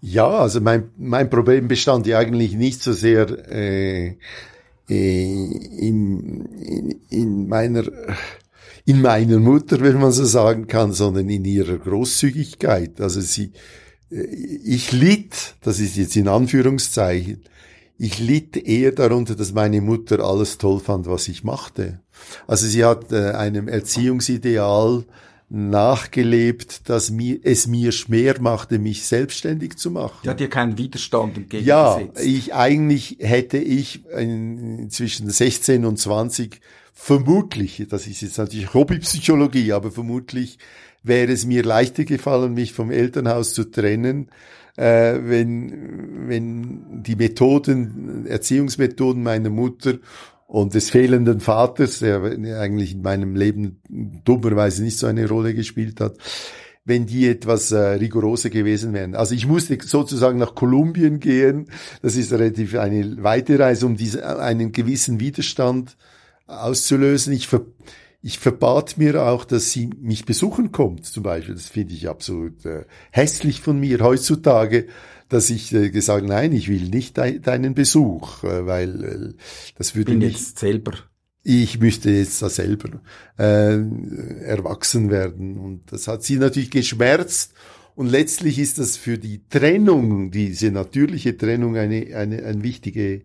Ja, 0.01 0.27
also 0.27 0.61
mein, 0.61 0.91
mein 0.97 1.29
Problem 1.29 1.67
bestand 1.67 2.05
ja 2.05 2.19
eigentlich 2.19 2.53
nicht 2.53 2.83
so 2.83 2.93
sehr 2.93 3.27
äh, 3.51 4.17
äh, 4.87 5.33
in, 5.79 6.45
in, 6.45 7.01
in 7.09 7.47
meiner 7.47 7.83
in 8.85 9.01
meiner 9.01 9.39
Mutter, 9.39 9.81
wenn 9.81 9.99
man 9.99 10.11
so 10.11 10.25
sagen 10.25 10.67
kann, 10.67 10.91
sondern 10.93 11.27
in 11.27 11.43
ihrer 11.43 11.77
Großzügigkeit. 11.77 13.01
Also 13.01 13.19
sie, 13.19 13.51
ich 14.09 14.91
litt, 14.91 15.55
das 15.61 15.79
ist 15.79 15.97
jetzt 15.97 16.15
in 16.15 16.27
Anführungszeichen, 16.27 17.43
ich 17.97 18.19
litt 18.19 18.57
eher 18.57 18.91
darunter, 18.91 19.35
dass 19.35 19.53
meine 19.53 19.81
Mutter 19.81 20.19
alles 20.19 20.57
toll 20.57 20.79
fand, 20.79 21.07
was 21.07 21.27
ich 21.27 21.43
machte. 21.43 22.01
Also 22.45 22.67
sie 22.67 22.83
hat 22.83 23.11
äh, 23.11 23.31
einem 23.31 23.67
Erziehungsideal 23.67 25.05
nachgelebt, 25.49 26.89
dass 26.89 27.11
mir, 27.11 27.39
es 27.43 27.67
mir 27.67 27.91
schwer 27.91 28.41
machte, 28.41 28.79
mich 28.79 29.05
selbstständig 29.05 29.77
zu 29.77 29.91
machen. 29.91 30.19
Die 30.23 30.29
hat 30.29 30.39
dir 30.39 30.49
keinen 30.49 30.77
Widerstand 30.77 31.37
entgegengesetzt. 31.37 31.65
Ja, 31.65 31.99
ich, 32.21 32.53
eigentlich 32.53 33.17
hätte 33.19 33.57
ich 33.57 34.05
in, 34.11 34.89
zwischen 34.89 35.29
16 35.29 35.85
und 35.85 35.97
20 35.97 36.59
vermutlich, 36.93 37.85
das 37.89 38.07
ist 38.07 38.21
jetzt 38.21 38.37
natürlich 38.37 38.73
Hobbypsychologie, 38.73 39.73
aber 39.73 39.91
vermutlich 39.91 40.57
wäre 41.05 41.31
es 41.31 41.45
mir 41.45 41.63
leichter 41.63 42.03
gefallen, 42.03 42.53
mich 42.53 42.73
vom 42.73 42.91
Elternhaus 42.91 43.53
zu 43.53 43.65
trennen, 43.65 44.29
äh, 44.75 45.19
wenn, 45.23 46.27
wenn 46.27 47.03
die 47.03 47.15
Methoden, 47.15 48.25
Erziehungsmethoden 48.27 49.23
meiner 49.23 49.49
Mutter 49.49 49.99
und 50.47 50.73
des 50.73 50.89
fehlenden 50.89 51.39
Vaters, 51.39 51.99
der 51.99 52.21
eigentlich 52.59 52.93
in 52.93 53.01
meinem 53.01 53.35
Leben 53.35 53.81
dummerweise 54.25 54.83
nicht 54.83 54.97
so 54.97 55.07
eine 55.07 55.27
Rolle 55.27 55.53
gespielt 55.53 56.01
hat, 56.01 56.17
wenn 56.83 57.07
die 57.07 57.27
etwas 57.27 57.71
äh, 57.71 57.79
rigoroser 57.79 58.49
gewesen 58.49 58.93
wären. 58.93 59.15
Also 59.15 59.33
ich 59.33 59.47
musste 59.47 59.77
sozusagen 59.81 60.37
nach 60.37 60.53
Kolumbien 60.53 61.19
gehen. 61.19 61.67
Das 62.01 62.15
ist 62.15 62.31
relativ 62.31 62.75
eine 62.75 63.23
weite 63.23 63.57
Reise, 63.57 63.87
um 63.87 63.97
diese, 63.97 64.39
einen 64.39 64.71
gewissen 64.71 65.19
Widerstand 65.19 65.97
auszulösen. 66.47 67.33
Ich 67.33 67.47
ver 67.47 67.61
ich 68.25 68.39
verbat 68.39 68.97
mir 68.97 69.21
auch, 69.21 69.45
dass 69.45 69.71
sie 69.71 69.91
mich 70.01 70.25
besuchen 70.25 70.71
kommt, 70.71 71.05
zum 71.05 71.21
Beispiel. 71.21 71.53
Das 71.53 71.67
finde 71.67 71.93
ich 71.93 72.09
absolut 72.09 72.65
äh, 72.65 72.85
hässlich 73.11 73.61
von 73.61 73.79
mir 73.79 73.99
heutzutage, 73.99 74.87
dass 75.29 75.51
ich 75.51 75.71
äh, 75.75 75.91
gesagt, 75.91 76.25
nein, 76.25 76.51
ich 76.51 76.67
will 76.67 76.89
nicht 76.89 77.17
de 77.17 77.37
deinen 77.37 77.75
Besuch, 77.75 78.43
äh, 78.43 78.65
weil 78.65 79.03
äh, 79.03 79.33
das 79.77 79.95
würde 79.95 80.13
Bin 80.13 80.21
mich, 80.21 80.37
jetzt 80.37 80.57
selber. 80.57 80.93
Ich 81.43 81.79
müsste 81.79 82.09
jetzt 82.09 82.41
da 82.41 82.49
selber 82.49 82.99
äh, 83.37 83.77
erwachsen 84.43 85.11
werden. 85.11 85.59
Und 85.59 85.91
das 85.91 86.07
hat 86.07 86.23
sie 86.23 86.37
natürlich 86.37 86.71
geschmerzt. 86.71 87.53
Und 87.93 88.07
letztlich 88.07 88.57
ist 88.57 88.79
das 88.79 88.97
für 88.97 89.19
die 89.19 89.47
Trennung, 89.49 90.31
diese 90.31 90.71
natürliche 90.71 91.37
Trennung, 91.37 91.77
eine, 91.77 92.15
eine, 92.15 92.43
eine 92.43 92.63
wichtige 92.63 93.21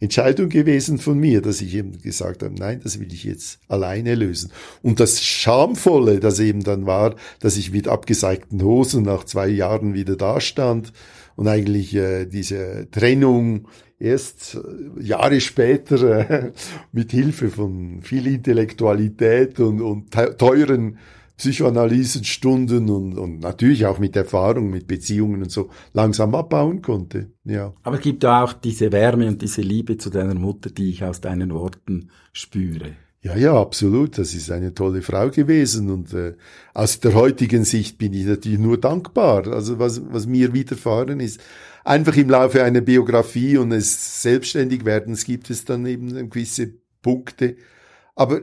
Entscheidung 0.00 0.48
gewesen 0.48 0.98
von 0.98 1.18
mir, 1.18 1.42
dass 1.42 1.60
ich 1.60 1.74
eben 1.74 2.00
gesagt 2.00 2.44
habe, 2.44 2.54
nein, 2.54 2.80
das 2.84 3.00
will 3.00 3.12
ich 3.12 3.24
jetzt 3.24 3.58
alleine 3.66 4.14
lösen. 4.14 4.52
Und 4.80 5.00
das 5.00 5.24
Schamvolle, 5.24 6.20
das 6.20 6.38
eben 6.38 6.62
dann 6.62 6.86
war, 6.86 7.16
dass 7.40 7.56
ich 7.56 7.72
mit 7.72 7.88
abgeseigten 7.88 8.62
Hosen 8.62 9.02
nach 9.02 9.24
zwei 9.24 9.48
Jahren 9.48 9.94
wieder 9.94 10.14
dastand 10.14 10.92
und 11.34 11.48
eigentlich 11.48 11.94
äh, 11.96 12.26
diese 12.26 12.88
Trennung 12.92 13.66
erst 13.98 14.56
äh, 14.56 15.02
Jahre 15.02 15.40
später 15.40 16.30
äh, 16.30 16.52
mit 16.92 17.10
Hilfe 17.10 17.48
von 17.50 18.00
viel 18.02 18.26
Intellektualität 18.28 19.58
und, 19.58 19.80
und 19.80 20.12
teuren 20.38 20.98
Psychoanalysenstunden 21.38 22.90
und, 22.90 23.16
und 23.16 23.38
natürlich 23.40 23.86
auch 23.86 24.00
mit 24.00 24.16
Erfahrung, 24.16 24.70
mit 24.70 24.88
Beziehungen 24.88 25.42
und 25.42 25.52
so 25.52 25.70
langsam 25.92 26.34
abbauen 26.34 26.82
konnte. 26.82 27.30
Ja. 27.44 27.72
Aber 27.84 27.96
es 27.96 28.02
gibt 28.02 28.24
auch 28.24 28.52
diese 28.52 28.90
Wärme 28.90 29.28
und 29.28 29.40
diese 29.40 29.62
Liebe 29.62 29.96
zu 29.96 30.10
deiner 30.10 30.34
Mutter, 30.34 30.68
die 30.70 30.90
ich 30.90 31.04
aus 31.04 31.20
deinen 31.20 31.54
Worten 31.54 32.10
spüre. 32.32 32.96
Ja, 33.22 33.36
ja, 33.36 33.60
absolut. 33.60 34.18
Das 34.18 34.34
ist 34.34 34.50
eine 34.50 34.74
tolle 34.74 35.00
Frau 35.02 35.30
gewesen 35.30 35.90
und 35.90 36.12
äh, 36.12 36.34
aus 36.74 36.98
der 37.00 37.14
heutigen 37.14 37.64
Sicht 37.64 37.98
bin 37.98 38.12
ich 38.14 38.24
natürlich 38.24 38.58
nur 38.58 38.78
dankbar. 38.78 39.46
Also 39.48 39.78
was, 39.78 40.02
was 40.10 40.26
mir 40.26 40.52
widerfahren 40.52 41.20
ist, 41.20 41.40
einfach 41.84 42.16
im 42.16 42.30
Laufe 42.30 42.64
einer 42.64 42.80
Biografie 42.80 43.58
und 43.58 43.70
des 43.70 44.22
Selbstständigwerdens 44.22 45.24
gibt 45.24 45.50
es 45.50 45.64
dann 45.64 45.86
eben 45.86 46.30
gewisse 46.30 46.74
Punkte. 47.00 47.56
Aber 48.16 48.40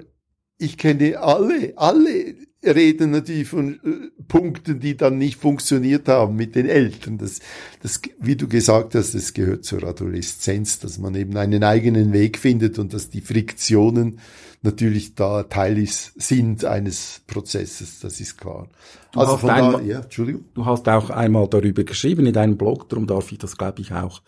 ich 0.58 0.78
kenne 0.78 1.20
alle, 1.20 1.74
alle 1.76 2.35
reden 2.66 3.12
natürlich 3.12 3.48
von 3.48 3.76
äh, 3.76 4.24
Punkten, 4.28 4.80
die 4.80 4.98
dann 4.98 5.18
nicht 5.18 5.40
funktioniert 5.40 6.08
haben 6.08 6.36
mit 6.36 6.56
den 6.56 6.68
Eltern. 6.68 7.18
Das, 7.18 7.40
das, 7.82 8.02
wie 8.20 8.36
du 8.36 8.48
gesagt 8.48 8.96
hast, 8.96 9.14
das 9.14 9.34
gehört 9.34 9.66
zur 9.66 9.84
Adoleszenz, 9.84 10.80
dass 10.80 10.98
man 10.98 11.16
eben 11.16 11.38
einen 11.38 11.64
eigenen 11.64 12.14
Weg 12.14 12.38
findet 12.38 12.80
und 12.80 12.94
dass 12.94 13.10
die 13.10 13.22
Friktionen 13.22 14.20
natürlich 14.62 15.16
da 15.16 15.44
Teil 15.44 15.78
ist, 15.78 16.20
sind 16.20 16.66
eines 16.66 17.22
Prozesses, 17.28 18.00
das 18.00 18.20
ist 18.20 18.38
klar. 18.38 18.68
Du 19.14 19.20
also 19.20 19.38
von 19.38 19.50
einmal, 19.50 19.74
da, 19.74 19.82
ja, 19.82 20.00
Entschuldigung. 20.02 20.46
Du 20.54 20.66
hast 20.66 20.90
auch 20.90 21.10
einmal 21.10 21.48
darüber 21.48 21.84
geschrieben 21.84 22.26
in 22.26 22.34
deinem 22.34 22.58
Blog, 22.58 22.90
darum 22.90 23.08
darf 23.08 23.32
ich 23.32 23.38
das, 23.38 23.58
glaube 23.58 23.82
ich, 23.82 23.94
auch 23.94 24.22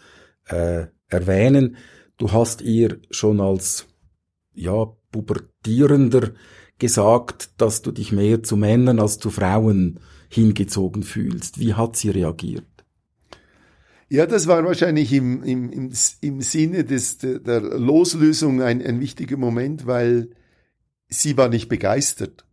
äh, 0.46 0.86
erwähnen. 1.10 1.78
Du 2.18 2.32
hast 2.32 2.62
ihr 2.62 3.00
schon 3.10 3.42
als 3.42 3.88
ja, 4.54 4.86
pubertierender 5.12 6.32
gesagt, 6.80 7.50
dass 7.58 7.82
du 7.82 7.92
dich 7.92 8.12
mehr 8.12 8.44
zu 8.44 8.58
Männern 8.58 9.00
als 9.00 9.20
zu 9.20 9.30
Frauen 9.30 10.00
hingezogen 10.30 11.04
fühlst. 11.04 11.60
Wie 11.60 11.74
hat 11.74 11.96
sie 11.96 12.10
reagiert? 12.10 12.66
Ja, 14.10 14.26
das 14.26 14.48
war 14.48 14.64
wahrscheinlich 14.64 15.12
im, 15.12 15.44
im, 15.44 15.70
im, 15.70 15.92
im 16.22 16.42
Sinne 16.42 16.86
des, 16.86 17.18
der 17.18 17.62
Loslösung 17.62 18.62
ein, 18.62 18.82
ein 18.82 19.02
wichtiger 19.02 19.36
Moment, 19.36 19.86
weil 19.86 20.30
sie 21.10 21.36
war 21.36 21.50
nicht 21.50 21.68
begeistert. 21.68 22.46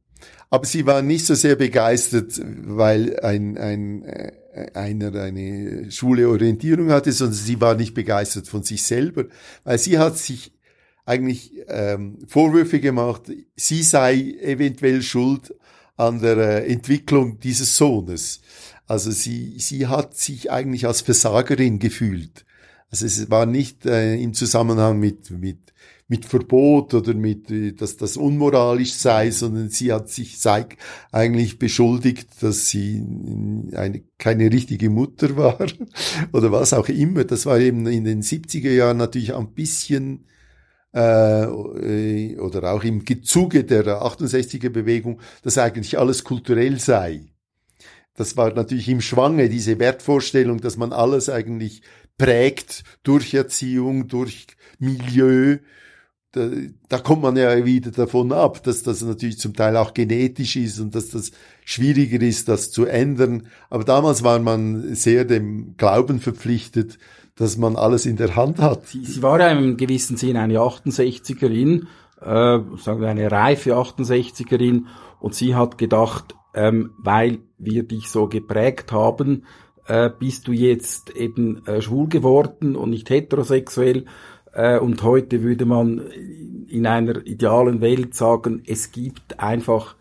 Aber 0.50 0.66
sie 0.66 0.86
war 0.86 1.02
nicht 1.02 1.26
so 1.26 1.34
sehr 1.34 1.56
begeistert, 1.56 2.40
weil 2.42 3.18
ein, 3.20 3.56
ein, 3.56 4.02
äh, 4.04 4.32
einer 4.74 5.14
eine 5.14 5.90
schwule 5.90 6.28
Orientierung 6.28 6.90
hatte, 6.90 7.12
sondern 7.12 7.34
sie 7.34 7.60
war 7.60 7.74
nicht 7.74 7.94
begeistert 7.94 8.48
von 8.48 8.62
sich 8.62 8.82
selber, 8.82 9.26
weil 9.64 9.78
sie 9.78 9.98
hat 9.98 10.18
sich 10.18 10.53
eigentlich 11.04 11.52
ähm, 11.68 12.18
Vorwürfe 12.26 12.80
gemacht, 12.80 13.30
sie 13.56 13.82
sei 13.82 14.36
eventuell 14.40 15.02
schuld 15.02 15.54
an 15.96 16.20
der 16.20 16.36
äh, 16.36 16.72
Entwicklung 16.72 17.38
dieses 17.40 17.76
Sohnes. 17.76 18.40
Also 18.86 19.10
sie, 19.10 19.58
sie 19.58 19.86
hat 19.86 20.16
sich 20.16 20.50
eigentlich 20.50 20.86
als 20.86 21.00
Versagerin 21.02 21.78
gefühlt. 21.78 22.44
Also 22.90 23.06
es 23.06 23.30
war 23.30 23.46
nicht 23.46 23.86
äh, 23.86 24.14
im 24.16 24.34
Zusammenhang 24.34 24.98
mit, 24.98 25.30
mit, 25.30 25.72
mit 26.08 26.26
Verbot 26.26 26.94
oder 26.94 27.14
mit, 27.14 27.50
äh, 27.50 27.72
dass 27.72 27.96
das 27.96 28.16
unmoralisch 28.16 28.92
sei, 28.92 29.30
sondern 29.30 29.68
sie 29.70 29.92
hat 29.92 30.10
sich 30.10 30.38
eigentlich 31.12 31.58
beschuldigt, 31.58 32.28
dass 32.40 32.68
sie 32.68 33.02
eine, 33.74 34.02
keine 34.18 34.52
richtige 34.52 34.90
Mutter 34.90 35.36
war 35.36 35.66
oder 36.32 36.52
was 36.52 36.72
auch 36.72 36.88
immer. 36.88 37.24
Das 37.24 37.46
war 37.46 37.58
eben 37.58 37.86
in 37.86 38.04
den 38.04 38.22
70er 38.22 38.70
Jahren 38.70 38.98
natürlich 38.98 39.34
ein 39.34 39.52
bisschen 39.52 40.26
äh, 40.94 41.46
oder 42.38 42.72
auch 42.72 42.84
im 42.84 43.04
Zuge 43.24 43.64
der 43.64 43.84
68er 43.84 44.70
Bewegung, 44.70 45.20
dass 45.42 45.58
eigentlich 45.58 45.98
alles 45.98 46.24
kulturell 46.24 46.78
sei. 46.78 47.26
Das 48.14 48.36
war 48.36 48.54
natürlich 48.54 48.88
im 48.88 49.00
Schwange, 49.00 49.48
diese 49.48 49.78
Wertvorstellung, 49.80 50.60
dass 50.60 50.76
man 50.76 50.92
alles 50.92 51.28
eigentlich 51.28 51.82
prägt 52.16 52.84
durch 53.02 53.34
Erziehung, 53.34 54.06
durch 54.06 54.46
Milieu. 54.78 55.58
Da, 56.30 56.48
da 56.88 56.98
kommt 56.98 57.22
man 57.22 57.36
ja 57.36 57.64
wieder 57.64 57.90
davon 57.90 58.32
ab, 58.32 58.62
dass 58.62 58.84
das 58.84 59.02
natürlich 59.02 59.38
zum 59.38 59.54
Teil 59.54 59.76
auch 59.76 59.94
genetisch 59.94 60.54
ist 60.54 60.78
und 60.78 60.94
dass 60.94 61.10
das 61.10 61.32
schwieriger 61.64 62.20
ist, 62.20 62.48
das 62.48 62.70
zu 62.70 62.86
ändern. 62.86 63.48
Aber 63.68 63.82
damals 63.82 64.22
war 64.22 64.38
man 64.38 64.94
sehr 64.94 65.24
dem 65.24 65.76
Glauben 65.76 66.20
verpflichtet, 66.20 66.98
dass 67.36 67.56
man 67.56 67.76
alles 67.76 68.06
in 68.06 68.16
der 68.16 68.36
Hand 68.36 68.58
hat. 68.58 68.86
Sie, 68.86 69.04
sie 69.04 69.22
war 69.22 69.40
ja 69.40 69.48
im 69.48 69.76
gewissen 69.76 70.16
Sinn 70.16 70.36
eine 70.36 70.58
68erin, 70.58 71.86
äh, 72.20 72.60
sagen 72.78 73.00
wir 73.00 73.08
eine 73.08 73.30
reife 73.30 73.76
68erin, 73.76 74.84
und 75.20 75.34
sie 75.34 75.54
hat 75.54 75.78
gedacht, 75.78 76.34
ähm, 76.54 76.92
weil 76.98 77.38
wir 77.58 77.82
dich 77.82 78.08
so 78.08 78.28
geprägt 78.28 78.92
haben, 78.92 79.44
äh, 79.86 80.10
bist 80.18 80.48
du 80.48 80.52
jetzt 80.52 81.14
eben 81.16 81.66
äh, 81.66 81.82
schwul 81.82 82.08
geworden 82.08 82.76
und 82.76 82.90
nicht 82.90 83.10
heterosexuell. 83.10 84.06
Äh, 84.52 84.78
und 84.78 85.02
heute 85.02 85.42
würde 85.42 85.66
man 85.66 85.98
in 86.68 86.86
einer 86.86 87.26
idealen 87.26 87.80
Welt 87.80 88.14
sagen, 88.14 88.62
es 88.66 88.92
gibt 88.92 89.40
einfach 89.40 89.96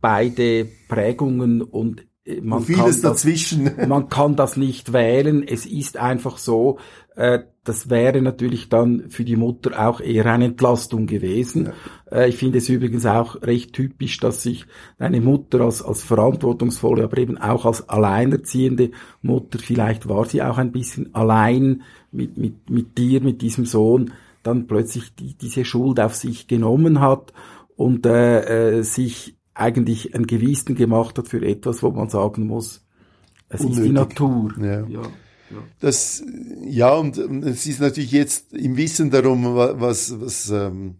beide 0.00 0.66
Prägungen 0.88 1.62
und 1.62 2.06
man 2.42 2.62
vieles 2.62 3.02
kann 3.02 3.10
dazwischen. 3.10 3.70
Das, 3.76 3.88
man 3.88 4.08
kann 4.08 4.36
das 4.36 4.56
nicht 4.56 4.92
wählen. 4.92 5.46
Es 5.46 5.66
ist 5.66 5.96
einfach 5.96 6.38
so, 6.38 6.78
äh, 7.16 7.40
das 7.64 7.90
wäre 7.90 8.22
natürlich 8.22 8.68
dann 8.68 9.10
für 9.10 9.24
die 9.24 9.36
Mutter 9.36 9.86
auch 9.88 10.00
eher 10.00 10.26
eine 10.26 10.46
Entlastung 10.46 11.06
gewesen. 11.06 11.72
Ja. 12.10 12.18
Äh, 12.18 12.28
ich 12.28 12.36
finde 12.36 12.58
es 12.58 12.68
übrigens 12.68 13.06
auch 13.06 13.42
recht 13.42 13.72
typisch, 13.72 14.18
dass 14.20 14.42
sich 14.42 14.66
eine 14.98 15.20
Mutter 15.20 15.60
als, 15.60 15.82
als 15.82 16.02
verantwortungsvolle, 16.02 17.04
aber 17.04 17.18
eben 17.18 17.38
auch 17.38 17.66
als 17.66 17.88
alleinerziehende 17.88 18.90
Mutter, 19.22 19.58
vielleicht 19.58 20.08
war 20.08 20.24
sie 20.24 20.42
auch 20.42 20.58
ein 20.58 20.72
bisschen 20.72 21.14
allein 21.14 21.82
mit, 22.12 22.38
mit, 22.38 22.70
mit 22.70 22.96
dir, 22.98 23.20
mit 23.20 23.42
diesem 23.42 23.66
Sohn, 23.66 24.12
dann 24.42 24.66
plötzlich 24.66 25.14
die, 25.14 25.34
diese 25.34 25.64
Schuld 25.64 26.00
auf 26.00 26.14
sich 26.14 26.46
genommen 26.46 27.00
hat 27.00 27.32
und 27.76 28.06
äh, 28.06 28.78
äh, 28.78 28.82
sich 28.82 29.37
eigentlich 29.58 30.14
ein 30.14 30.26
Gewissen 30.26 30.74
gemacht 30.76 31.18
hat 31.18 31.28
für 31.28 31.44
etwas, 31.44 31.82
wo 31.82 31.90
man 31.90 32.08
sagen 32.08 32.46
muss, 32.46 32.86
es 33.48 33.60
Unnötig. 33.60 33.78
ist 33.78 33.88
die 33.88 33.92
Natur. 33.92 34.54
Ja. 34.60 34.86
ja. 34.86 35.02
Das, 35.80 36.22
ja, 36.64 36.94
und 36.94 37.16
es 37.16 37.66
ist 37.66 37.80
natürlich 37.80 38.12
jetzt 38.12 38.52
im 38.52 38.76
Wissen 38.76 39.10
darum, 39.10 39.44
was, 39.44 40.20
was, 40.20 40.50
ähm, 40.50 40.96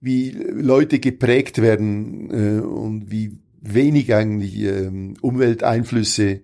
wie 0.00 0.30
Leute 0.30 0.98
geprägt 0.98 1.62
werden 1.62 2.30
äh, 2.30 2.60
und 2.60 3.10
wie 3.10 3.38
wenig 3.62 4.14
eigentlich 4.14 4.60
ähm, 4.60 5.14
Umwelteinflüsse 5.22 6.42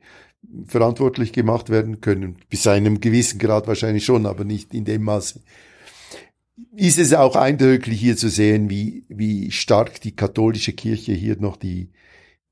verantwortlich 0.67 1.33
gemacht 1.33 1.69
werden 1.69 2.01
können. 2.01 2.37
Bis 2.49 2.63
zu 2.63 2.71
einem 2.71 3.01
gewissen 3.01 3.39
Grad 3.39 3.69
wahrscheinlich 3.69 4.05
schon, 4.05 4.25
aber 4.25 4.45
nicht 4.45 4.73
in 4.73 4.87
dem 4.87 5.03
Maße. 5.03 5.41
Ist 6.77 6.99
es 6.99 7.13
auch 7.15 7.37
eindrücklich 7.37 8.01
hier 8.01 8.17
zu 8.17 8.29
sehen, 8.29 8.71
wie, 8.71 9.05
wie 9.09 9.51
stark 9.51 10.01
die 10.01 10.15
katholische 10.15 10.73
Kirche 10.73 11.13
hier 11.13 11.37
noch 11.39 11.57
die, 11.57 11.91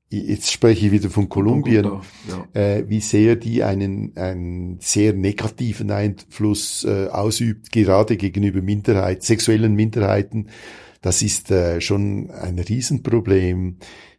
jetzt 0.09 0.51
spreche 0.51 0.87
ich 0.87 0.91
wieder 0.91 1.09
von 1.09 1.29
Kolumbien, 1.29 1.85
ja. 2.27 2.47
äh, 2.59 2.89
wie 2.89 3.01
sehr 3.01 3.35
die 3.35 3.63
einen, 3.63 4.15
einen 4.17 4.79
sehr 4.79 5.13
negativen 5.13 5.91
Einfluss 5.91 6.83
äh, 6.83 7.07
ausübt, 7.07 7.71
gerade 7.71 8.17
gegenüber 8.17 8.61
Minderheiten, 8.61 9.21
sexuellen 9.21 9.75
Minderheiten. 9.75 10.49
Das 11.01 11.21
ist 11.21 11.51
äh, 11.51 11.79
schon 11.79 12.29
ein 12.31 12.59
Riesenproblem, 12.59 13.77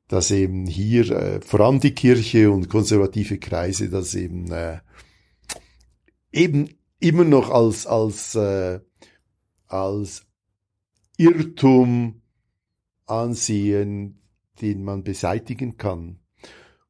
dass 0.09 0.31
eben 0.31 0.67
hier 0.67 1.11
äh, 1.11 1.41
vor 1.41 1.61
allem 1.61 1.81
die 1.81 1.93
Kirche 1.93 2.51
und 2.51 2.69
konservative 2.69 3.39
Kreise 3.39 3.89
das 3.91 4.15
eben 4.15 4.51
äh, 4.51 4.79
eben 6.33 6.69
immer 7.01 7.25
noch 7.25 7.51
als 7.51 7.87
als 7.87 8.35
äh, 8.35 8.81
als 9.71 10.27
Irrtum 11.17 12.23
ansehen, 13.07 14.21
den 14.61 14.85
man 14.85 15.05
beseitigen 15.05 15.77
kann. 15.77 16.19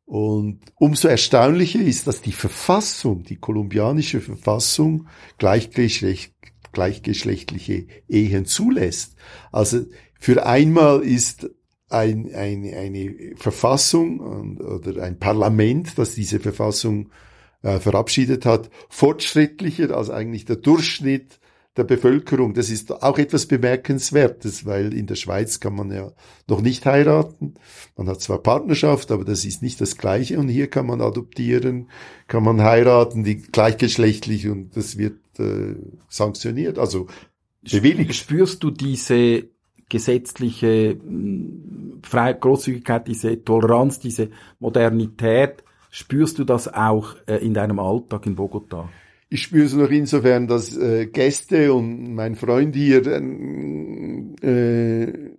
Und 0.04 0.60
umso 0.74 1.08
erstaunlicher 1.08 1.80
ist, 1.80 2.06
dass 2.06 2.20
die 2.20 2.32
Verfassung, 2.32 3.22
die 3.22 3.36
kolumbianische 3.36 4.20
Verfassung, 4.20 5.06
gleichgeschlecht, 5.38 6.34
gleichgeschlechtliche 6.72 7.86
Ehen 8.08 8.44
zulässt. 8.44 9.16
Also 9.52 9.86
für 10.18 10.46
einmal 10.46 11.02
ist 11.02 11.50
ein, 11.88 12.32
ein, 12.34 12.72
eine 12.72 13.34
Verfassung 13.36 14.58
oder 14.58 15.02
ein 15.02 15.18
Parlament, 15.18 15.98
das 15.98 16.14
diese 16.14 16.40
Verfassung 16.40 17.10
äh, 17.62 17.78
verabschiedet 17.78 18.46
hat, 18.46 18.70
fortschrittlicher 18.88 19.96
als 19.96 20.10
eigentlich 20.10 20.44
der 20.44 20.56
Durchschnitt 20.56 21.39
der 21.80 21.96
Bevölkerung. 21.96 22.52
Das 22.52 22.68
ist 22.68 23.02
auch 23.02 23.18
etwas 23.18 23.46
Bemerkenswertes, 23.46 24.66
weil 24.66 24.92
in 24.92 25.06
der 25.06 25.14
Schweiz 25.14 25.60
kann 25.60 25.74
man 25.74 25.90
ja 25.90 26.12
noch 26.46 26.60
nicht 26.60 26.84
heiraten. 26.84 27.54
Man 27.96 28.08
hat 28.08 28.20
zwar 28.20 28.38
Partnerschaft, 28.38 29.10
aber 29.10 29.24
das 29.24 29.44
ist 29.44 29.62
nicht 29.62 29.80
das 29.80 29.96
Gleiche. 29.96 30.38
Und 30.38 30.48
hier 30.48 30.68
kann 30.68 30.86
man 30.86 31.00
adoptieren, 31.00 31.88
kann 32.28 32.44
man 32.44 32.60
heiraten, 32.62 33.24
die 33.24 33.36
gleichgeschlechtlich 33.36 34.48
und 34.48 34.76
das 34.76 34.98
wird 34.98 35.18
äh, 35.38 35.76
sanktioniert, 36.08 36.78
also 36.78 37.06
bewilligt. 37.62 38.14
Spürst 38.14 38.62
du 38.62 38.70
diese 38.70 39.48
gesetzliche 39.88 40.98
Frei 42.02 42.32
Großzügigkeit, 42.34 43.08
diese 43.08 43.42
Toleranz, 43.42 43.98
diese 43.98 44.30
Modernität, 44.58 45.64
spürst 45.90 46.38
du 46.38 46.44
das 46.44 46.72
auch 46.72 47.16
äh, 47.26 47.36
in 47.36 47.54
deinem 47.54 47.78
Alltag 47.78 48.26
in 48.26 48.36
Bogota? 48.36 48.88
Ich 49.32 49.42
spüre 49.42 49.64
es 49.64 49.74
noch 49.74 49.90
insofern, 49.90 50.48
dass 50.48 50.76
äh, 50.76 51.06
Gäste 51.06 51.72
und 51.72 52.14
mein 52.14 52.34
Freund 52.34 52.74
hier, 52.74 53.06
äh, 54.42 55.30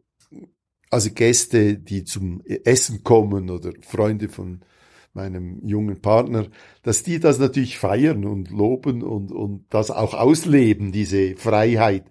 also 0.89 1.11
Gäste, 1.11 1.77
die 1.77 2.05
zum 2.05 2.41
Essen 2.45 3.03
kommen 3.03 3.49
oder 3.49 3.73
Freunde 3.81 4.29
von 4.29 4.61
meinem 5.13 5.59
jungen 5.67 5.99
Partner, 6.01 6.47
dass 6.83 7.03
die 7.03 7.19
das 7.19 7.37
natürlich 7.37 7.77
feiern 7.77 8.23
und 8.23 8.49
loben 8.49 9.03
und, 9.03 9.33
und 9.33 9.65
das 9.69 9.91
auch 9.91 10.13
ausleben, 10.13 10.93
diese 10.93 11.35
Freiheit. 11.35 12.05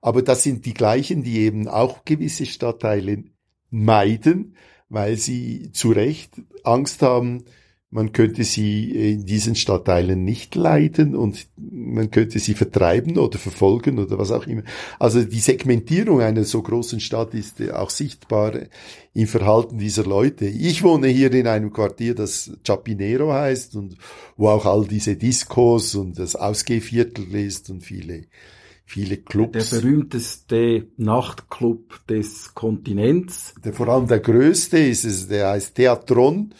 Aber 0.00 0.22
das 0.22 0.42
sind 0.42 0.66
die 0.66 0.74
gleichen, 0.74 1.22
die 1.22 1.38
eben 1.42 1.68
auch 1.68 2.04
gewisse 2.04 2.46
Stadtteile 2.46 3.22
meiden, 3.70 4.56
weil 4.88 5.16
sie 5.16 5.70
zu 5.70 5.92
Recht 5.92 6.42
Angst 6.64 7.02
haben, 7.02 7.44
man 7.92 8.12
könnte 8.12 8.44
sie 8.44 9.12
in 9.12 9.26
diesen 9.26 9.56
Stadtteilen 9.56 10.24
nicht 10.24 10.54
leiden 10.54 11.16
und 11.16 11.48
man 11.56 12.12
könnte 12.12 12.38
sie 12.38 12.54
vertreiben 12.54 13.18
oder 13.18 13.36
verfolgen 13.36 13.98
oder 13.98 14.16
was 14.16 14.30
auch 14.30 14.46
immer. 14.46 14.62
Also 15.00 15.24
die 15.24 15.40
Segmentierung 15.40 16.20
einer 16.20 16.44
so 16.44 16.62
großen 16.62 17.00
Stadt 17.00 17.34
ist 17.34 17.60
auch 17.72 17.90
sichtbar 17.90 18.52
im 19.12 19.26
Verhalten 19.26 19.78
dieser 19.78 20.04
Leute. 20.04 20.46
Ich 20.46 20.84
wohne 20.84 21.08
hier 21.08 21.32
in 21.32 21.48
einem 21.48 21.72
Quartier, 21.72 22.14
das 22.14 22.52
Chapinero 22.64 23.32
heißt 23.32 23.74
und 23.74 23.96
wo 24.36 24.48
auch 24.48 24.66
all 24.66 24.86
diese 24.86 25.16
Discos 25.16 25.96
und 25.96 26.16
das 26.16 26.36
Ausgehviertel 26.36 27.34
ist 27.34 27.70
und 27.70 27.82
viele 27.82 28.26
viele 28.84 29.18
Clubs. 29.18 29.70
Der 29.70 29.80
berühmteste 29.80 30.88
Nachtclub 30.96 32.04
des 32.08 32.54
Kontinents. 32.54 33.54
Der, 33.64 33.72
vor 33.72 33.88
allem 33.88 34.08
der 34.08 34.18
größte 34.18 34.78
ist 34.78 35.04
es, 35.04 35.28
der 35.28 35.50
heißt 35.50 35.76
Theatron 35.76 36.52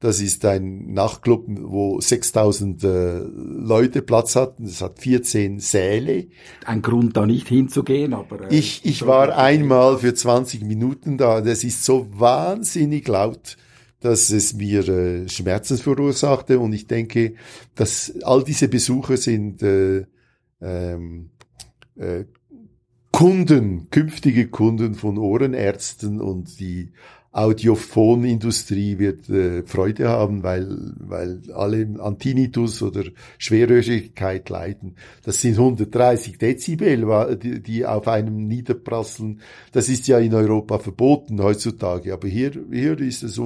das 0.00 0.20
ist 0.22 0.46
ein 0.46 0.94
Nachtclub, 0.94 1.44
wo 1.46 2.00
6000 2.00 2.82
äh, 2.84 3.18
Leute 3.18 4.00
Platz 4.00 4.34
hatten. 4.34 4.64
Es 4.64 4.80
hat 4.80 4.98
14 4.98 5.60
Säle. 5.60 6.28
Ein 6.64 6.80
Grund, 6.80 7.18
da 7.18 7.26
nicht 7.26 7.48
hinzugehen, 7.48 8.14
aber... 8.14 8.50
Äh, 8.50 8.56
ich 8.56 8.86
ich 8.86 9.06
war 9.06 9.36
einmal 9.36 9.98
für 9.98 10.14
20 10.14 10.62
Minuten 10.62 11.18
da. 11.18 11.42
Das 11.42 11.64
ist 11.64 11.84
so 11.84 12.06
wahnsinnig 12.12 13.06
laut, 13.08 13.58
dass 14.00 14.30
es 14.30 14.54
mir 14.54 14.88
äh, 14.88 15.28
Schmerzen 15.28 15.76
verursachte. 15.76 16.58
Und 16.60 16.72
ich 16.72 16.86
denke, 16.86 17.34
dass 17.74 18.14
all 18.22 18.42
diese 18.42 18.68
Besucher 18.68 19.18
sind 19.18 19.62
äh, 19.62 20.06
ähm, 20.62 21.28
äh, 21.96 22.24
Kunden, 23.12 23.90
künftige 23.90 24.48
Kunden 24.48 24.94
von 24.94 25.18
Ohrenärzten 25.18 26.22
und 26.22 26.58
die 26.58 26.92
Audiophonindustrie 27.32 28.98
wird 28.98 29.28
äh, 29.28 29.62
Freude 29.62 30.08
haben, 30.08 30.42
weil, 30.42 30.94
weil 30.98 31.40
alle 31.54 31.88
an 32.00 32.18
Tinnitus 32.18 32.82
oder 32.82 33.04
Schwerhörigkeit 33.38 34.48
leiden. 34.48 34.96
Das 35.22 35.40
sind 35.40 35.56
130 35.56 36.38
Dezibel, 36.38 37.38
die, 37.40 37.86
auf 37.86 38.08
einem 38.08 38.48
niederprasseln. 38.48 39.40
Das 39.70 39.88
ist 39.88 40.08
ja 40.08 40.18
in 40.18 40.34
Europa 40.34 40.80
verboten 40.80 41.40
heutzutage, 41.40 42.12
aber 42.12 42.26
hier, 42.26 42.50
hier 42.68 42.98
ist 42.98 43.22
es 43.22 43.40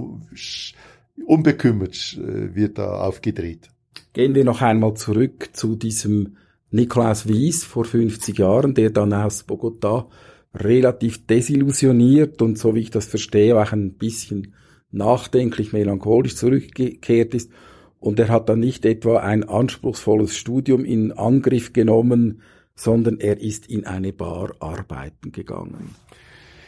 unbekümmert, 1.27 2.19
äh, 2.19 2.55
wird 2.55 2.79
da 2.79 3.01
aufgedreht. 3.03 3.69
Gehen 4.15 4.35
wir 4.35 4.45
noch 4.45 4.63
einmal 4.63 4.95
zurück 4.95 5.51
zu 5.53 5.77
diesem 5.77 6.37
Niklaus 6.71 7.29
Wies 7.29 7.65
vor 7.65 7.85
50 7.85 8.39
Jahren, 8.39 8.75
der 8.75 8.91
dann 8.91 9.13
aus 9.13 9.43
Bogota 9.43 10.09
relativ 10.55 11.27
desillusioniert 11.27 12.41
und 12.43 12.59
so 12.59 12.75
wie 12.75 12.81
ich 12.81 12.91
das 12.91 13.07
verstehe 13.07 13.61
auch 13.61 13.73
ein 13.73 13.95
bisschen 13.95 14.55
nachdenklich, 14.91 15.73
melancholisch 15.73 16.37
zurückgekehrt 16.37 17.35
ist. 17.35 17.51
Und 17.99 18.21
er 18.21 18.29
hat 18.29 18.49
dann 18.49 18.61
nicht 18.61 18.85
etwa 18.85 19.21
ein 19.21 19.45
anspruchsvolles 19.45 20.37
Studium 20.37 20.85
in 20.85 21.13
Angriff 21.13 21.73
genommen, 21.73 22.43
sondern 22.77 23.19
er 23.19 23.41
ist 23.41 23.67
in 23.67 23.87
eine 23.87 24.13
Bar 24.13 24.55
arbeiten 24.61 25.33
gegangen. 25.33 25.95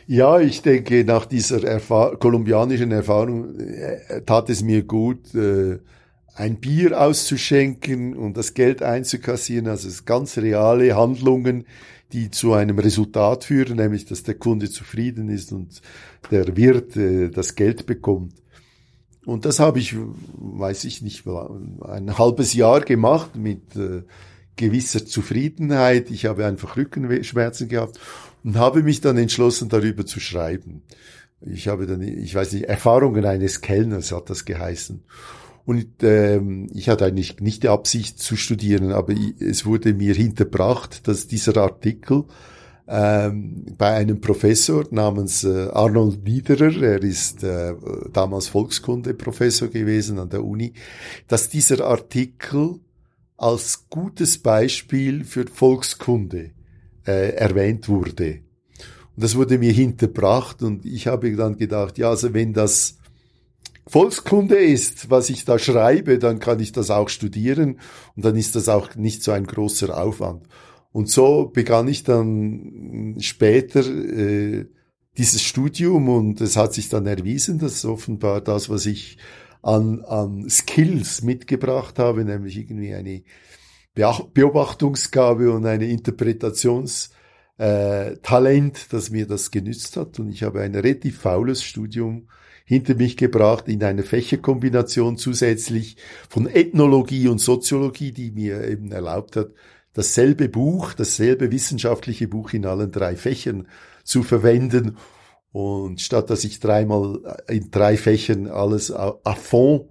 Ja, 0.07 0.41
ich 0.41 0.63
denke, 0.63 1.05
nach 1.05 1.27
dieser 1.27 1.65
Erfahr 1.65 2.17
kolumbianischen 2.17 2.93
Erfahrung 2.93 3.59
äh, 3.59 4.23
tat 4.25 4.49
es 4.51 4.63
mir 4.63 4.85
gut, 4.85 5.35
äh, 5.35 5.79
ein 6.37 6.61
Bier 6.61 7.01
auszuschenken 7.01 8.15
und 8.17 8.37
das 8.37 8.55
Geld 8.55 8.83
einzukassieren, 8.83 9.67
also 9.67 9.89
ganz 10.05 10.39
reale 10.39 10.95
Handlungen, 10.95 11.67
die 12.13 12.31
zu 12.31 12.53
einem 12.53 12.79
Resultat 12.79 13.45
führen, 13.45 13.77
nämlich 13.77 14.05
dass 14.05 14.23
der 14.23 14.35
Kunde 14.35 14.71
zufrieden 14.71 15.29
ist 15.29 15.53
und 15.53 15.81
der 16.31 16.57
Wirt 16.57 16.97
äh, 16.97 17.31
das 17.31 17.55
Geld 17.55 17.87
bekommt. 17.87 18.35
Und 19.25 19.45
das 19.45 19.59
habe 19.59 19.81
ich, 19.81 19.97
weiß 19.97 20.85
ich 20.85 21.03
nicht, 21.03 21.27
ein 21.27 22.17
halbes 22.17 22.55
Jahr 22.55 22.81
gemacht 22.81 23.35
mit 23.35 23.75
äh, 23.75 24.03
gewisser 24.55 25.05
Zufriedenheit. 25.05 26.11
Ich 26.13 26.27
habe 26.27 26.47
einfach 26.47 26.77
Rückenschmerzen 26.77 27.69
gehabt 27.69 27.99
und 28.45 28.57
habe 28.57 28.85
mich 28.85 29.01
dann 29.01 29.19
entschlossen, 29.19 29.69
darüber 29.69 30.07
zu 30.07 30.21
schreiben. 30.21 30.83
Ich 31.41 31.67
habe 31.67 31.87
dann, 31.87 32.01
ich 32.03 32.35
weiß 32.35 32.53
nicht, 32.53 32.65
Erfahrungen 32.65 33.25
eines 33.25 33.61
Kellners 33.61 34.13
hat 34.13 34.31
das 34.31 34.45
geheißen. 34.45 35.03
Und 35.67 36.03
ähm, 36.03 36.69
ich 36.73 36.89
hatte 36.89 37.05
eigentlich 37.05 37.41
nicht 37.41 37.65
die 37.65 37.69
Absicht 37.69 38.21
zu 38.21 38.37
studieren, 38.37 38.93
aber 38.93 39.15
es 39.41 39.67
wurde 39.67 39.95
mir 39.95 40.15
hinterbracht, 40.15 41.09
dass 41.09 41.27
dieser 41.27 41.57
Artikel 41.57 42.25
ähm, 42.87 43.67
bei 43.77 43.95
einem 43.95 44.21
Professor 44.21 44.85
namens 44.93 45.43
äh, 45.43 45.69
Arnold 45.73 46.23
Niederer, 46.23 46.81
er 46.81 47.03
ist 47.03 47.43
äh, 47.43 47.75
damals 48.13 48.47
Volkskunde-Professor 48.47 49.67
gewesen 49.67 50.21
an 50.21 50.29
der 50.29 50.45
Uni, 50.45 50.73
dass 51.27 51.49
dieser 51.49 51.85
Artikel 51.85 52.79
als 53.37 53.89
gutes 53.91 54.39
Beispiel 54.39 55.25
für 55.25 55.47
Volkskunde 55.49 56.53
äh, 57.09 57.31
erwähnt 57.31 57.89
wurde. 57.89 58.41
Und 59.17 59.25
das 59.25 59.35
wurde 59.35 59.59
mir 59.59 59.73
hinterbracht 59.73 60.63
und 60.63 60.87
ich 60.87 61.09
habe 61.09 61.35
dann 61.35 61.57
gedacht, 61.57 61.99
ja, 61.99 62.11
also 62.11 62.33
wenn 62.35 62.53
das 62.53 62.99
Volkskunde 63.89 64.57
ist, 64.57 65.11
was 65.11 65.31
ich 65.31 65.45
da 65.45 65.59
schreibe, 65.59 66.19
dann 66.19 66.41
kann 66.41 66.59
ich 66.59 66.73
das 66.73 66.91
auch 66.91 67.09
studieren 67.09 67.79
und 68.17 68.25
dann 68.25 68.37
ist 68.37 68.57
das 68.57 68.69
auch 68.69 68.97
nicht 68.97 69.23
so 69.23 69.31
ein 69.31 69.47
großer 69.47 69.97
Aufwand. 69.97 70.49
Und 70.91 71.09
so 71.09 71.47
begann 71.47 71.89
ich 71.89 72.05
dann 72.05 73.17
später 73.21 73.81
äh, 73.81 74.67
dieses 75.17 75.43
Studium 75.43 76.09
und 76.09 76.41
es 76.41 76.57
hat 76.57 76.75
sich 76.75 76.89
dann 76.89 77.07
erwiesen, 77.07 77.59
dass 77.59 77.85
offenbar 77.85 78.41
das, 78.41 78.69
was 78.69 78.87
ich 78.87 79.19
an, 79.63 80.05
an 80.05 80.49
Skills 80.49 81.23
mitgebracht 81.23 81.99
habe, 81.99 82.25
nämlich 82.25 82.57
irgendwie 82.57 82.95
eine 82.95 83.23
Beobachtungsgabe 83.95 85.53
und 85.53 85.67
eine 85.67 85.87
Interpretationstalent, 85.87 87.11
äh, 87.59 88.89
dass 88.91 89.11
mir 89.11 89.27
das 89.27 89.51
genützt 89.51 89.97
hat. 89.97 90.19
Und 90.19 90.31
ich 90.31 90.43
habe 90.43 90.61
ein 90.61 90.75
relativ 90.75 91.21
faules 91.21 91.63
Studium 91.63 92.29
hinter 92.67 92.97
mich 92.97 93.17
gebracht 93.17 93.69
in 93.69 93.83
einer 93.83 94.03
Fächerkombination 94.03 95.17
zusätzlich 95.17 95.97
von 96.29 96.49
Ethnologie 96.49 97.29
und 97.29 97.39
Soziologie, 97.39 98.13
die 98.13 98.33
mir 98.33 98.69
eben 98.69 98.91
erlaubt 98.91 99.37
hat, 99.37 99.51
dasselbe 99.95 100.49
Buch, 100.49 100.93
dasselbe 100.93 101.53
wissenschaftliche 101.53 102.29
Buch 102.29 102.53
in 102.53 102.67
allen 102.67 102.91
drei 102.91 103.17
Fächern 103.17 103.69
zu 104.03 104.25
verwenden. 104.25 104.99
Und 105.53 106.01
statt 106.01 106.29
dass 106.29 106.45
ich 106.45 106.61
dreimal 106.61 107.39
in 107.49 107.71
drei 107.71 107.97
Fächern 107.97 108.49
alles 108.49 108.93
à 108.93 109.35
fond 109.37 109.87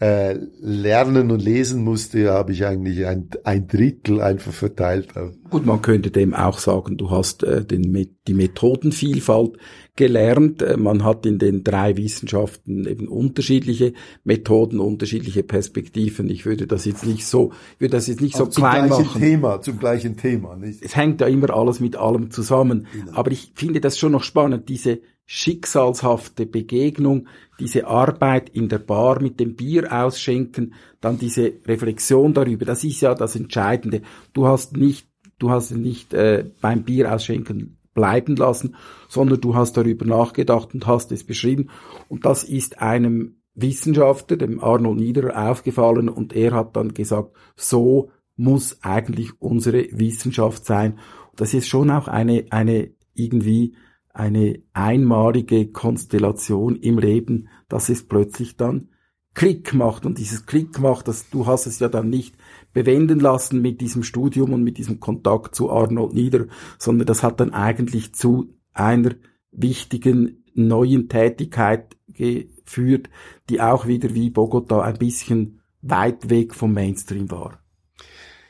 äh, 0.00 0.38
lernen 0.60 1.30
und 1.30 1.42
lesen 1.42 1.84
musste, 1.84 2.30
habe 2.30 2.52
ich 2.52 2.64
eigentlich 2.64 3.06
ein, 3.06 3.28
ein 3.44 3.68
Drittel 3.68 4.22
einfach 4.22 4.52
verteilt. 4.52 5.08
Gut, 5.50 5.66
man 5.66 5.82
könnte 5.82 6.10
dem 6.10 6.32
auch 6.32 6.58
sagen, 6.58 6.96
du 6.96 7.10
hast 7.10 7.42
äh, 7.42 7.64
den, 7.66 8.16
die 8.26 8.34
Methodenvielfalt 8.34 9.58
gelernt. 9.96 10.62
Äh, 10.62 10.78
man 10.78 11.04
hat 11.04 11.26
in 11.26 11.38
den 11.38 11.64
drei 11.64 11.98
Wissenschaften 11.98 12.86
eben 12.86 13.08
unterschiedliche 13.08 13.92
Methoden, 14.24 14.80
unterschiedliche 14.80 15.42
Perspektiven. 15.42 16.30
Ich 16.30 16.46
würde 16.46 16.66
das 16.66 16.86
jetzt 16.86 17.04
nicht 17.04 17.26
so, 17.26 17.52
ich 17.74 17.82
würde 17.82 17.96
das 17.96 18.06
jetzt 18.06 18.22
nicht 18.22 18.36
so 18.36 18.46
zum 18.46 18.64
klein 18.64 18.86
gleichen 18.86 19.04
machen. 19.04 19.20
Thema, 19.20 19.60
zum 19.60 19.78
gleichen 19.78 20.16
Thema. 20.16 20.56
Nicht? 20.56 20.82
Es 20.82 20.96
hängt 20.96 21.20
ja 21.20 21.26
immer 21.26 21.50
alles 21.50 21.78
mit 21.78 21.96
allem 21.96 22.30
zusammen. 22.30 22.86
Genau. 22.90 23.12
Aber 23.12 23.32
ich 23.32 23.52
finde 23.54 23.82
das 23.82 23.98
schon 23.98 24.12
noch 24.12 24.22
spannend, 24.22 24.70
diese 24.70 25.00
schicksalshafte 25.32 26.44
Begegnung, 26.44 27.28
diese 27.60 27.86
Arbeit 27.86 28.48
in 28.48 28.68
der 28.68 28.80
Bar 28.80 29.22
mit 29.22 29.38
dem 29.38 29.54
Bier 29.54 29.92
ausschenken, 29.92 30.74
dann 31.00 31.20
diese 31.20 31.52
Reflexion 31.66 32.34
darüber, 32.34 32.64
das 32.64 32.82
ist 32.82 33.00
ja 33.00 33.14
das 33.14 33.36
Entscheidende. 33.36 34.02
Du 34.32 34.48
hast 34.48 34.76
nicht, 34.76 35.06
du 35.38 35.50
hast 35.50 35.70
nicht 35.70 36.14
äh, 36.14 36.50
beim 36.60 36.82
Bier 36.82 37.14
ausschenken 37.14 37.78
bleiben 37.94 38.34
lassen, 38.34 38.74
sondern 39.08 39.40
du 39.40 39.54
hast 39.54 39.76
darüber 39.76 40.04
nachgedacht 40.04 40.74
und 40.74 40.88
hast 40.88 41.12
es 41.12 41.22
beschrieben. 41.22 41.70
Und 42.08 42.24
das 42.26 42.42
ist 42.42 42.82
einem 42.82 43.36
Wissenschaftler, 43.54 44.36
dem 44.36 44.58
Arnold 44.58 44.98
Niederer, 44.98 45.48
aufgefallen 45.48 46.08
und 46.08 46.34
er 46.34 46.54
hat 46.54 46.74
dann 46.74 46.92
gesagt, 46.92 47.36
so 47.54 48.10
muss 48.36 48.82
eigentlich 48.82 49.30
unsere 49.40 49.86
Wissenschaft 49.92 50.64
sein. 50.64 50.98
Das 51.36 51.54
ist 51.54 51.68
schon 51.68 51.88
auch 51.92 52.08
eine, 52.08 52.46
eine 52.50 52.90
irgendwie 53.14 53.76
eine 54.20 54.60
einmalige 54.74 55.68
Konstellation 55.68 56.76
im 56.76 56.98
Leben, 56.98 57.48
dass 57.70 57.88
es 57.88 58.06
plötzlich 58.06 58.58
dann 58.58 58.90
Klick 59.32 59.72
macht 59.72 60.04
und 60.04 60.18
dieses 60.18 60.44
Klick 60.44 60.78
macht, 60.78 61.08
dass 61.08 61.30
du 61.30 61.46
hast 61.46 61.66
es 61.66 61.78
ja 61.78 61.88
dann 61.88 62.10
nicht 62.10 62.34
bewenden 62.74 63.18
lassen 63.18 63.62
mit 63.62 63.80
diesem 63.80 64.02
Studium 64.02 64.52
und 64.52 64.62
mit 64.62 64.76
diesem 64.76 65.00
Kontakt 65.00 65.54
zu 65.54 65.70
Arnold 65.70 66.12
Nieder, 66.12 66.46
sondern 66.78 67.06
das 67.06 67.22
hat 67.22 67.40
dann 67.40 67.54
eigentlich 67.54 68.14
zu 68.14 68.52
einer 68.74 69.14
wichtigen 69.52 70.44
neuen 70.52 71.08
Tätigkeit 71.08 71.96
geführt, 72.08 73.08
die 73.48 73.62
auch 73.62 73.86
wieder 73.86 74.14
wie 74.14 74.28
Bogota 74.28 74.82
ein 74.82 74.98
bisschen 74.98 75.62
weit 75.80 76.28
weg 76.28 76.54
vom 76.54 76.74
Mainstream 76.74 77.30
war. 77.30 77.58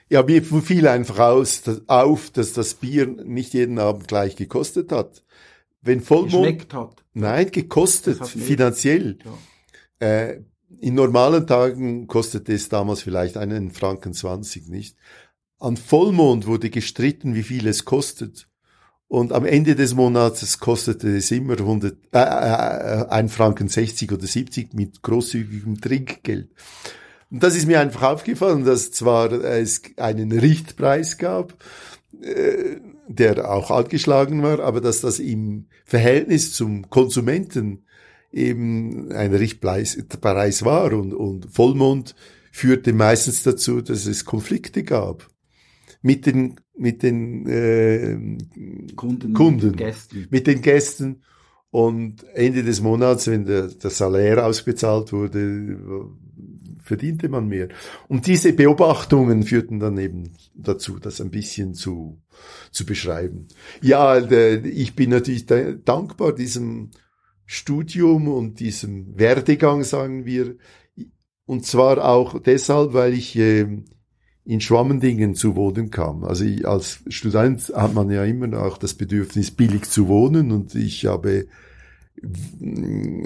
Ja, 0.08 0.24
mir 0.24 0.42
fiel 0.42 0.88
einfach 0.88 1.20
aus, 1.20 1.62
dass, 1.62 1.88
auf, 1.88 2.30
dass 2.30 2.54
das 2.54 2.74
Bier 2.74 3.06
nicht 3.06 3.54
jeden 3.54 3.78
Abend 3.78 4.08
gleich 4.08 4.34
gekostet 4.34 4.90
hat 4.90 5.22
wenn 5.82 6.00
Vollmond 6.00 6.72
hat. 6.72 7.04
Nein, 7.14 7.50
gekostet 7.50 8.26
finanziell. 8.26 9.18
Ja. 10.00 10.06
Äh, 10.06 10.42
in 10.80 10.94
normalen 10.94 11.46
Tagen 11.46 12.06
kostete 12.06 12.52
es 12.52 12.68
damals 12.68 13.02
vielleicht 13.02 13.36
einen 13.36 13.70
Franken 13.70 14.14
20, 14.14 14.68
nicht? 14.68 14.96
An 15.58 15.76
Vollmond 15.76 16.46
wurde 16.46 16.70
gestritten, 16.70 17.34
wie 17.34 17.42
viel 17.42 17.66
es 17.66 17.84
kostet. 17.84 18.48
Und 19.08 19.32
am 19.32 19.44
Ende 19.44 19.74
des 19.74 19.94
Monats 19.94 20.60
kostete 20.60 21.16
es 21.16 21.30
immer 21.32 21.58
100, 21.58 21.98
äh, 22.12 22.18
äh, 22.18 23.08
ein 23.08 23.28
Franken 23.28 23.68
60 23.68 24.12
oder 24.12 24.26
70 24.26 24.72
mit 24.72 25.02
großzügigem 25.02 25.80
Trinkgeld. 25.80 26.48
Und 27.30 27.42
das 27.42 27.56
ist 27.56 27.66
mir 27.66 27.80
einfach 27.80 28.02
aufgefallen, 28.04 28.64
dass 28.64 28.92
zwar 28.92 29.32
es 29.32 29.82
einen 29.96 30.32
Richtpreis 30.32 31.18
gab, 31.18 31.56
äh, 32.22 32.76
der 33.14 33.50
auch 33.50 33.70
angeschlagen 33.70 34.42
war, 34.42 34.60
aber 34.60 34.80
dass 34.80 35.00
das 35.00 35.18
im 35.18 35.66
Verhältnis 35.84 36.52
zum 36.52 36.88
Konsumenten 36.90 37.84
eben 38.32 39.10
ein 39.12 39.34
Richtpreis 39.34 39.96
war 40.64 40.92
und, 40.92 41.12
und 41.12 41.46
Vollmond 41.50 42.14
führte 42.52 42.92
meistens 42.92 43.42
dazu, 43.42 43.80
dass 43.80 44.06
es 44.06 44.24
Konflikte 44.24 44.84
gab 44.84 45.28
mit 46.02 46.26
den 46.26 46.56
mit 46.76 47.02
den 47.02 47.46
äh, 47.46 48.94
Kunden, 48.96 49.34
Kunden 49.34 49.76
Gästen. 49.76 50.26
mit 50.30 50.46
den 50.46 50.62
Gästen 50.62 51.22
und 51.70 52.24
Ende 52.32 52.62
des 52.62 52.80
Monats, 52.80 53.26
wenn 53.26 53.44
der, 53.44 53.68
der 53.68 53.90
Salär 53.90 54.46
ausbezahlt 54.46 55.12
wurde, 55.12 55.78
verdiente 56.90 57.28
man 57.28 57.46
mehr. 57.46 57.68
Und 58.08 58.26
diese 58.26 58.52
Beobachtungen 58.52 59.44
führten 59.44 59.78
dann 59.78 59.96
eben 59.96 60.32
dazu, 60.54 60.98
das 60.98 61.20
ein 61.20 61.30
bisschen 61.30 61.72
zu, 61.72 62.20
zu 62.72 62.84
beschreiben. 62.84 63.46
Ja, 63.80 64.18
ich 64.18 64.96
bin 64.96 65.10
natürlich 65.10 65.46
dankbar 65.46 66.34
diesem 66.34 66.90
Studium 67.46 68.26
und 68.26 68.58
diesem 68.58 69.16
Werdegang, 69.16 69.84
sagen 69.84 70.26
wir. 70.26 70.56
Und 71.46 71.64
zwar 71.64 72.04
auch 72.04 72.40
deshalb, 72.40 72.92
weil 72.92 73.14
ich 73.14 73.36
äh, 73.36 73.68
in 74.44 74.60
Schwammendingen 74.60 75.36
zu 75.36 75.54
wohnen 75.54 75.90
kam. 75.90 76.24
Also 76.24 76.44
ich, 76.44 76.66
als 76.66 77.04
Student 77.06 77.72
hat 77.72 77.94
man 77.94 78.10
ja 78.10 78.24
immer 78.24 78.60
auch 78.60 78.78
das 78.78 78.94
Bedürfnis, 78.94 79.52
billig 79.52 79.84
zu 79.84 80.08
wohnen 80.08 80.50
und 80.50 80.74
ich 80.74 81.06
habe 81.06 81.46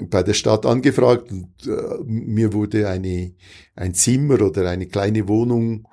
bei 0.09 0.23
der 0.23 0.33
Stadt 0.33 0.65
angefragt 0.65 1.31
und 1.31 1.49
äh, 1.67 2.03
mir 2.05 2.53
wurde 2.53 2.87
eine, 2.87 3.33
ein 3.75 3.93
Zimmer 3.93 4.41
oder 4.41 4.69
eine 4.69 4.87
kleine 4.87 5.27
Wohnung 5.27 5.87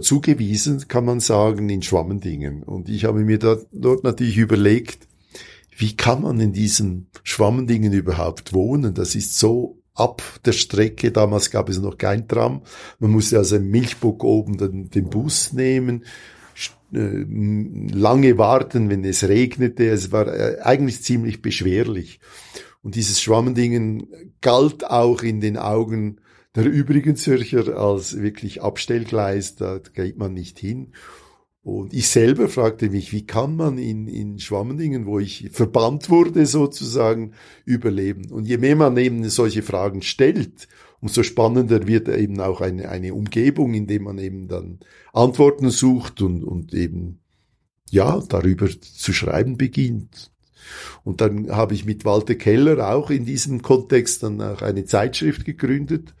zugewiesen, 0.00 0.88
kann 0.88 1.04
man 1.04 1.20
sagen, 1.20 1.68
in 1.68 1.82
Schwammendingen. 1.82 2.62
Und 2.62 2.88
ich 2.88 3.04
habe 3.04 3.20
mir 3.20 3.38
dort 3.38 4.04
natürlich 4.04 4.38
überlegt, 4.38 5.06
wie 5.76 5.96
kann 5.96 6.22
man 6.22 6.40
in 6.40 6.52
diesen 6.52 7.08
Schwammendingen 7.22 7.92
überhaupt 7.92 8.52
wohnen? 8.52 8.94
Das 8.94 9.14
ist 9.14 9.38
so 9.38 9.78
ab 9.94 10.22
der 10.44 10.52
Strecke. 10.52 11.12
Damals 11.12 11.50
gab 11.50 11.68
es 11.68 11.78
noch 11.78 11.98
kein 11.98 12.28
Tram. 12.28 12.62
Man 12.98 13.10
musste 13.10 13.38
also 13.38 13.56
im 13.56 13.70
Milchburg 13.70 14.24
oben 14.24 14.58
den, 14.58 14.90
den 14.90 15.10
Bus 15.10 15.52
nehmen, 15.52 16.02
äh, 16.02 16.33
lange 16.94 18.38
warten, 18.38 18.90
wenn 18.90 19.04
es 19.04 19.24
regnete. 19.28 19.88
Es 19.88 20.12
war 20.12 20.28
äh, 20.28 20.60
eigentlich 20.62 21.02
ziemlich 21.02 21.42
beschwerlich. 21.42 22.20
Und 22.82 22.94
dieses 22.94 23.20
Schwammendingen 23.20 24.06
galt 24.40 24.84
auch 24.84 25.22
in 25.22 25.40
den 25.40 25.56
Augen 25.56 26.20
der 26.54 26.66
übrigen 26.66 27.16
Zürcher 27.16 27.76
als 27.76 28.20
wirklich 28.20 28.62
Abstellgleis, 28.62 29.56
da 29.56 29.78
geht 29.78 30.18
man 30.18 30.34
nicht 30.34 30.58
hin. 30.58 30.92
Und 31.62 31.94
ich 31.94 32.08
selber 32.08 32.48
fragte 32.48 32.90
mich, 32.90 33.10
wie 33.12 33.26
kann 33.26 33.56
man 33.56 33.78
in, 33.78 34.06
in 34.06 34.38
Schwammendingen, 34.38 35.06
wo 35.06 35.18
ich 35.18 35.48
verbannt 35.50 36.10
wurde 36.10 36.44
sozusagen, 36.44 37.32
überleben? 37.64 38.30
Und 38.30 38.46
je 38.46 38.58
mehr 38.58 38.76
man 38.76 38.96
eben 38.98 39.26
solche 39.30 39.62
Fragen 39.62 40.02
stellt, 40.02 40.68
umso 41.04 41.22
spannender 41.22 41.86
wird 41.86 42.08
eben 42.08 42.40
auch 42.40 42.62
eine, 42.62 42.88
eine 42.88 43.12
Umgebung, 43.12 43.74
in 43.74 43.86
der 43.86 44.00
man 44.00 44.16
eben 44.16 44.48
dann 44.48 44.80
Antworten 45.12 45.68
sucht 45.68 46.22
und, 46.22 46.42
und 46.42 46.72
eben, 46.72 47.20
ja, 47.90 48.22
darüber 48.26 48.66
zu 48.80 49.12
schreiben 49.12 49.58
beginnt. 49.58 50.32
Und 51.02 51.20
dann 51.20 51.50
habe 51.50 51.74
ich 51.74 51.84
mit 51.84 52.06
Walter 52.06 52.36
Keller 52.36 52.90
auch 52.94 53.10
in 53.10 53.26
diesem 53.26 53.60
Kontext 53.60 54.22
dann 54.22 54.40
auch 54.40 54.62
eine 54.62 54.86
Zeitschrift 54.86 55.44
gegründet, 55.44 56.14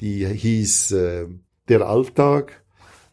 die 0.00 0.26
hieß 0.26 0.90
äh, 0.90 1.26
Der 1.68 1.86
Alltag 1.86 2.64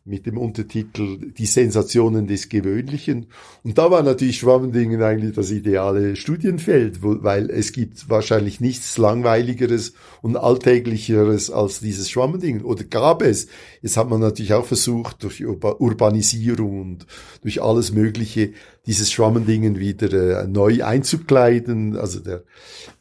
mit 0.08 0.28
dem 0.28 0.38
Untertitel 0.38 1.32
Die 1.32 1.48
Sensationen 1.48 2.28
des 2.28 2.48
Gewöhnlichen. 2.50 3.26
Und 3.64 3.80
da 3.80 3.90
war 3.90 4.04
natürlich 4.04 4.38
Schwammendingen 4.38 5.02
eigentlich 5.02 5.34
das 5.34 5.50
ideale 5.50 6.16
Studienfeld, 6.16 7.00
weil 7.02 7.50
es 7.50 7.72
gibt 7.72 8.08
wahrscheinlich 8.08 8.62
nichts 8.62 9.00
Langweiligeres 9.00 9.94
und 10.22 10.38
Alltäglicheres 10.38 11.50
als 11.50 11.80
dieses 11.80 12.12
Schwammendingen. 12.12 12.64
Oder 12.64 12.84
gab 12.84 13.24
es? 13.24 13.48
Jetzt 13.82 13.98
hat 13.98 14.08
man 14.08 14.22
natürlich 14.22 14.54
auch 14.54 14.66
versucht, 14.66 15.24
durch 15.24 15.44
Urbanisierung 15.44 16.82
und 16.82 17.08
durch 17.42 17.64
alles 17.64 17.92
Mögliche 17.92 18.54
dieses 18.86 19.12
Schwammendingen 19.12 19.80
wieder 19.80 20.44
äh, 20.44 20.48
neu 20.48 20.84
einzukleiden. 20.84 21.98
Also 21.98 22.20
der, 22.20 22.44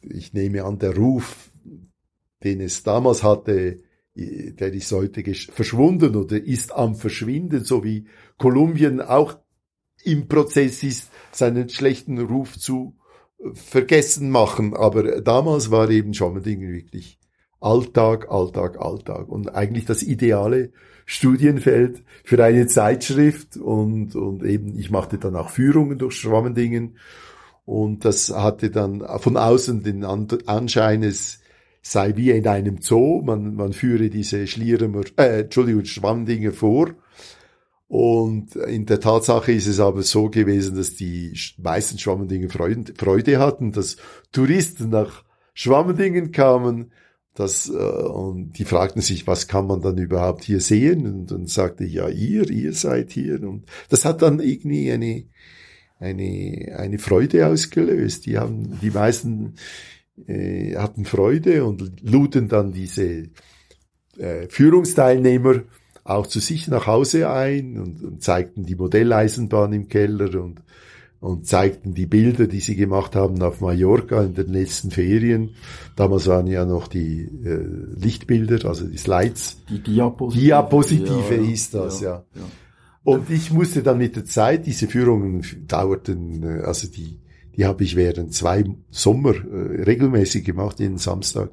ich 0.01 0.33
nehme 0.33 0.63
an, 0.63 0.79
der 0.79 0.95
Ruf, 0.95 1.51
den 2.43 2.61
es 2.61 2.81
damals 2.81 3.21
hatte, 3.21 3.84
der 4.15 4.73
ist 4.73 4.91
heute 4.91 5.23
verschwunden 5.51 6.15
oder 6.15 6.41
ist 6.41 6.73
am 6.73 6.95
Verschwinden, 6.95 7.63
so 7.63 7.83
wie 7.83 8.05
Kolumbien 8.37 9.01
auch 9.01 9.37
im 10.03 10.27
Prozess 10.27 10.83
ist, 10.83 11.09
seinen 11.31 11.67
schlechten 11.69 12.19
Ruf 12.19 12.57
zu 12.57 12.95
äh, 13.39 13.53
vergessen 13.53 14.29
machen. 14.29 14.75
Aber 14.75 15.21
damals 15.21 15.71
war 15.71 15.89
eben 15.89 16.13
Schwammendingen 16.13 16.71
wirklich 16.71 17.19
Alltag, 17.59 18.29
Alltag, 18.29 18.79
Alltag 18.79 19.27
und 19.27 19.49
eigentlich 19.49 19.85
das 19.85 20.03
ideale 20.03 20.71
Studienfeld 21.05 22.03
für 22.23 22.43
eine 22.43 22.67
Zeitschrift 22.67 23.57
und, 23.57 24.15
und 24.15 24.43
eben 24.43 24.77
ich 24.77 24.91
machte 24.91 25.17
dann 25.17 25.35
auch 25.35 25.49
Führungen 25.49 25.97
durch 25.97 26.15
Schwammendingen 26.15 26.97
und 27.65 28.05
das 28.05 28.29
hatte 28.29 28.69
dann 28.69 29.03
von 29.19 29.37
außen 29.37 29.83
den 29.83 30.03
Anschein, 30.03 31.03
es 31.03 31.39
sei 31.87 32.15
wie 32.15 32.31
in 32.31 32.47
einem 32.47 32.81
Zoo, 32.81 33.21
man, 33.21 33.53
man 33.53 33.71
führe 33.71 34.09
diese 34.09 34.47
Schlieremer, 34.47 35.03
äh, 35.17 35.41
Entschuldigung, 35.41 35.85
Schwammdinger 35.85 36.51
vor. 36.51 36.95
Und 37.87 38.55
in 38.55 38.87
der 38.87 38.99
Tatsache 38.99 39.51
ist 39.51 39.67
es 39.67 39.79
aber 39.79 40.01
so 40.01 40.31
gewesen, 40.31 40.75
dass 40.77 40.95
die 40.95 41.37
meisten 41.59 41.99
Schwammendingen 41.99 42.49
Freude, 42.49 43.37
hatten, 43.37 43.71
dass 43.71 43.97
Touristen 44.31 44.89
nach 44.89 45.23
Schwammendingen 45.53 46.31
kamen, 46.31 46.91
das, 47.35 47.69
äh, 47.69 47.73
und 47.73 48.53
die 48.57 48.65
fragten 48.65 49.03
sich, 49.03 49.27
was 49.27 49.47
kann 49.47 49.67
man 49.67 49.81
dann 49.81 49.99
überhaupt 49.99 50.43
hier 50.43 50.61
sehen? 50.61 51.05
Und 51.05 51.29
dann 51.29 51.45
sagte 51.45 51.83
ich, 51.83 51.93
ja, 51.93 52.09
ihr, 52.09 52.49
ihr 52.49 52.73
seid 52.73 53.11
hier. 53.11 53.43
Und 53.43 53.65
das 53.89 54.05
hat 54.05 54.23
dann 54.23 54.39
irgendwie 54.39 54.91
eine, 54.91 55.25
eine, 55.99 56.75
eine 56.79 56.97
Freude 56.97 57.45
ausgelöst. 57.45 58.25
Die 58.25 58.39
haben, 58.39 58.79
die 58.81 58.89
meisten 58.89 59.53
äh, 60.27 60.75
hatten 60.75 61.05
Freude 61.05 61.65
und 61.65 62.01
luden 62.01 62.47
dann 62.47 62.71
diese 62.71 63.29
äh, 64.17 64.47
Führungsteilnehmer 64.49 65.63
auch 66.03 66.27
zu 66.27 66.39
sich 66.39 66.67
nach 66.67 66.87
Hause 66.87 67.29
ein 67.29 67.79
und, 67.79 68.03
und 68.03 68.23
zeigten 68.23 68.63
die 68.63 68.75
Modelleisenbahn 68.75 69.73
im 69.73 69.89
Keller 69.89 70.41
und, 70.41 70.61
und 71.19 71.47
zeigten 71.47 71.95
die 71.95 72.05
Bilder, 72.05 72.47
die 72.47 72.59
sie 72.59 72.75
gemacht 72.75 73.15
haben 73.15 73.41
auf 73.41 73.59
Mallorca 73.59 74.23
in 74.23 74.35
den 74.35 74.53
letzten 74.53 74.91
Ferien. 74.91 75.55
Damals 75.95 76.27
waren 76.27 76.47
ja 76.47 76.63
noch 76.63 76.87
die 76.87 77.23
äh, 77.43 77.65
Lichtbilder, 77.99 78.69
also 78.69 78.87
die 78.87 78.97
Slides. 78.97 79.63
Die 79.67 79.81
Diapositive. 79.81 80.45
Diapositive 80.45 81.35
ja, 81.35 81.51
ist 81.51 81.73
das, 81.73 82.01
ja. 82.01 82.23
ja. 82.35 82.41
Und 83.03 83.29
ich 83.29 83.51
musste 83.51 83.83
dann 83.83 83.97
mit 83.97 84.15
der 84.15 84.25
Zeit, 84.25 84.65
diese 84.65 84.87
Führungen 84.87 85.43
dauerten, 85.67 86.43
äh, 86.43 86.61
also 86.61 86.87
die 86.87 87.19
die 87.57 87.65
habe 87.65 87.83
ich 87.83 87.95
während 87.95 88.33
zwei 88.33 88.65
Sommer 88.89 89.33
äh, 89.35 89.83
regelmäßig 89.83 90.45
gemacht, 90.45 90.79
jeden 90.79 90.97
Samstag. 90.97 91.51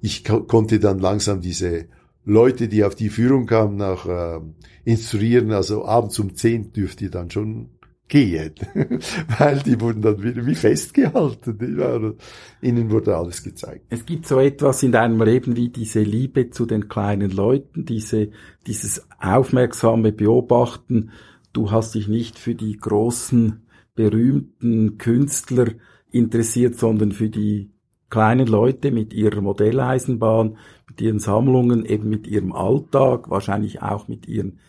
Ich 0.00 0.24
konnte 0.24 0.78
dann 0.80 0.98
langsam 0.98 1.40
diese 1.40 1.86
Leute, 2.24 2.68
die 2.68 2.84
auf 2.84 2.94
die 2.94 3.08
Führung 3.08 3.46
kamen, 3.46 3.76
nach 3.76 4.06
äh, 4.06 4.40
instruieren. 4.84 5.52
Also 5.52 5.84
abends 5.84 6.18
um 6.18 6.34
zehn 6.34 6.72
dürft 6.72 7.00
ihr 7.02 7.10
dann 7.10 7.30
schon 7.30 7.70
gehen, 8.08 8.54
weil 9.38 9.58
die 9.60 9.80
wurden 9.80 10.02
dann 10.02 10.22
wieder 10.22 10.44
wie 10.46 10.54
festgehalten. 10.54 12.16
Ihnen 12.62 12.90
wurde 12.90 13.16
alles 13.16 13.42
gezeigt. 13.42 13.84
Es 13.90 14.04
gibt 14.04 14.26
so 14.26 14.40
etwas 14.40 14.82
in 14.82 14.92
deinem 14.92 15.20
Leben 15.22 15.56
wie 15.56 15.68
diese 15.68 16.00
Liebe 16.00 16.50
zu 16.50 16.66
den 16.66 16.88
kleinen 16.88 17.30
Leuten, 17.30 17.84
diese, 17.84 18.30
dieses 18.66 19.06
aufmerksame 19.20 20.12
Beobachten. 20.12 21.10
Du 21.52 21.70
hast 21.70 21.94
dich 21.94 22.08
nicht 22.08 22.38
für 22.38 22.54
die 22.54 22.78
großen 22.78 23.62
berühmten 23.98 24.96
Künstler 24.96 25.72
interessiert, 26.12 26.78
sondern 26.78 27.10
für 27.10 27.28
die 27.28 27.72
kleinen 28.10 28.46
Leute 28.46 28.92
mit 28.92 29.12
ihrer 29.12 29.40
Modelleisenbahn, 29.40 30.56
mit 30.88 31.00
ihren 31.00 31.18
Sammlungen, 31.18 31.84
eben 31.84 32.08
mit 32.08 32.28
ihrem 32.28 32.52
Alltag, 32.52 33.28
wahrscheinlich 33.28 33.82
auch 33.82 34.06
mit 34.06 34.28
ihren 34.28 34.60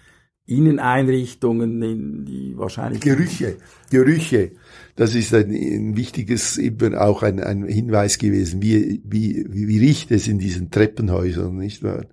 Inneneinrichtungen, 0.48 1.80
in 1.84 2.26
die 2.26 2.58
wahrscheinlich 2.58 3.02
Gerüche, 3.02 3.58
Gerüche. 3.92 4.54
Das 4.96 5.14
ist 5.14 5.32
ein, 5.36 5.52
ein 5.52 5.96
wichtiges, 5.96 6.58
eben 6.58 6.96
auch 6.96 7.22
ein, 7.22 7.40
ein 7.40 7.66
Hinweis 7.66 8.18
gewesen, 8.18 8.64
wie, 8.64 9.00
wie, 9.06 9.46
wie, 9.48 9.68
wie 9.68 9.78
riecht 9.78 10.10
es 10.10 10.28
in 10.28 10.40
diesen 10.40 10.72
Treppenhäusern, 10.72 11.56
nicht 11.56 11.84
wahr? 11.84 12.08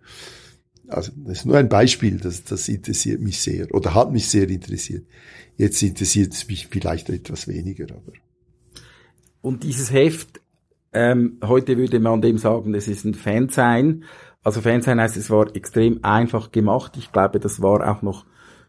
Also 0.88 1.12
das 1.16 1.38
ist 1.38 1.46
nur 1.46 1.56
ein 1.56 1.68
Beispiel, 1.68 2.18
das, 2.18 2.44
das 2.44 2.68
interessiert 2.68 3.20
mich 3.20 3.40
sehr 3.40 3.72
oder 3.74 3.94
hat 3.94 4.12
mich 4.12 4.28
sehr 4.28 4.48
interessiert. 4.48 5.04
Jetzt 5.56 5.82
interessiert 5.82 6.32
es 6.32 6.48
mich 6.48 6.68
vielleicht 6.68 7.08
etwas 7.08 7.48
weniger, 7.48 7.86
aber. 7.90 8.12
Und 9.40 9.62
dieses 9.62 9.92
Heft, 9.92 10.40
ähm, 10.92 11.38
heute 11.42 11.76
würde 11.76 12.00
man 12.00 12.20
dem 12.20 12.38
sagen, 12.38 12.72
das 12.72 12.88
ist 12.88 13.04
ein 13.04 13.14
Fansign. 13.14 14.04
Also 14.42 14.60
Fansign 14.60 15.00
heißt, 15.00 15.16
es 15.16 15.30
war 15.30 15.54
extrem 15.54 16.04
einfach 16.04 16.52
gemacht. 16.52 16.96
Ich 16.96 17.12
glaube, 17.12 17.40
das 17.40 17.62
war 17.62 17.88
auch 17.88 18.02
noch 18.02 18.26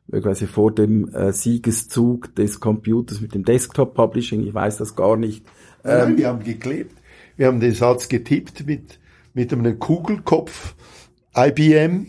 möglicherweise 0.08 0.48
vor 0.48 0.74
dem 0.74 1.14
äh, 1.14 1.34
Siegeszug 1.34 2.34
des 2.36 2.60
Computers 2.60 3.22
mit 3.22 3.34
dem 3.34 3.44
Desktop 3.44 3.94
Publishing. 3.94 4.46
Ich 4.46 4.54
weiß 4.54 4.78
das 4.78 4.96
gar 4.96 5.18
nicht. 5.18 5.46
Ähm, 5.84 6.00
Nein, 6.00 6.18
wir 6.18 6.28
haben 6.28 6.44
geklebt. 6.44 6.96
Wir 7.36 7.48
haben 7.48 7.60
den 7.60 7.74
Satz 7.74 8.08
getippt 8.08 8.66
mit, 8.66 9.00
mit 9.34 9.54
einem 9.54 9.78
Kugelkopf 9.78 10.76
IBM 11.38 12.08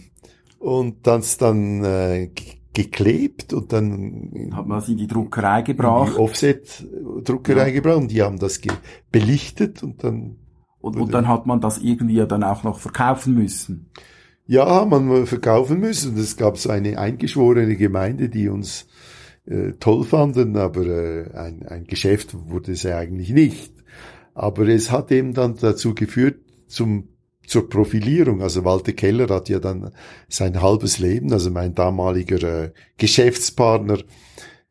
und 0.58 1.06
das 1.06 1.36
dann 1.38 1.84
äh, 1.84 2.30
geklebt 2.72 3.52
und 3.52 3.72
dann 3.72 4.52
hat 4.54 4.66
man 4.66 4.80
sie 4.80 4.92
in 4.92 4.98
die 4.98 5.06
Druckerei 5.06 5.62
gebracht. 5.62 6.12
Die 6.14 6.20
Offset-Druckerei 6.20 7.68
ja. 7.68 7.74
gebracht 7.74 7.96
und 7.96 8.10
die 8.10 8.22
haben 8.22 8.38
das 8.38 8.60
belichtet 9.10 9.82
und 9.82 10.04
dann. 10.04 10.36
Und, 10.80 10.96
und 10.96 11.12
dann 11.12 11.26
hat 11.26 11.46
man 11.46 11.60
das 11.60 11.78
irgendwie 11.78 12.14
ja 12.14 12.26
dann 12.26 12.44
auch 12.44 12.62
noch 12.62 12.78
verkaufen 12.78 13.34
müssen. 13.34 13.90
Ja, 14.46 14.84
man 14.84 15.26
verkaufen 15.26 15.80
müssen. 15.80 16.16
Es 16.16 16.36
gab 16.36 16.56
so 16.56 16.70
eine 16.70 16.98
eingeschworene 16.98 17.76
Gemeinde, 17.76 18.28
die 18.28 18.48
uns 18.48 18.86
äh, 19.44 19.72
toll 19.80 20.04
fanden, 20.04 20.56
aber 20.56 20.86
äh, 20.86 21.34
ein, 21.34 21.66
ein 21.66 21.84
Geschäft 21.84 22.34
wurde 22.48 22.72
es 22.72 22.84
ja 22.84 22.96
eigentlich 22.96 23.30
nicht. 23.30 23.72
Aber 24.34 24.68
es 24.68 24.92
hat 24.92 25.10
eben 25.10 25.34
dann 25.34 25.56
dazu 25.56 25.94
geführt, 25.94 26.36
zum, 26.68 27.08
zur 27.48 27.68
Profilierung. 27.68 28.42
Also 28.42 28.64
Walter 28.64 28.92
Keller 28.92 29.28
hat 29.34 29.48
ja 29.48 29.58
dann 29.58 29.90
sein 30.28 30.60
halbes 30.62 30.98
Leben, 30.98 31.32
also 31.32 31.50
mein 31.50 31.74
damaliger 31.74 32.64
äh, 32.64 32.70
Geschäftspartner, 32.96 33.98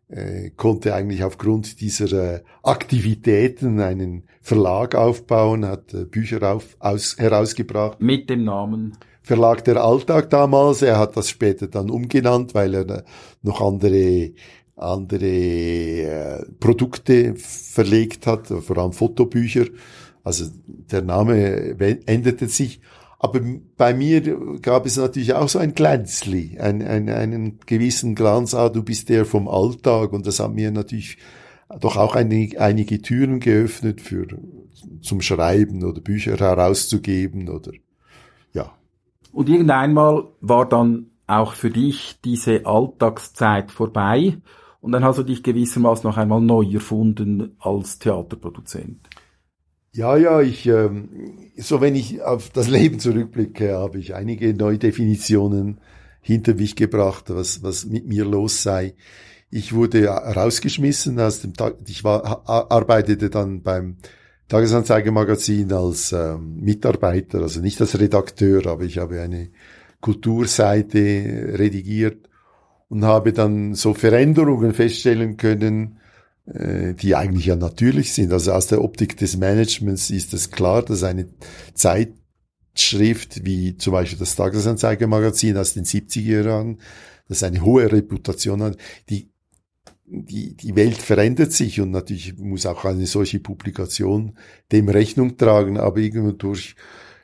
äh, 0.09 0.51
konnte 0.51 0.93
eigentlich 0.93 1.23
aufgrund 1.23 1.81
dieser 1.81 2.35
äh, 2.35 2.43
Aktivitäten 2.63 3.81
einen 3.81 4.23
Verlag 4.41 4.95
aufbauen, 4.95 5.65
hat 5.65 5.93
äh, 5.93 6.05
Bücher 6.05 6.53
auf, 6.53 6.77
aus, 6.79 7.17
herausgebracht. 7.17 7.99
Mit 7.99 8.29
dem 8.29 8.45
Namen? 8.45 8.97
Verlag 9.21 9.65
der 9.65 9.83
Alltag 9.83 10.29
damals. 10.29 10.81
Er 10.81 10.97
hat 10.97 11.17
das 11.17 11.29
später 11.29 11.67
dann 11.67 11.89
umgenannt, 11.89 12.53
weil 12.53 12.73
er 12.73 12.89
äh, 12.89 13.03
noch 13.41 13.59
andere 13.59 14.31
andere 14.77 15.25
äh, 15.25 16.45
Produkte 16.59 17.33
verlegt 17.35 18.27
hat, 18.27 18.47
vor 18.47 18.77
allem 18.77 18.93
Fotobücher. 18.93 19.65
Also 20.27 20.45
der 20.65 21.01
Name 21.01 21.79
änderte 22.05 22.49
sich. 22.49 22.81
Aber 23.17 23.39
bei 23.77 23.93
mir 23.93 24.59
gab 24.61 24.85
es 24.85 24.97
natürlich 24.97 25.33
auch 25.33 25.47
so 25.47 25.57
ein 25.57 25.73
Glänzli, 25.73 26.59
ein, 26.59 26.81
ein, 26.81 27.09
einen 27.09 27.59
gewissen 27.65 28.13
Glanz, 28.13 28.53
ah, 28.53 28.69
du 28.69 28.83
bist 28.83 29.07
der 29.07 29.25
vom 29.25 29.47
Alltag 29.47 30.11
und 30.11 30.27
das 30.27 30.41
hat 30.41 30.53
mir 30.53 30.69
natürlich 30.69 31.17
doch 31.79 31.95
auch 31.95 32.15
einige, 32.15 32.59
einige 32.59 33.01
Türen 33.01 33.39
geöffnet 33.39 34.01
für 34.01 34.27
zum 35.01 35.21
Schreiben 35.21 35.83
oder 35.83 36.01
Bücher 36.01 36.37
herauszugeben 36.37 37.49
oder 37.49 37.71
ja. 38.53 38.71
Und 39.31 39.47
irgendeinmal 39.49 40.25
war 40.41 40.67
dann 40.67 41.07
auch 41.25 41.53
für 41.53 41.71
dich 41.71 42.19
diese 42.23 42.65
Alltagszeit 42.65 43.71
vorbei 43.71 44.37
und 44.81 44.91
dann 44.91 45.03
hast 45.03 45.19
du 45.19 45.23
dich 45.23 45.41
gewissermaßen 45.41 46.07
noch 46.07 46.17
einmal 46.17 46.41
neu 46.41 46.65
erfunden 46.65 47.55
als 47.59 47.97
Theaterproduzent. 47.99 49.06
Ja, 49.93 50.15
ja, 50.15 50.41
ich, 50.41 50.67
ähm, 50.67 51.09
so 51.57 51.81
wenn 51.81 51.95
ich 51.95 52.21
auf 52.21 52.49
das 52.49 52.67
Leben 52.69 52.99
zurückblicke, 52.99 53.73
habe 53.73 53.99
ich 53.99 54.13
einige 54.15 54.53
Neudefinitionen 54.53 55.79
hinter 56.21 56.53
mich 56.55 56.75
gebracht, 56.75 57.25
was, 57.29 57.63
was 57.63 57.85
mit 57.85 58.05
mir 58.07 58.25
los 58.25 58.61
sei. 58.63 58.95
Ich 59.49 59.73
wurde 59.73 60.07
rausgeschmissen 60.07 61.19
aus 61.19 61.41
dem 61.41 61.53
Tag, 61.53 61.75
ich 61.87 62.03
war, 62.03 62.47
arbeitete 62.47 63.29
dann 63.29 63.61
beim 63.63 63.95
Tagesanzeigemagazin 64.49 65.71
als 65.73 66.11
ähm, 66.11 66.57
Mitarbeiter, 66.59 67.41
also 67.41 67.61
nicht 67.61 67.79
als 67.81 67.97
Redakteur, 67.99 68.65
aber 68.67 68.83
ich 68.83 68.97
habe 68.97 69.21
eine 69.21 69.49
Kulturseite 70.01 71.55
redigiert 71.57 72.29
und 72.89 73.03
habe 73.03 73.33
dann 73.33 73.73
so 73.73 73.93
Veränderungen 73.93 74.73
feststellen 74.73 75.37
können, 75.37 75.97
äh, 75.97 76.06
die 76.49 77.13
eigentlich 77.13 77.47
ja 77.47 77.57
natürlich 77.57 78.13
sind. 78.13 78.31
Also 78.31 78.53
aus 78.53 78.67
der 78.67 78.81
Optik 78.81 79.17
des 79.17 79.35
Managements 79.35 80.09
ist 80.09 80.33
es 80.33 80.49
klar, 80.49 80.81
dass 80.81 81.03
eine 81.03 81.27
Zeitschrift 81.73 83.43
wie 83.43 83.75
zum 83.75 83.91
Beispiel 83.91 84.17
das 84.17 84.37
Tagesanzeigemagazin 84.37 85.57
aus 85.57 85.73
den 85.73 85.83
70er 85.83 86.45
Jahren, 86.45 86.79
das 87.27 87.43
eine 87.43 87.61
hohe 87.61 87.91
Reputation 87.91 88.63
hat, 88.63 88.77
die 89.09 89.29
die, 90.07 90.55
die 90.55 90.75
Welt 90.75 91.01
verändert 91.01 91.51
sich 91.51 91.81
und 91.81 91.91
natürlich 91.91 92.37
muss 92.37 92.65
auch 92.65 92.85
eine 92.85 93.05
solche 93.05 93.39
Publikation 93.39 94.37
dem 94.71 94.87
Rechnung 94.87 95.37
tragen, 95.37 95.77
aber 95.77 95.97
irgendwo 95.97 96.31
durch 96.31 96.75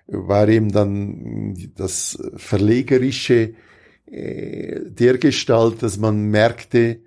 war 0.08 0.50
eben 0.50 0.72
dann 0.72 1.56
das 1.76 2.20
Verlegerische 2.36 3.54
äh, 4.06 4.82
der 4.86 5.18
Gestalt, 5.18 5.82
dass 5.82 5.98
man 5.98 6.26
merkte, 6.26 7.00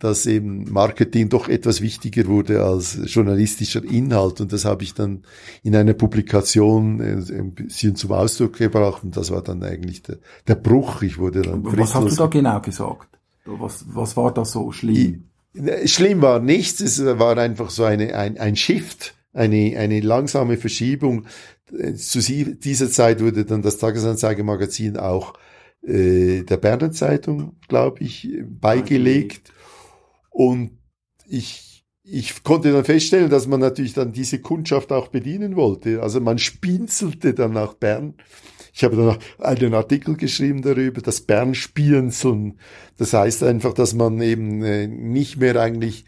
dass 0.00 0.24
eben 0.24 0.64
Marketing 0.72 1.28
doch 1.28 1.48
etwas 1.48 1.82
wichtiger 1.82 2.26
wurde 2.26 2.64
als 2.64 2.98
journalistischer 3.04 3.84
Inhalt. 3.84 4.40
Und 4.40 4.52
das 4.52 4.64
habe 4.64 4.82
ich 4.82 4.94
dann 4.94 5.24
in 5.62 5.76
einer 5.76 5.92
Publikation 5.92 7.00
äh, 7.00 7.38
ein 7.38 7.52
bisschen 7.54 7.94
zum 7.96 8.12
Ausdruck 8.12 8.56
gebracht. 8.56 9.04
Und 9.04 9.16
das 9.16 9.30
war 9.30 9.42
dann 9.42 9.62
eigentlich 9.62 10.02
der, 10.02 10.16
der 10.48 10.54
Bruch. 10.54 11.02
Ich 11.02 11.18
wurde 11.18 11.42
dann. 11.42 11.62
Was 11.64 11.94
hast 11.94 12.10
du 12.10 12.16
da 12.16 12.26
genau 12.26 12.60
gesagt? 12.60 13.08
Was, 13.44 13.84
was 13.88 14.16
war 14.16 14.32
da 14.32 14.44
so 14.44 14.72
schlimm? 14.72 15.24
Ich, 15.52 15.92
schlimm 15.92 16.22
war 16.22 16.40
nichts. 16.40 16.80
Es 16.80 17.04
war 17.04 17.36
einfach 17.36 17.68
so 17.68 17.84
eine, 17.84 18.14
ein, 18.14 18.38
ein 18.38 18.56
Shift, 18.56 19.14
eine, 19.34 19.76
eine 19.76 20.00
langsame 20.00 20.56
Verschiebung. 20.56 21.26
Zu 21.94 22.20
dieser 22.20 22.90
Zeit 22.90 23.22
wurde 23.22 23.44
dann 23.44 23.60
das 23.60 23.76
Tagesanzeigemagazin 23.76 24.96
auch 24.96 25.34
äh, 25.82 26.42
der 26.42 26.56
Berner 26.56 26.90
Zeitung, 26.90 27.56
glaube 27.68 28.02
ich, 28.02 28.30
beigelegt. 28.44 29.52
Und 30.30 30.78
ich, 31.26 31.84
ich 32.02 32.42
konnte 32.42 32.72
dann 32.72 32.84
feststellen, 32.84 33.30
dass 33.30 33.46
man 33.46 33.60
natürlich 33.60 33.92
dann 33.92 34.12
diese 34.12 34.40
Kundschaft 34.40 34.92
auch 34.92 35.08
bedienen 35.08 35.56
wollte. 35.56 36.02
Also 36.02 36.20
man 36.20 36.38
spinzelte 36.38 37.34
dann 37.34 37.52
nach 37.52 37.74
Bern. 37.74 38.14
Ich 38.72 38.84
habe 38.84 38.96
dann 38.96 39.18
einen 39.44 39.74
Artikel 39.74 40.16
geschrieben 40.16 40.62
darüber, 40.62 41.00
das 41.02 41.20
Bernspienzeln. 41.22 42.58
Das 42.96 43.12
heißt 43.12 43.42
einfach, 43.42 43.74
dass 43.74 43.94
man 43.94 44.20
eben 44.22 44.62
äh, 44.62 44.86
nicht 44.86 45.36
mehr 45.36 45.56
eigentlich 45.56 46.04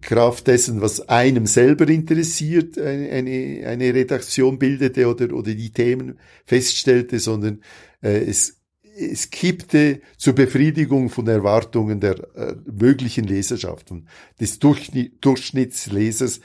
Kraft 0.00 0.46
dessen, 0.46 0.80
was 0.80 1.08
einem 1.08 1.46
selber 1.46 1.88
interessiert, 1.88 2.78
eine, 2.78 3.62
eine, 3.66 3.94
Redaktion 3.94 4.58
bildete 4.58 5.06
oder, 5.06 5.32
oder 5.32 5.54
die 5.54 5.72
Themen 5.72 6.18
feststellte, 6.44 7.18
sondern 7.18 7.62
äh, 8.02 8.24
es 8.24 8.59
es 9.00 9.30
kippte 9.30 10.00
zur 10.16 10.34
Befriedigung 10.34 11.08
von 11.08 11.26
Erwartungen 11.26 12.00
der 12.00 12.18
äh, 12.34 12.54
möglichen 12.70 13.24
Leserschaft 13.24 13.90
und 13.90 14.06
des 14.38 14.58
Durchschnittslesers, 14.58 16.40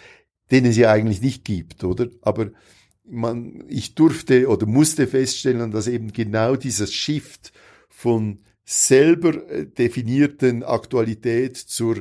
den 0.51 0.66
es 0.66 0.78
ja 0.78 0.91
eigentlich 0.91 1.22
nicht 1.22 1.43
gibt, 1.43 1.84
oder? 1.84 2.08
Aber 2.22 2.51
man, 3.03 3.64
ich 3.68 3.95
durfte 3.95 4.47
oder 4.47 4.66
musste 4.66 5.08
feststellen, 5.08 5.72
dass 5.72 5.88
eben 5.88 6.14
genau 6.14 6.56
dieser 6.56 6.88
Shift 6.88 7.51
von 7.89 8.39
selber 8.64 9.49
äh, 9.49 9.66
definierten 9.66 10.64
Aktualität 10.64 11.58
zur 11.58 11.97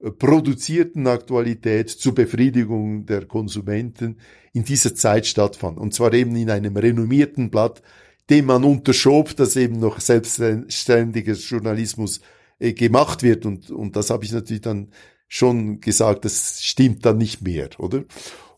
äh, 0.00 0.10
produzierten 0.10 1.06
Aktualität 1.06 1.90
zur 1.90 2.14
Befriedigung 2.14 3.06
der 3.06 3.24
Konsumenten 3.26 4.18
in 4.52 4.64
dieser 4.64 4.94
Zeit 4.94 5.26
stattfand. 5.26 5.78
Und 5.78 5.94
zwar 5.94 6.12
eben 6.12 6.36
in 6.36 6.50
einem 6.50 6.76
renommierten 6.76 7.50
Blatt, 7.50 7.82
dem 8.30 8.46
man 8.46 8.64
unterschob, 8.64 9.36
dass 9.36 9.56
eben 9.56 9.78
noch 9.78 10.00
selbstständiges 10.00 11.48
Journalismus 11.48 12.20
äh, 12.58 12.72
gemacht 12.72 13.22
wird. 13.22 13.46
Und, 13.46 13.70
und 13.70 13.96
das 13.96 14.10
habe 14.10 14.24
ich 14.24 14.32
natürlich 14.32 14.62
dann 14.62 14.88
schon 15.28 15.80
gesagt, 15.80 16.24
das 16.24 16.62
stimmt 16.62 17.04
dann 17.04 17.18
nicht 17.18 17.42
mehr, 17.42 17.68
oder? 17.78 18.04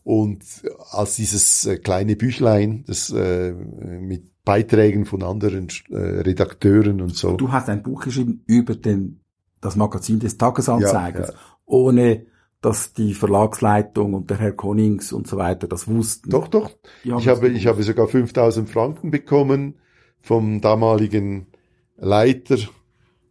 Und 0.03 0.43
als 0.91 1.17
dieses 1.17 1.65
äh, 1.65 1.77
kleine 1.77 2.15
Büchlein, 2.15 2.85
das 2.87 3.09
äh, 3.09 3.51
mit 3.51 4.31
Beiträgen 4.45 5.05
von 5.05 5.23
anderen 5.23 5.67
äh, 5.89 5.97
Redakteuren 5.97 7.01
und 7.01 7.13
so. 7.13 7.35
Du 7.35 7.51
hast 7.51 7.67
ein 7.67 7.83
Buch 7.83 8.05
geschrieben 8.05 8.43
über 8.45 8.75
den, 8.75 9.19
das 9.59 9.75
Magazin 9.75 10.19
des 10.19 10.37
Tagesanzeigers, 10.37 11.27
ja, 11.27 11.33
ja. 11.33 11.39
ohne 11.65 12.25
dass 12.67 12.91
die 12.91 13.13
Verlagsleitung 13.13 14.13
und 14.13 14.29
der 14.29 14.39
Herr 14.39 14.51
Konings 14.51 15.13
und 15.13 15.25
so 15.25 15.37
weiter 15.37 15.69
das 15.69 15.87
wussten. 15.87 16.29
Doch, 16.29 16.49
doch. 16.49 16.71
Ich 17.05 17.29
habe, 17.29 17.47
ich 17.47 17.65
habe 17.65 17.81
sogar 17.81 18.09
5000 18.09 18.69
Franken 18.69 19.09
bekommen 19.09 19.75
vom 20.19 20.59
damaligen 20.59 21.47
Leiter. 21.95 22.57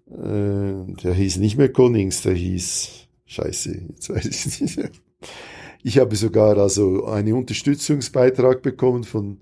Äh, 0.09 0.95
der 1.03 1.13
hieß 1.13 1.37
nicht 1.37 1.59
mehr 1.59 1.71
Konings, 1.71 2.23
der 2.23 2.33
hieß, 2.33 3.09
scheiße, 3.27 3.79
jetzt 3.91 4.09
weiß 4.09 4.25
ich 4.25 4.61
nicht. 4.63 5.03
Ich 5.83 5.99
habe 5.99 6.17
sogar 6.17 6.57
also 6.57 7.05
einen 7.05 7.35
Unterstützungsbeitrag 7.35 8.63
bekommen 8.63 9.05
von, 9.05 9.41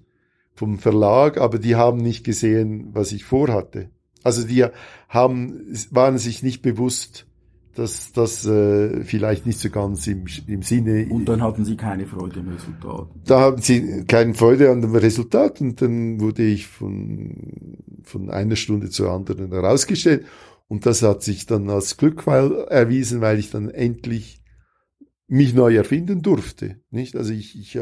vom 0.55 0.81
Verlag, 0.81 1.39
aber 1.39 1.61
die 1.61 1.77
haben 1.77 1.99
nicht 1.99 2.25
gesehen, 2.25 2.89
was 2.93 3.13
ich 3.13 3.23
vorhatte. 3.23 3.91
Also 4.25 4.45
die 4.45 4.67
haben, 5.09 5.73
waren 5.93 6.19
sich 6.19 6.43
nicht 6.43 6.63
bewusst, 6.63 7.29
dass 7.75 8.13
das 8.13 8.47
äh, 8.47 9.03
vielleicht 9.05 9.47
nicht 9.47 9.59
so 9.59 9.71
ganz 9.71 10.07
im, 10.07 10.25
im 10.47 10.63
Sinne. 10.63 11.07
Und 11.11 11.27
dann 11.27 11.43
hatten 11.43 11.65
Sie 11.65 11.77
keine 11.77 12.07
Freude 12.07 12.41
am 12.41 12.49
Resultat. 12.49 13.09
Da 13.27 13.41
haben 13.41 13.61
Sie 13.61 14.05
keine 14.05 14.35
Freude 14.35 14.71
an 14.71 14.81
dem 14.81 14.95
Resultat 14.95 15.61
und 15.61 15.83
dann 15.83 16.21
wurde 16.21 16.45
ich 16.45 16.67
von, 16.67 17.79
von 18.03 18.31
einer 18.31 18.57
Stunde 18.57 18.91
zur 18.91 19.11
anderen 19.11 19.51
herausgestellt. 19.51 20.25
Und 20.69 20.87
das 20.87 21.03
hat 21.03 21.23
sich 21.23 21.47
dann 21.47 21.69
als 21.69 21.97
Glück 21.97 22.27
erwiesen, 22.27 23.21
weil 23.21 23.39
ich 23.39 23.51
dann 23.51 23.69
endlich 23.69 24.41
mich 25.27 25.55
neu 25.55 25.77
erfinden 25.77 26.23
durfte. 26.23 26.81
Nicht? 26.91 27.17
Also 27.17 27.33
ich, 27.33 27.59
ich, 27.59 27.79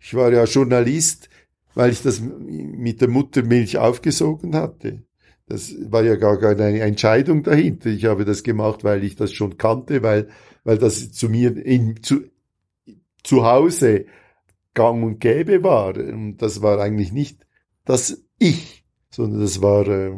ich 0.00 0.14
war 0.14 0.32
ja 0.32 0.44
Journalist, 0.44 1.28
weil 1.74 1.92
ich 1.92 2.02
das 2.02 2.20
mit 2.20 3.00
der 3.00 3.08
Muttermilch 3.08 3.78
aufgesogen 3.78 4.54
hatte. 4.54 5.04
Das 5.48 5.74
war 5.90 6.04
ja 6.04 6.16
gar 6.16 6.38
keine 6.38 6.80
Entscheidung 6.80 7.42
dahinter. 7.42 7.88
Ich 7.90 8.04
habe 8.04 8.24
das 8.24 8.42
gemacht, 8.42 8.84
weil 8.84 9.02
ich 9.02 9.16
das 9.16 9.32
schon 9.32 9.56
kannte, 9.56 10.02
weil, 10.02 10.28
weil 10.64 10.76
das 10.78 11.10
zu 11.12 11.30
mir 11.30 11.56
in, 11.56 12.02
zu, 12.02 12.24
zu 13.22 13.44
Hause 13.44 14.06
gang 14.74 15.02
und 15.04 15.20
gäbe 15.20 15.62
war. 15.62 15.96
Und 15.96 16.38
das 16.38 16.60
war 16.60 16.78
eigentlich 16.80 17.12
nicht 17.12 17.46
das 17.84 18.22
Ich, 18.38 18.84
sondern 19.10 19.40
das 19.40 19.62
war, 19.62 19.88
äh, 19.88 20.12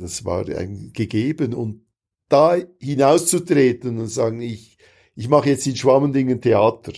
das 0.00 0.24
war 0.24 0.44
gegeben. 0.44 1.52
Und 1.52 1.84
da 2.28 2.56
hinauszutreten 2.80 3.98
und 3.98 4.08
sagen, 4.08 4.40
ich, 4.40 4.78
ich 5.14 5.28
mache 5.28 5.50
jetzt 5.50 5.66
in 5.66 5.76
Schwammendingen 5.76 6.40
Theater. 6.40 6.92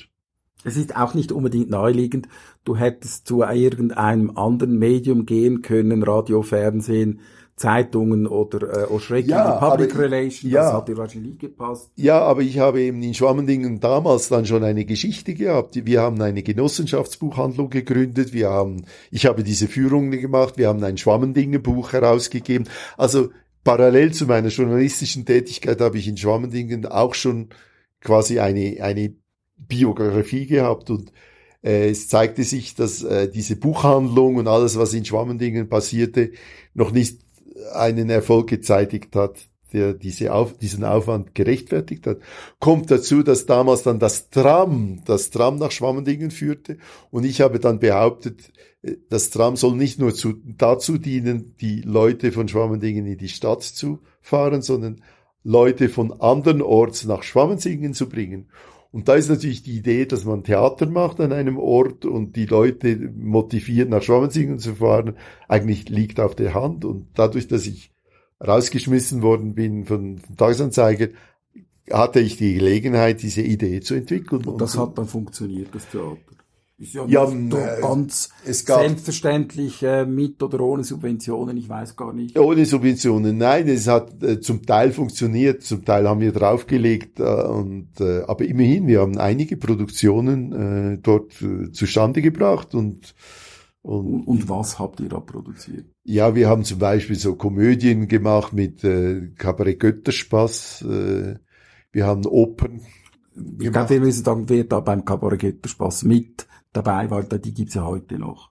Es 0.66 0.76
ist 0.76 0.96
auch 0.96 1.14
nicht 1.14 1.32
unbedingt 1.32 1.70
naheliegend. 1.70 2.28
Du 2.64 2.76
hättest 2.76 3.26
zu 3.26 3.42
irgendeinem 3.42 4.36
anderen 4.36 4.78
Medium 4.78 5.24
gehen 5.24 5.62
können, 5.62 6.02
Radio, 6.02 6.42
Fernsehen, 6.42 7.20
Zeitungen 7.54 8.26
oder 8.26 8.82
äh, 8.82 8.92
Oschrecken, 8.92 9.30
Ja, 9.30 9.52
Public 9.52 9.92
aber- 9.94 10.02
Relations, 10.02 10.52
ja. 10.52 10.62
das 10.64 10.72
hat 10.74 10.88
dir 10.88 10.96
wahrscheinlich 10.98 11.38
gepasst. 11.38 11.90
Ja, 11.96 12.20
aber 12.20 12.42
ich 12.42 12.58
habe 12.58 12.82
eben 12.82 13.02
in 13.02 13.14
Schwammendingen 13.14 13.80
damals 13.80 14.28
dann 14.28 14.44
schon 14.44 14.62
eine 14.62 14.84
Geschichte 14.84 15.32
gehabt. 15.32 15.86
Wir 15.86 16.02
haben 16.02 16.20
eine 16.20 16.42
Genossenschaftsbuchhandlung 16.42 17.70
gegründet. 17.70 18.34
Wir 18.34 18.50
haben, 18.50 18.84
ich 19.10 19.24
habe 19.26 19.42
diese 19.42 19.68
Führungen 19.68 20.10
gemacht. 20.10 20.58
Wir 20.58 20.68
haben 20.68 20.84
ein 20.84 20.98
Schwammendingen 20.98 21.62
Buch 21.62 21.92
herausgegeben. 21.92 22.68
Also 22.98 23.30
parallel 23.64 24.12
zu 24.12 24.26
meiner 24.26 24.48
journalistischen 24.48 25.24
Tätigkeit 25.24 25.80
habe 25.80 25.96
ich 25.96 26.08
in 26.08 26.18
Schwammendingen 26.18 26.84
auch 26.84 27.14
schon 27.14 27.48
quasi 28.02 28.38
eine, 28.38 28.76
eine 28.82 29.14
Biografie 29.56 30.46
gehabt 30.46 30.90
und 30.90 31.12
äh, 31.62 31.90
es 31.90 32.08
zeigte 32.08 32.44
sich, 32.44 32.74
dass 32.74 33.02
äh, 33.02 33.28
diese 33.28 33.56
Buchhandlung 33.56 34.36
und 34.36 34.48
alles, 34.48 34.78
was 34.78 34.94
in 34.94 35.04
Schwammendingen 35.04 35.68
passierte, 35.68 36.32
noch 36.74 36.92
nicht 36.92 37.20
einen 37.72 38.10
Erfolg 38.10 38.48
gezeitigt 38.48 39.16
hat, 39.16 39.48
der 39.72 39.94
diese 39.94 40.32
Auf, 40.32 40.56
diesen 40.58 40.84
Aufwand 40.84 41.34
gerechtfertigt 41.34 42.06
hat. 42.06 42.18
Kommt 42.60 42.90
dazu, 42.90 43.22
dass 43.22 43.46
damals 43.46 43.82
dann 43.82 43.98
das 43.98 44.30
Tram, 44.30 45.02
das 45.04 45.30
Tram 45.30 45.58
nach 45.58 45.72
Schwammendingen 45.72 46.30
führte 46.30 46.78
und 47.10 47.24
ich 47.24 47.40
habe 47.40 47.58
dann 47.58 47.80
behauptet, 47.80 48.52
äh, 48.82 48.96
das 49.08 49.30
Tram 49.30 49.56
soll 49.56 49.76
nicht 49.76 49.98
nur 49.98 50.14
zu, 50.14 50.34
dazu 50.44 50.98
dienen, 50.98 51.56
die 51.60 51.80
Leute 51.80 52.32
von 52.32 52.48
Schwammendingen 52.48 53.06
in 53.06 53.18
die 53.18 53.28
Stadt 53.28 53.62
zu 53.62 54.00
fahren, 54.20 54.62
sondern 54.62 55.02
Leute 55.42 55.88
von 55.88 56.12
anderen 56.20 56.62
Orts 56.62 57.04
nach 57.04 57.22
Schwammendingen 57.22 57.94
zu 57.94 58.08
bringen. 58.08 58.48
Und 58.96 59.08
da 59.08 59.14
ist 59.14 59.28
natürlich 59.28 59.62
die 59.62 59.76
Idee, 59.76 60.06
dass 60.06 60.24
man 60.24 60.42
Theater 60.42 60.86
macht 60.86 61.20
an 61.20 61.30
einem 61.30 61.58
Ort 61.58 62.06
und 62.06 62.34
die 62.34 62.46
Leute 62.46 62.96
motiviert, 63.14 63.90
nach 63.90 64.02
Schwammensingen 64.02 64.58
zu 64.58 64.76
fahren, 64.76 65.18
eigentlich 65.48 65.90
liegt 65.90 66.18
auf 66.18 66.34
der 66.34 66.54
Hand. 66.54 66.86
Und 66.86 67.08
dadurch, 67.12 67.46
dass 67.46 67.66
ich 67.66 67.90
rausgeschmissen 68.40 69.20
worden 69.20 69.54
bin 69.54 69.84
von, 69.84 70.16
vom 70.16 70.36
Tagesanzeiger, 70.38 71.08
hatte 71.92 72.20
ich 72.20 72.38
die 72.38 72.54
Gelegenheit, 72.54 73.20
diese 73.20 73.42
Idee 73.42 73.80
zu 73.80 73.92
entwickeln. 73.96 74.46
Und 74.46 74.62
das 74.62 74.78
hat 74.78 74.96
dann 74.96 75.04
funktioniert, 75.04 75.74
das 75.74 75.86
Theater. 75.90 76.16
Ist 76.78 76.92
ja, 76.92 77.06
Ja, 77.06 77.24
äh, 77.24 77.80
ganz 77.80 78.28
es 78.44 78.66
gab- 78.66 78.80
selbstverständlich 78.82 79.82
äh, 79.82 80.04
mit 80.04 80.42
oder 80.42 80.60
ohne 80.60 80.84
Subventionen, 80.84 81.56
ich 81.56 81.68
weiß 81.70 81.96
gar 81.96 82.12
nicht. 82.12 82.38
Ohne 82.38 82.66
Subventionen, 82.66 83.38
nein, 83.38 83.66
es 83.68 83.86
hat 83.88 84.22
äh, 84.22 84.40
zum 84.40 84.66
Teil 84.66 84.92
funktioniert, 84.92 85.62
zum 85.62 85.86
Teil 85.86 86.06
haben 86.06 86.20
wir 86.20 86.32
draufgelegt, 86.32 87.18
äh, 87.20 87.22
und, 87.22 87.98
äh, 88.00 88.22
aber 88.26 88.44
immerhin, 88.44 88.86
wir 88.88 89.00
haben 89.00 89.16
einige 89.16 89.56
Produktionen 89.56 90.52
äh, 90.52 90.98
dort 91.02 91.40
äh, 91.40 91.72
zustande 91.72 92.20
gebracht 92.20 92.74
und, 92.74 93.14
und 93.80 94.24
Und, 94.26 94.48
was 94.50 94.78
habt 94.78 95.00
ihr 95.00 95.08
da 95.08 95.20
produziert? 95.20 95.86
Ja, 96.04 96.34
wir 96.34 96.46
haben 96.48 96.64
zum 96.64 96.78
Beispiel 96.78 97.16
so 97.16 97.36
Komödien 97.36 98.06
gemacht 98.06 98.52
mit 98.52 98.84
äh, 98.84 99.28
Kabarett 99.38 99.80
Götterspaß. 99.80 100.82
Äh, 100.82 101.36
wir 101.92 102.06
haben 102.06 102.26
Opern 102.26 102.80
Ich 103.34 103.58
gemacht. 103.58 103.72
glaube, 103.72 103.90
wir 103.90 104.00
müssen 104.00 104.24
sagen, 104.24 104.44
wer 104.48 104.64
da 104.64 104.80
beim 104.80 105.04
Cabaret 105.06 105.40
Götterspaß 105.40 106.02
mit 106.04 106.46
dabei 106.76 107.10
war, 107.10 107.22
die 107.24 107.54
gibt's 107.54 107.74
ja 107.74 107.84
heute 107.84 108.18
noch. 108.18 108.50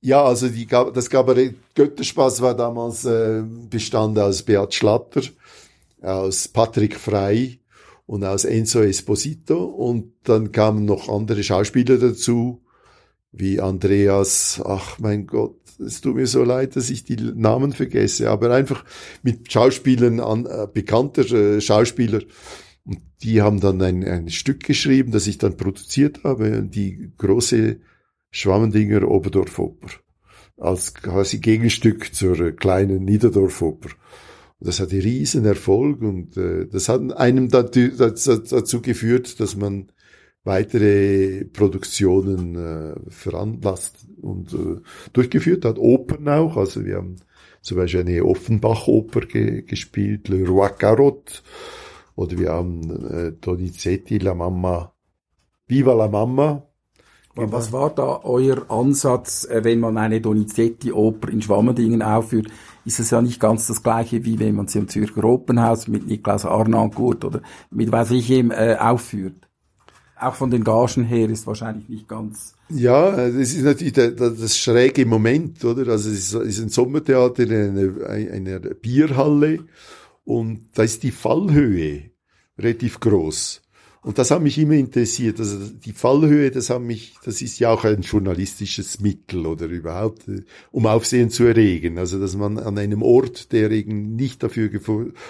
Ja, 0.00 0.24
also 0.24 0.48
die, 0.48 0.66
das 0.66 1.10
Kabarett 1.10 1.56
Götterspaß 1.74 2.40
war 2.40 2.56
damals 2.56 3.04
äh, 3.04 3.42
bestand 3.68 4.18
aus 4.18 4.42
Beat 4.42 4.72
Schlatter, 4.72 5.20
aus 6.00 6.48
Patrick 6.48 6.96
Frey 6.96 7.60
und 8.06 8.24
aus 8.24 8.44
Enzo 8.44 8.80
Esposito 8.80 9.62
und 9.62 10.12
dann 10.24 10.52
kamen 10.52 10.86
noch 10.86 11.08
andere 11.08 11.42
Schauspieler 11.42 11.98
dazu, 11.98 12.62
wie 13.32 13.60
Andreas, 13.60 14.60
ach 14.64 14.98
mein 14.98 15.26
Gott, 15.26 15.56
es 15.78 16.00
tut 16.00 16.16
mir 16.16 16.26
so 16.26 16.44
leid, 16.44 16.76
dass 16.76 16.90
ich 16.90 17.04
die 17.04 17.16
Namen 17.16 17.72
vergesse, 17.72 18.30
aber 18.30 18.50
einfach 18.52 18.84
mit 19.22 19.50
Schauspielern, 19.52 20.20
an, 20.20 20.46
äh, 20.46 20.66
bekannter 20.72 21.30
äh, 21.30 21.60
Schauspieler. 21.60 22.20
Und 22.84 23.00
die 23.22 23.42
haben 23.42 23.60
dann 23.60 23.80
ein, 23.82 24.04
ein 24.04 24.30
Stück 24.30 24.64
geschrieben, 24.64 25.12
das 25.12 25.26
ich 25.26 25.38
dann 25.38 25.56
produziert 25.56 26.24
habe, 26.24 26.62
die 26.62 27.12
große 27.18 27.80
Schwammendinger 28.30 29.08
Oberdorfoper. 29.08 29.88
Als 30.56 30.94
quasi 30.94 31.38
Gegenstück 31.38 32.14
zur 32.14 32.52
kleinen 32.52 33.04
Niederdorfoper. 33.04 33.90
Und 34.58 34.68
das 34.68 34.80
hatte 34.80 35.02
riesen 35.02 35.46
Erfolg 35.46 36.02
und 36.02 36.36
äh, 36.36 36.66
das 36.66 36.88
hat 36.88 37.16
einem 37.16 37.48
dazu, 37.48 37.88
dazu, 37.96 38.36
dazu 38.36 38.82
geführt, 38.82 39.40
dass 39.40 39.56
man 39.56 39.90
weitere 40.44 41.44
Produktionen 41.44 42.56
äh, 42.56 42.94
veranlasst 43.08 44.06
und 44.20 44.52
äh, 44.52 44.80
durchgeführt 45.12 45.64
hat. 45.64 45.78
Opern 45.78 46.28
auch, 46.28 46.56
also 46.56 46.84
wir 46.84 46.96
haben 46.96 47.16
zum 47.62 47.76
Beispiel 47.76 48.00
eine 48.00 48.24
Offenbach-Oper 48.24 49.20
ge 49.22 49.62
gespielt, 49.62 50.28
Le 50.28 50.46
Roi 50.46 50.70
Carotte, 50.70 51.42
oder 52.16 52.38
wir 52.38 52.50
haben 52.50 53.06
äh, 53.06 53.32
Donizetti, 53.32 54.18
La 54.18 54.34
Mamma, 54.34 54.92
Viva 55.66 55.94
la 55.94 56.08
Mamma. 56.08 56.66
Und 57.36 57.52
Was 57.52 57.72
war 57.72 57.90
da 57.90 58.20
euer 58.24 58.70
Ansatz, 58.70 59.44
äh, 59.44 59.62
wenn 59.62 59.78
man 59.78 59.96
eine 59.96 60.20
Donizetti-Oper 60.20 61.28
in 61.28 61.42
Schwammendingen 61.42 62.02
aufführt? 62.02 62.48
Ist 62.84 62.98
es 62.98 63.10
ja 63.10 63.22
nicht 63.22 63.38
ganz 63.38 63.66
das 63.68 63.82
gleiche, 63.82 64.24
wie 64.24 64.38
wenn 64.40 64.56
man 64.56 64.66
sie 64.66 64.80
im 64.80 64.88
Zürcher 64.88 65.22
Opernhaus 65.22 65.86
mit 65.86 66.06
Niklaus 66.06 66.44
Arnancourt 66.44 67.24
oder 67.24 67.40
mit 67.70 67.92
weiß 67.92 68.10
ich 68.12 68.28
ihm 68.30 68.50
äh, 68.50 68.76
aufführt. 68.76 69.48
Auch 70.18 70.34
von 70.34 70.50
den 70.50 70.64
Gagen 70.64 71.04
her 71.04 71.30
ist 71.30 71.46
wahrscheinlich 71.46 71.88
nicht 71.88 72.08
ganz... 72.08 72.54
Ja, 72.68 73.12
das 73.12 73.34
ist 73.34 73.62
natürlich 73.62 73.94
der, 73.94 74.10
der, 74.10 74.30
das 74.30 74.56
schräge 74.56 75.06
Moment, 75.06 75.64
oder? 75.64 75.90
Also 75.90 76.10
es 76.10 76.18
ist, 76.18 76.34
es 76.34 76.58
ist 76.58 76.62
ein 76.62 76.68
Sommertheater 76.68 77.44
in 77.44 77.52
einer, 77.52 78.06
einer 78.08 78.58
Bierhalle 78.58 79.60
und 80.24 80.68
da 80.74 80.82
ist 80.82 81.02
die 81.02 81.10
Fallhöhe 81.10 82.10
relativ 82.58 83.00
groß. 83.00 83.62
Und 84.02 84.16
das 84.16 84.30
hat 84.30 84.40
mich 84.40 84.56
immer 84.56 84.74
interessiert. 84.74 85.38
Also 85.40 85.58
die 85.58 85.92
Fallhöhe, 85.92 86.50
das 86.50 86.70
hat 86.70 86.80
mich, 86.80 87.16
das 87.22 87.42
ist 87.42 87.58
ja 87.58 87.70
auch 87.70 87.84
ein 87.84 88.00
journalistisches 88.00 89.00
Mittel 89.00 89.46
oder 89.46 89.66
überhaupt, 89.66 90.26
äh, 90.28 90.42
um 90.70 90.86
Aufsehen 90.86 91.28
zu 91.28 91.44
erregen. 91.44 91.98
Also 91.98 92.18
dass 92.18 92.34
man 92.34 92.58
an 92.58 92.78
einem 92.78 93.02
Ort, 93.02 93.52
der 93.52 93.70
eben 93.70 94.16
nicht 94.16 94.42
dafür 94.42 94.70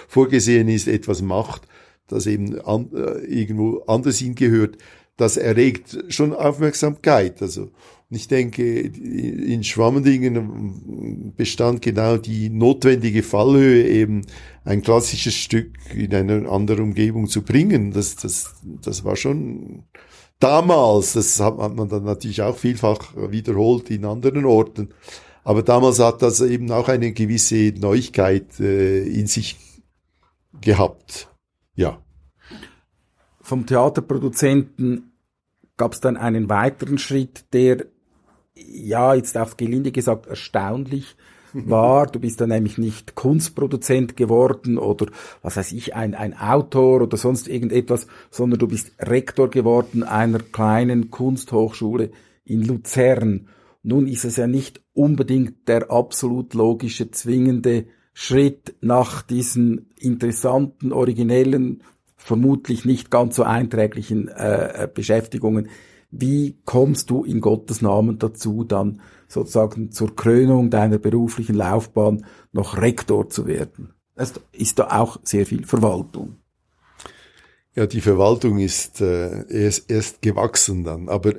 vorgesehen 0.07 0.69
ist, 0.69 0.87
etwas 0.87 1.21
macht, 1.21 1.67
das 2.07 2.27
eben 2.27 2.61
an, 2.61 2.91
äh, 2.95 3.25
irgendwo 3.25 3.81
anders 3.87 4.19
hingehört, 4.19 4.77
das 5.17 5.37
erregt 5.37 6.05
schon 6.09 6.33
Aufmerksamkeit. 6.33 7.43
Also 7.43 7.71
und 8.11 8.17
ich 8.17 8.27
denke, 8.27 8.81
in 8.81 9.63
Schwammendingen 9.63 11.33
bestand 11.37 11.81
genau 11.81 12.17
die 12.17 12.51
notwendige 12.51 13.23
Fallhöhe, 13.23 13.87
eben 13.87 14.27
ein 14.65 14.83
klassisches 14.83 15.35
Stück 15.35 15.79
in 15.95 16.13
eine 16.13 16.49
andere 16.49 16.83
Umgebung 16.83 17.29
zu 17.29 17.43
bringen. 17.43 17.93
Das, 17.93 18.17
das, 18.17 18.57
das 18.83 19.05
war 19.05 19.15
schon 19.15 19.85
damals, 20.41 21.13
das 21.13 21.39
hat, 21.39 21.57
man 21.57 21.89
dann 21.89 22.03
natürlich 22.03 22.43
auch 22.43 22.57
vielfach 22.57 23.15
wiederholt 23.31 23.91
in 23.91 24.05
anderen 24.05 24.45
Orten. 24.45 24.89
Aber 25.45 25.63
damals 25.63 26.01
hat 26.01 26.21
das 26.21 26.41
eben 26.41 26.73
auch 26.73 26.89
eine 26.89 27.13
gewisse 27.13 27.73
Neuigkeit 27.79 28.59
äh, 28.59 29.05
in 29.05 29.29
sich 29.29 29.57
gehabt. 30.61 31.29
Ja. 31.77 32.03
Vom 33.41 33.67
Theaterproduzenten 33.67 35.13
gab 35.77 35.93
es 35.93 36.01
dann 36.01 36.17
einen 36.17 36.49
weiteren 36.49 36.99
Schritt, 36.99 37.45
der, 37.53 37.87
ja, 38.67 39.15
jetzt 39.15 39.37
auf 39.37 39.57
gelinde 39.57 39.93
gesagt, 39.93 40.27
erstaunlich 40.27 41.17
war. 41.53 42.07
Du 42.07 42.21
bist 42.21 42.41
dann 42.41 42.51
nämlich 42.51 42.79
nicht 42.79 43.15
Kunstproduzent 43.15 44.17
geworden 44.17 44.79
oder, 44.79 45.07
was 45.43 45.57
weiß 45.57 45.73
ich, 45.73 45.95
ein, 45.95 46.15
ein 46.15 46.39
Autor 46.39 47.03
oder 47.03 47.17
sonst 47.17 47.49
irgendetwas, 47.49 48.07
sondern 48.31 48.59
du 48.59 48.69
bist 48.69 48.93
Rektor 48.99 49.51
geworden 49.51 50.03
einer 50.03 50.39
kleinen 50.39 51.11
Kunsthochschule 51.11 52.11
in 52.45 52.63
Luzern. 52.63 53.49
Nun 53.83 54.07
ist 54.07 54.25
es 54.25 54.37
ja 54.37 54.47
nicht 54.47 54.83
unbedingt 54.93 55.69
der 55.69 55.91
absolut 55.91 56.55
logische, 56.55 57.11
zwingende 57.11 57.87
Schritt 58.13 58.75
nach 58.81 59.23
diesen 59.23 59.91
interessanten, 59.97 60.93
originellen, 60.93 61.83
vermutlich 62.17 62.85
nicht 62.85 63.11
ganz 63.11 63.37
so 63.37 63.45
einträglichen 63.45 64.29
äh, 64.29 64.89
Beschäftigungen. 64.93 65.71
Wie 66.11 66.59
kommst 66.65 67.11
du 67.11 67.25
in 67.25 67.41
Gottes 67.41 67.83
Namen 67.83 68.19
dazu, 68.19 68.65
dann 68.65 69.01
sozusagen 69.29 69.93
zur 69.93 70.17
Krönung 70.17 70.71
deiner 70.71 70.99
beruflichen 70.99 71.55
Laufbahn 71.55 72.27
noch 72.53 72.77
Rektor 72.77 73.29
zu 73.29 73.47
werden? 73.47 73.95
Es 74.15 74.35
ist 74.53 74.79
da 74.79 75.01
auch 75.01 75.19
sehr 75.23 75.47
viel 75.47 75.65
Verwaltung. 75.65 76.37
Ja, 77.75 77.87
die 77.87 78.01
Verwaltung 78.01 78.59
ist 78.59 79.01
äh, 79.01 79.47
erst, 79.49 79.91
erst 79.91 80.23
gewachsen 80.23 80.83
dann, 80.83 81.09
aber 81.09 81.35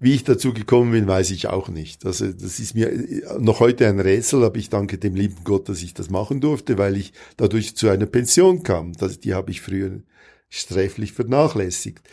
wie 0.00 0.14
ich 0.14 0.24
dazu 0.24 0.52
gekommen 0.52 0.92
bin, 0.92 1.08
weiß 1.08 1.30
ich 1.32 1.48
auch 1.48 1.68
nicht. 1.68 2.06
Also 2.06 2.30
das 2.30 2.60
ist 2.60 2.74
mir 2.74 2.92
noch 3.40 3.58
heute 3.58 3.88
ein 3.88 3.98
Rätsel, 3.98 4.44
aber 4.44 4.56
ich 4.56 4.70
danke 4.70 4.98
dem 4.98 5.16
lieben 5.16 5.42
Gott, 5.42 5.68
dass 5.68 5.82
ich 5.82 5.92
das 5.92 6.08
machen 6.08 6.40
durfte, 6.40 6.78
weil 6.78 6.96
ich 6.96 7.12
dadurch 7.36 7.76
zu 7.76 7.88
einer 7.88 8.06
Pension 8.06 8.62
kam. 8.62 8.92
Das, 8.92 9.18
die 9.18 9.34
habe 9.34 9.50
ich 9.50 9.60
früher 9.60 10.02
sträflich 10.50 11.12
vernachlässigt. 11.12 12.08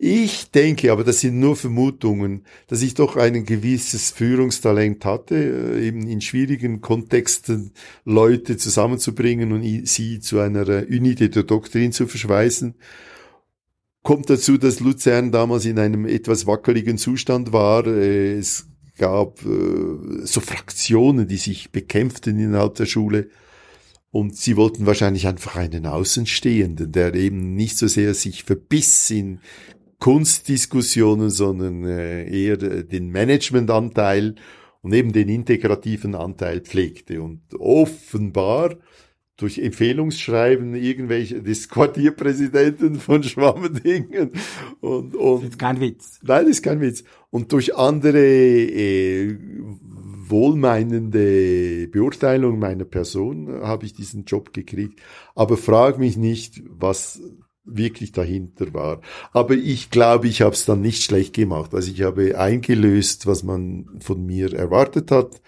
Ich 0.00 0.52
denke, 0.52 0.92
aber 0.92 1.02
das 1.02 1.20
sind 1.20 1.40
nur 1.40 1.56
Vermutungen, 1.56 2.44
dass 2.68 2.82
ich 2.82 2.94
doch 2.94 3.16
ein 3.16 3.44
gewisses 3.44 4.12
Führungstalent 4.12 5.04
hatte, 5.04 5.34
äh, 5.74 5.88
eben 5.88 6.06
in 6.06 6.20
schwierigen 6.20 6.80
Kontexten 6.80 7.72
Leute 8.04 8.56
zusammenzubringen 8.56 9.50
und 9.50 9.88
sie 9.88 10.20
zu 10.20 10.38
einer 10.38 10.68
äh, 10.68 10.84
Unité 10.84 11.26
der 11.28 11.42
Doktrin 11.42 11.90
zu 11.90 12.06
verschweißen. 12.06 12.76
Kommt 14.04 14.30
dazu, 14.30 14.56
dass 14.56 14.78
Luzern 14.78 15.32
damals 15.32 15.64
in 15.64 15.80
einem 15.80 16.06
etwas 16.06 16.46
wackeligen 16.46 16.96
Zustand 16.96 17.52
war. 17.52 17.84
Äh, 17.84 18.38
es 18.38 18.68
gab 18.96 19.38
so 19.38 20.40
Fraktionen, 20.40 21.28
die 21.28 21.36
sich 21.36 21.70
bekämpften 21.70 22.36
innerhalb 22.36 22.74
der 22.74 22.86
Schule. 22.86 23.28
Und 24.10 24.36
sie 24.36 24.56
wollten 24.56 24.86
wahrscheinlich 24.86 25.28
einfach 25.28 25.54
einen 25.54 25.86
Außenstehenden, 25.86 26.90
der 26.90 27.14
eben 27.14 27.54
nicht 27.54 27.78
so 27.78 27.86
sehr 27.86 28.12
sich 28.14 28.42
verbiss 28.42 29.08
in 29.10 29.38
Kunstdiskussionen, 30.00 31.30
sondern 31.30 31.84
äh, 31.84 32.28
eher 32.28 32.56
den 32.56 33.10
Managementanteil 33.10 34.36
und 34.82 34.92
eben 34.92 35.12
den 35.12 35.28
integrativen 35.28 36.14
Anteil 36.14 36.60
pflegte. 36.60 37.20
Und 37.20 37.42
offenbar 37.58 38.76
durch 39.38 39.58
Empfehlungsschreiben 39.58 40.74
irgendwelche 40.74 41.42
des 41.42 41.68
Quartierpräsidenten 41.68 42.96
von 42.96 43.22
Schwammendingen 43.22 44.32
und, 44.80 45.14
und 45.14 45.44
das 45.44 45.50
ist 45.50 45.58
kein 45.58 45.80
Witz. 45.80 46.18
Nein, 46.22 46.42
das 46.42 46.50
ist 46.50 46.62
kein 46.62 46.80
Witz. 46.80 47.04
Und 47.30 47.52
durch 47.52 47.76
andere 47.76 48.18
äh, 48.18 49.38
wohlmeinende 50.30 51.86
Beurteilung 51.88 52.58
meiner 52.58 52.84
Person 52.84 53.48
habe 53.62 53.86
ich 53.86 53.94
diesen 53.94 54.24
Job 54.24 54.52
gekriegt. 54.52 55.00
Aber 55.36 55.56
frag 55.56 55.98
mich 55.98 56.16
nicht, 56.16 56.62
was 56.68 57.22
wirklich 57.68 58.12
dahinter 58.12 58.72
war. 58.74 59.00
Aber 59.32 59.54
ich 59.54 59.90
glaube, 59.90 60.28
ich 60.28 60.42
habe 60.42 60.54
es 60.54 60.64
dann 60.64 60.80
nicht 60.80 61.02
schlecht 61.02 61.34
gemacht. 61.34 61.74
Also 61.74 61.90
ich 61.90 62.02
habe 62.02 62.38
eingelöst, 62.38 63.26
was 63.26 63.42
man 63.42 63.86
von 64.00 64.24
mir 64.24 64.52
erwartet 64.52 65.10
hat. 65.10 65.40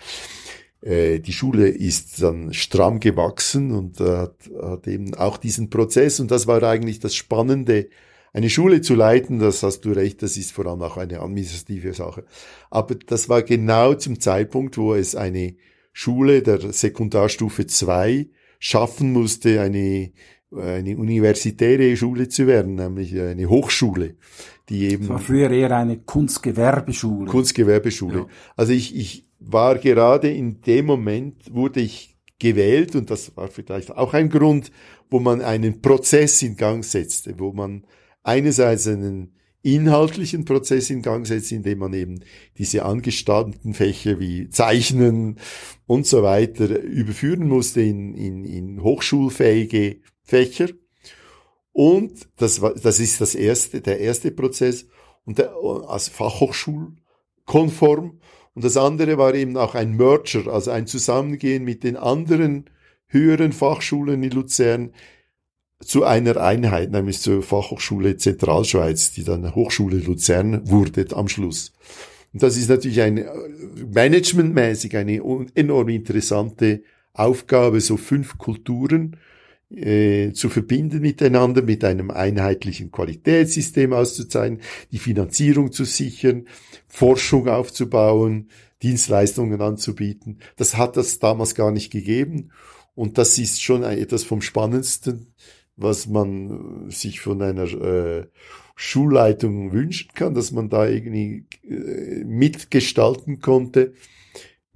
Äh, 0.82 1.20
die 1.20 1.32
Schule 1.32 1.68
ist 1.68 2.22
dann 2.22 2.52
stramm 2.52 3.00
gewachsen 3.00 3.72
und 3.72 4.00
hat, 4.00 4.36
hat 4.60 4.86
eben 4.86 5.14
auch 5.14 5.36
diesen 5.36 5.70
Prozess. 5.70 6.20
Und 6.20 6.30
das 6.30 6.46
war 6.46 6.62
eigentlich 6.62 7.00
das 7.00 7.14
Spannende, 7.14 7.88
eine 8.32 8.48
Schule 8.48 8.80
zu 8.80 8.94
leiten, 8.94 9.40
das 9.40 9.62
hast 9.62 9.80
du 9.80 9.90
recht, 9.90 10.22
das 10.22 10.36
ist 10.36 10.52
vor 10.52 10.66
allem 10.66 10.82
auch 10.82 10.96
eine 10.96 11.20
administrative 11.20 11.94
Sache. 11.94 12.24
Aber 12.70 12.94
das 12.94 13.28
war 13.28 13.42
genau 13.42 13.94
zum 13.94 14.20
Zeitpunkt, 14.20 14.78
wo 14.78 14.94
es 14.94 15.16
eine 15.16 15.56
Schule 15.92 16.42
der 16.42 16.72
Sekundarstufe 16.72 17.66
2 17.66 18.28
schaffen 18.60 19.12
musste, 19.12 19.60
eine 19.60 20.12
eine 20.56 20.96
universitäre 20.96 21.96
Schule 21.96 22.28
zu 22.28 22.46
werden, 22.46 22.74
nämlich 22.74 23.18
eine 23.18 23.48
Hochschule, 23.48 24.16
die 24.68 24.88
eben. 24.88 25.02
Das 25.02 25.10
war 25.10 25.18
früher 25.18 25.50
eher 25.50 25.76
eine 25.76 25.98
Kunstgewerbeschule. 25.98 27.30
Kunstgewerbeschule. 27.30 28.18
Ja. 28.18 28.26
Also 28.56 28.72
ich, 28.72 28.96
ich 28.96 29.28
war 29.38 29.78
gerade 29.78 30.30
in 30.30 30.60
dem 30.62 30.86
Moment, 30.86 31.54
wurde 31.54 31.80
ich 31.80 32.16
gewählt 32.38 32.96
und 32.96 33.10
das 33.10 33.36
war 33.36 33.48
vielleicht 33.48 33.96
auch 33.96 34.14
ein 34.14 34.28
Grund, 34.28 34.72
wo 35.10 35.20
man 35.20 35.40
einen 35.40 35.80
Prozess 35.80 36.42
in 36.42 36.56
Gang 36.56 36.84
setzte, 36.84 37.38
wo 37.38 37.52
man 37.52 37.84
einerseits 38.22 38.86
einen 38.86 39.34
inhaltlichen 39.62 40.44
Prozess 40.44 40.88
in 40.90 41.02
Gang 41.02 41.26
setzt, 41.26 41.52
indem 41.52 41.80
man 41.80 41.92
eben 41.92 42.20
diese 42.56 42.84
angestammten 42.84 43.74
Fächer 43.74 44.18
wie 44.18 44.48
Zeichnen 44.48 45.36
und 45.86 46.06
so 46.06 46.22
weiter 46.22 46.80
überführen 46.80 47.46
musste 47.46 47.82
in, 47.82 48.14
in, 48.14 48.44
in 48.44 48.82
hochschulfähige 48.82 49.98
Fächer. 50.30 50.68
Und 51.72 52.28
das 52.36 52.62
war, 52.62 52.74
das 52.74 53.00
ist 53.00 53.20
das 53.20 53.34
erste, 53.34 53.80
der 53.80 54.00
erste 54.00 54.30
Prozess 54.30 54.86
und 55.24 55.38
der, 55.38 55.52
als 55.88 56.08
Fachhochschulkonform. 56.08 58.20
Und 58.54 58.64
das 58.64 58.76
andere 58.76 59.18
war 59.18 59.34
eben 59.34 59.56
auch 59.56 59.74
ein 59.74 59.96
Merger, 59.96 60.52
also 60.52 60.70
ein 60.70 60.86
Zusammengehen 60.86 61.64
mit 61.64 61.84
den 61.84 61.96
anderen 61.96 62.70
höheren 63.08 63.52
Fachschulen 63.52 64.22
in 64.22 64.30
Luzern 64.30 64.92
zu 65.80 66.04
einer 66.04 66.36
Einheit, 66.36 66.90
nämlich 66.90 67.20
zur 67.20 67.42
Fachhochschule 67.42 68.16
Zentralschweiz, 68.16 69.12
die 69.12 69.24
dann 69.24 69.54
Hochschule 69.54 69.98
Luzern 69.98 70.68
wurde 70.68 71.06
am 71.16 71.28
Schluss. 71.28 71.72
Und 72.32 72.42
das 72.42 72.56
ist 72.56 72.68
natürlich 72.68 73.00
eine 73.00 73.32
managementmäßig 73.92 74.96
eine 74.96 75.20
enorm 75.54 75.88
interessante 75.88 76.82
Aufgabe, 77.14 77.80
so 77.80 77.96
fünf 77.96 78.38
Kulturen 78.38 79.16
äh, 79.74 80.32
zu 80.32 80.48
verbinden 80.48 81.00
miteinander, 81.00 81.62
mit 81.62 81.84
einem 81.84 82.10
einheitlichen 82.10 82.90
Qualitätssystem 82.90 83.92
auszuzeichnen, 83.92 84.60
die 84.92 84.98
Finanzierung 84.98 85.72
zu 85.72 85.84
sichern, 85.84 86.46
Forschung 86.88 87.48
aufzubauen, 87.48 88.48
Dienstleistungen 88.82 89.60
anzubieten. 89.60 90.38
Das 90.56 90.76
hat 90.76 90.96
das 90.96 91.18
damals 91.18 91.54
gar 91.54 91.70
nicht 91.70 91.90
gegeben. 91.90 92.50
Und 92.94 93.18
das 93.18 93.38
ist 93.38 93.62
schon 93.62 93.82
etwas 93.82 94.24
vom 94.24 94.42
Spannendsten, 94.42 95.28
was 95.76 96.06
man 96.06 96.90
sich 96.90 97.20
von 97.20 97.40
einer 97.40 97.64
äh, 97.64 98.26
Schulleitung 98.74 99.72
wünschen 99.72 100.10
kann, 100.14 100.34
dass 100.34 100.52
man 100.52 100.68
da 100.68 100.86
irgendwie 100.86 101.46
äh, 101.68 102.24
mitgestalten 102.24 103.40
konnte 103.40 103.94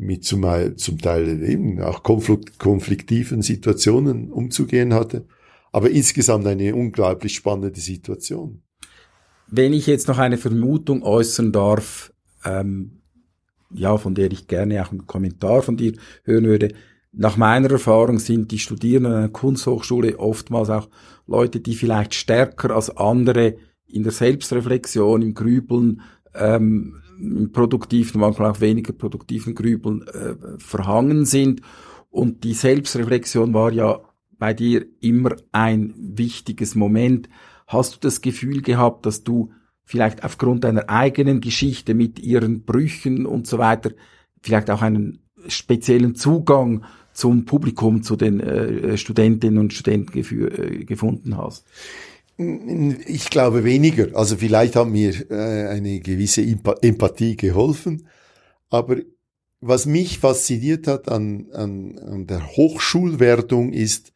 mit 0.04 0.24
zum, 0.24 0.44
zum 0.76 0.98
Teil 0.98 1.42
eben 1.42 1.80
auch 1.80 2.02
konfliktiven 2.02 3.42
Situationen 3.42 4.30
umzugehen 4.30 4.94
hatte. 4.94 5.26
Aber 5.72 5.90
insgesamt 5.90 6.46
eine 6.46 6.74
unglaublich 6.74 7.34
spannende 7.34 7.80
Situation. 7.80 8.62
Wenn 9.48 9.72
ich 9.72 9.86
jetzt 9.86 10.08
noch 10.08 10.18
eine 10.18 10.38
Vermutung 10.38 11.02
äußern 11.02 11.52
darf, 11.52 12.12
ähm, 12.44 13.00
ja, 13.74 13.96
von 13.96 14.14
der 14.14 14.30
ich 14.30 14.46
gerne 14.46 14.82
auch 14.82 14.90
einen 14.90 15.06
Kommentar 15.06 15.62
von 15.62 15.76
dir 15.76 15.94
hören 16.24 16.44
würde. 16.44 16.74
Nach 17.12 17.36
meiner 17.36 17.70
Erfahrung 17.70 18.18
sind 18.18 18.50
die 18.50 18.58
Studierenden 18.58 19.12
an 19.12 19.18
einer 19.18 19.28
Kunsthochschule 19.28 20.18
oftmals 20.18 20.70
auch 20.70 20.88
Leute, 21.26 21.60
die 21.60 21.74
vielleicht 21.74 22.14
stärker 22.14 22.70
als 22.70 22.96
andere 22.96 23.56
in 23.86 24.02
der 24.02 24.12
Selbstreflexion, 24.12 25.22
im 25.22 25.34
Grübeln 25.34 26.00
ähm, 26.34 27.00
produktiven, 27.52 28.20
manchmal 28.20 28.50
auch 28.50 28.60
weniger 28.60 28.92
produktiven 28.92 29.54
Grübeln 29.54 30.02
äh, 30.06 30.34
verhangen 30.58 31.24
sind. 31.24 31.62
Und 32.10 32.44
die 32.44 32.54
Selbstreflexion 32.54 33.54
war 33.54 33.72
ja 33.72 34.00
bei 34.38 34.54
dir 34.54 34.86
immer 35.00 35.36
ein 35.52 35.94
wichtiges 35.96 36.74
Moment. 36.74 37.28
Hast 37.66 37.94
du 37.94 37.98
das 38.00 38.20
Gefühl 38.20 38.62
gehabt, 38.62 39.06
dass 39.06 39.24
du 39.24 39.52
vielleicht 39.84 40.24
aufgrund 40.24 40.64
deiner 40.64 40.88
eigenen 40.88 41.40
Geschichte 41.40 41.94
mit 41.94 42.18
ihren 42.18 42.64
Brüchen 42.64 43.26
und 43.26 43.46
so 43.46 43.58
weiter 43.58 43.90
vielleicht 44.40 44.70
auch 44.70 44.82
einen 44.82 45.20
speziellen 45.48 46.14
Zugang 46.14 46.84
zum 47.12 47.44
Publikum, 47.44 48.02
zu 48.02 48.16
den 48.16 48.40
äh, 48.40 48.96
Studentinnen 48.96 49.58
und 49.58 49.72
Studenten 49.72 50.18
äh, 50.18 50.84
gefunden 50.84 51.36
hast? 51.36 51.66
Ich 52.36 53.30
glaube 53.30 53.64
weniger. 53.64 54.16
Also 54.16 54.36
vielleicht 54.36 54.76
hat 54.76 54.88
mir 54.88 55.30
äh, 55.30 55.68
eine 55.68 56.00
gewisse 56.00 56.42
Empathie 56.42 57.36
geholfen. 57.36 58.08
Aber 58.70 58.96
was 59.60 59.86
mich 59.86 60.18
fasziniert 60.18 60.86
hat 60.86 61.08
an, 61.08 61.50
an, 61.52 61.98
an 61.98 62.26
der 62.26 62.46
Hochschulwertung 62.56 63.72
ist 63.72 64.12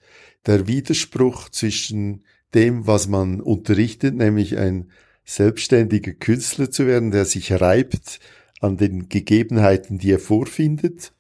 der 0.47 0.67
Widerspruch 0.67 1.49
zwischen 1.49 2.25
dem, 2.55 2.87
was 2.87 3.09
man 3.09 3.41
unterrichtet, 3.41 4.15
nämlich 4.15 4.59
ein 4.59 4.91
selbstständiger 5.25 6.13
Künstler 6.13 6.71
zu 6.71 6.87
werden, 6.87 7.11
der 7.11 7.25
sich 7.25 7.53
reibt 7.53 8.19
an 8.61 8.77
den 8.77 9.09
Gegebenheiten, 9.09 9.99
die 9.99 10.13
er 10.13 10.19
vorfindet, 10.19 11.13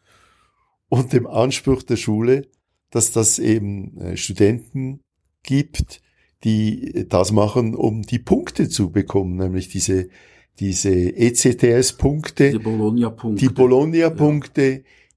und 0.88 1.12
dem 1.12 1.26
Anspruch 1.26 1.82
der 1.82 1.96
Schule, 1.96 2.48
dass 2.90 3.12
das 3.12 3.38
eben 3.38 3.98
äh, 3.98 4.16
Studenten 4.16 5.00
gibt, 5.42 6.00
die 6.44 7.06
das 7.08 7.32
machen, 7.32 7.74
um 7.74 8.02
die 8.02 8.18
Punkte 8.18 8.68
zu 8.68 8.90
bekommen, 8.90 9.36
nämlich 9.36 9.68
diese, 9.68 10.08
diese 10.60 10.90
ECTS-Punkte, 10.90 12.52
die 12.52 12.58
Bologna-Punkte, 12.58 13.40
die, 13.40 13.52
Bologna 13.52 13.96
ja. 13.96 14.10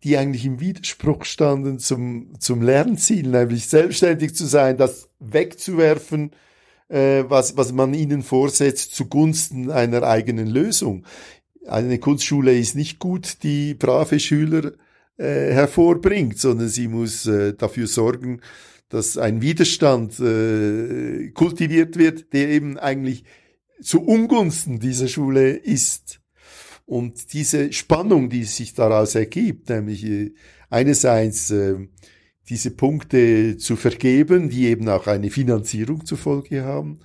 die 0.04 0.18
eigentlich 0.18 0.46
im 0.46 0.60
Widerspruch 0.60 1.26
standen 1.26 1.80
zum, 1.80 2.34
zum 2.40 2.62
Lernziel, 2.62 3.28
nämlich 3.28 3.68
selbstständig 3.68 4.36
zu 4.36 4.46
sein, 4.46 4.78
das 4.78 5.10
wegzuwerfen, 5.20 6.32
äh, 6.90 7.24
was, 7.28 7.56
was 7.56 7.72
man 7.72 7.94
ihnen 7.94 8.24
vorsetzt, 8.24 8.96
zugunsten 8.96 9.70
einer 9.72 10.04
eigenen 10.04 10.48
Lösung. 10.48 11.06
Eine 11.68 12.00
Kunstschule 12.00 12.58
ist 12.58 12.76
nicht 12.76 12.98
gut, 12.98 13.44
die 13.44 13.76
brave 13.76 14.20
Schüler 14.20 14.72
äh, 15.18 15.54
hervorbringt, 15.54 16.40
sondern 16.40 16.68
sie 16.68 16.88
muss 16.88 17.28
äh, 17.28 17.54
dafür 17.54 17.86
sorgen, 17.86 18.42
dass 18.92 19.18
ein 19.18 19.42
Widerstand 19.42 20.20
äh, 20.20 21.32
kultiviert 21.32 21.98
wird, 21.98 22.34
der 22.34 22.50
eben 22.50 22.78
eigentlich 22.78 23.24
zu 23.82 24.02
Ungunsten 24.02 24.80
dieser 24.80 25.08
Schule 25.08 25.52
ist. 25.52 26.20
Und 26.86 27.34
diese 27.34 27.72
Spannung, 27.72 28.30
die 28.30 28.44
sich 28.44 28.74
daraus 28.74 29.16
ergibt, 29.16 29.70
nämlich 29.70 30.06
äh, 30.06 30.34
einerseits 30.70 31.52
äh, 31.52 31.76
diese 32.50 32.72
Punkte 32.72 33.56
zu 33.58 33.78
vergeben, 33.78 34.50
die 34.50 34.66
eben 34.66 34.90
auch 34.90 35.08
eine 35.08 35.30
Finanzierung 35.30 36.06
zur 36.06 36.18
Folge 36.18 36.66
haben. 36.66 37.00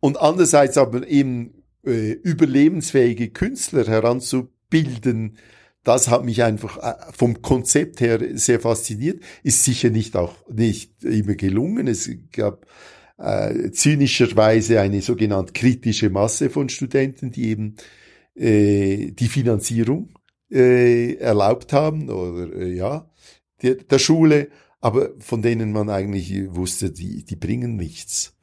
Und 0.00 0.18
andererseits 0.18 0.78
aber 0.78 1.06
eben 1.06 1.64
äh, 1.84 2.12
überlebensfähige 2.12 3.28
Künstler 3.28 3.86
heranzubilden, 3.86 5.36
das 5.88 6.08
hat 6.08 6.22
mich 6.22 6.42
einfach 6.42 6.76
äh, 6.76 7.12
vom 7.12 7.40
Konzept 7.40 8.02
her 8.02 8.20
sehr 8.34 8.60
fasziniert. 8.60 9.22
Ist 9.42 9.64
sicher 9.64 9.88
nicht 9.88 10.16
auch 10.16 10.34
nicht 10.50 11.02
immer 11.02 11.34
gelungen. 11.34 11.88
Es 11.88 12.10
gab 12.30 12.66
äh, 13.16 13.70
zynischerweise 13.70 14.80
eine 14.82 15.00
sogenannte 15.00 15.54
kritische 15.54 16.10
Masse 16.10 16.50
von 16.50 16.68
Studenten, 16.68 17.30
die 17.30 17.48
eben 17.48 17.76
äh, 18.34 19.12
die 19.12 19.28
Finanzierung 19.28 20.10
äh, 20.50 21.14
erlaubt 21.14 21.72
haben 21.72 22.10
oder 22.10 22.54
äh, 22.54 22.74
ja 22.74 23.10
der, 23.62 23.76
der 23.76 23.98
Schule, 23.98 24.48
aber 24.82 25.12
von 25.20 25.40
denen 25.40 25.72
man 25.72 25.88
eigentlich 25.88 26.54
wusste, 26.54 26.92
die 26.92 27.24
die 27.24 27.36
bringen 27.36 27.76
nichts. 27.76 28.36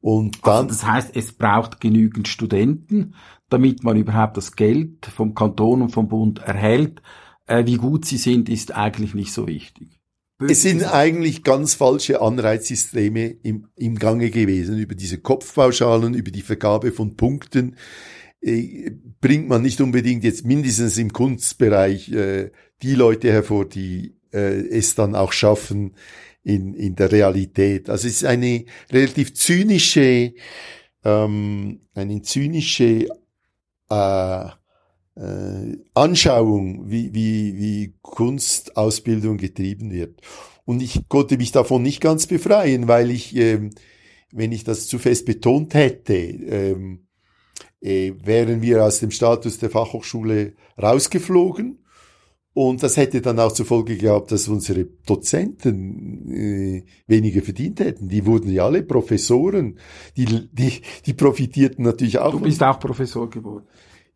Und 0.00 0.38
also 0.42 0.44
dann, 0.44 0.68
also 0.68 0.80
das 0.80 0.86
heißt, 0.86 1.16
es 1.16 1.32
braucht 1.32 1.80
genügend 1.80 2.26
Studenten, 2.26 3.14
damit 3.50 3.84
man 3.84 3.96
überhaupt 3.96 4.36
das 4.36 4.56
Geld 4.56 5.06
vom 5.06 5.34
Kanton 5.34 5.82
und 5.82 5.90
vom 5.90 6.08
Bund 6.08 6.38
erhält. 6.40 7.02
Äh, 7.46 7.66
wie 7.66 7.76
gut 7.76 8.04
sie 8.04 8.16
sind, 8.16 8.48
ist 8.48 8.74
eigentlich 8.74 9.14
nicht 9.14 9.32
so 9.32 9.46
wichtig. 9.46 10.00
Es 10.48 10.62
sind 10.62 10.84
eigentlich 10.84 11.44
ganz 11.44 11.74
falsche 11.74 12.22
Anreizsysteme 12.22 13.26
im, 13.42 13.68
im 13.76 13.98
Gange 13.98 14.30
gewesen. 14.30 14.78
Über 14.78 14.94
diese 14.94 15.18
Kopfpauschalen, 15.18 16.14
über 16.14 16.30
die 16.30 16.40
Vergabe 16.40 16.92
von 16.92 17.16
Punkten 17.16 17.76
äh, 18.40 18.90
bringt 19.20 19.48
man 19.48 19.60
nicht 19.60 19.80
unbedingt 19.82 20.24
jetzt 20.24 20.46
mindestens 20.46 20.96
im 20.96 21.12
Kunstbereich 21.12 22.10
äh, 22.12 22.50
die 22.82 22.94
Leute 22.94 23.30
hervor, 23.30 23.68
die 23.68 24.16
äh, 24.32 24.66
es 24.68 24.94
dann 24.94 25.14
auch 25.14 25.32
schaffen 25.32 25.94
in, 26.42 26.72
in 26.74 26.96
der 26.96 27.12
Realität. 27.12 27.90
Also 27.90 28.08
es 28.08 28.14
ist 28.14 28.24
eine 28.24 28.64
relativ 28.90 29.34
zynische, 29.34 30.32
ähm, 31.04 31.80
eine 31.94 32.22
zynische 32.22 33.08
äh, 33.90 34.46
äh, 35.16 35.76
Anschauung, 35.94 36.90
wie, 36.90 37.12
wie, 37.14 37.56
wie 37.58 37.94
Kunstausbildung 38.02 39.36
getrieben 39.36 39.90
wird. 39.90 40.20
Und 40.64 40.82
ich 40.82 41.08
konnte 41.08 41.36
mich 41.36 41.52
davon 41.52 41.82
nicht 41.82 42.00
ganz 42.00 42.26
befreien, 42.26 42.88
weil 42.88 43.10
ich, 43.10 43.34
ähm, 43.36 43.70
wenn 44.32 44.52
ich 44.52 44.64
das 44.64 44.86
zu 44.86 44.98
fest 44.98 45.26
betont 45.26 45.74
hätte, 45.74 46.14
ähm, 46.14 47.06
äh, 47.80 48.12
wären 48.22 48.62
wir 48.62 48.84
aus 48.84 49.00
dem 49.00 49.10
Status 49.10 49.58
der 49.58 49.70
Fachhochschule 49.70 50.54
rausgeflogen. 50.80 51.84
Und 52.52 52.82
das 52.82 52.96
hätte 52.96 53.20
dann 53.20 53.38
auch 53.38 53.52
zur 53.52 53.64
Folge 53.64 53.96
gehabt, 53.96 54.32
dass 54.32 54.48
unsere 54.48 54.84
Dozenten 55.06 56.28
äh, 56.32 56.84
weniger 57.06 57.42
verdient 57.42 57.78
hätten. 57.78 58.08
Die 58.08 58.26
wurden 58.26 58.50
ja 58.50 58.64
alle 58.64 58.82
Professoren. 58.82 59.78
Die, 60.16 60.48
die, 60.50 60.82
die 61.06 61.14
profitierten 61.14 61.84
natürlich 61.84 62.18
auch. 62.18 62.32
Du 62.32 62.40
bist 62.40 62.62
auch 62.62 62.80
Professor 62.80 63.30
geworden. 63.30 63.66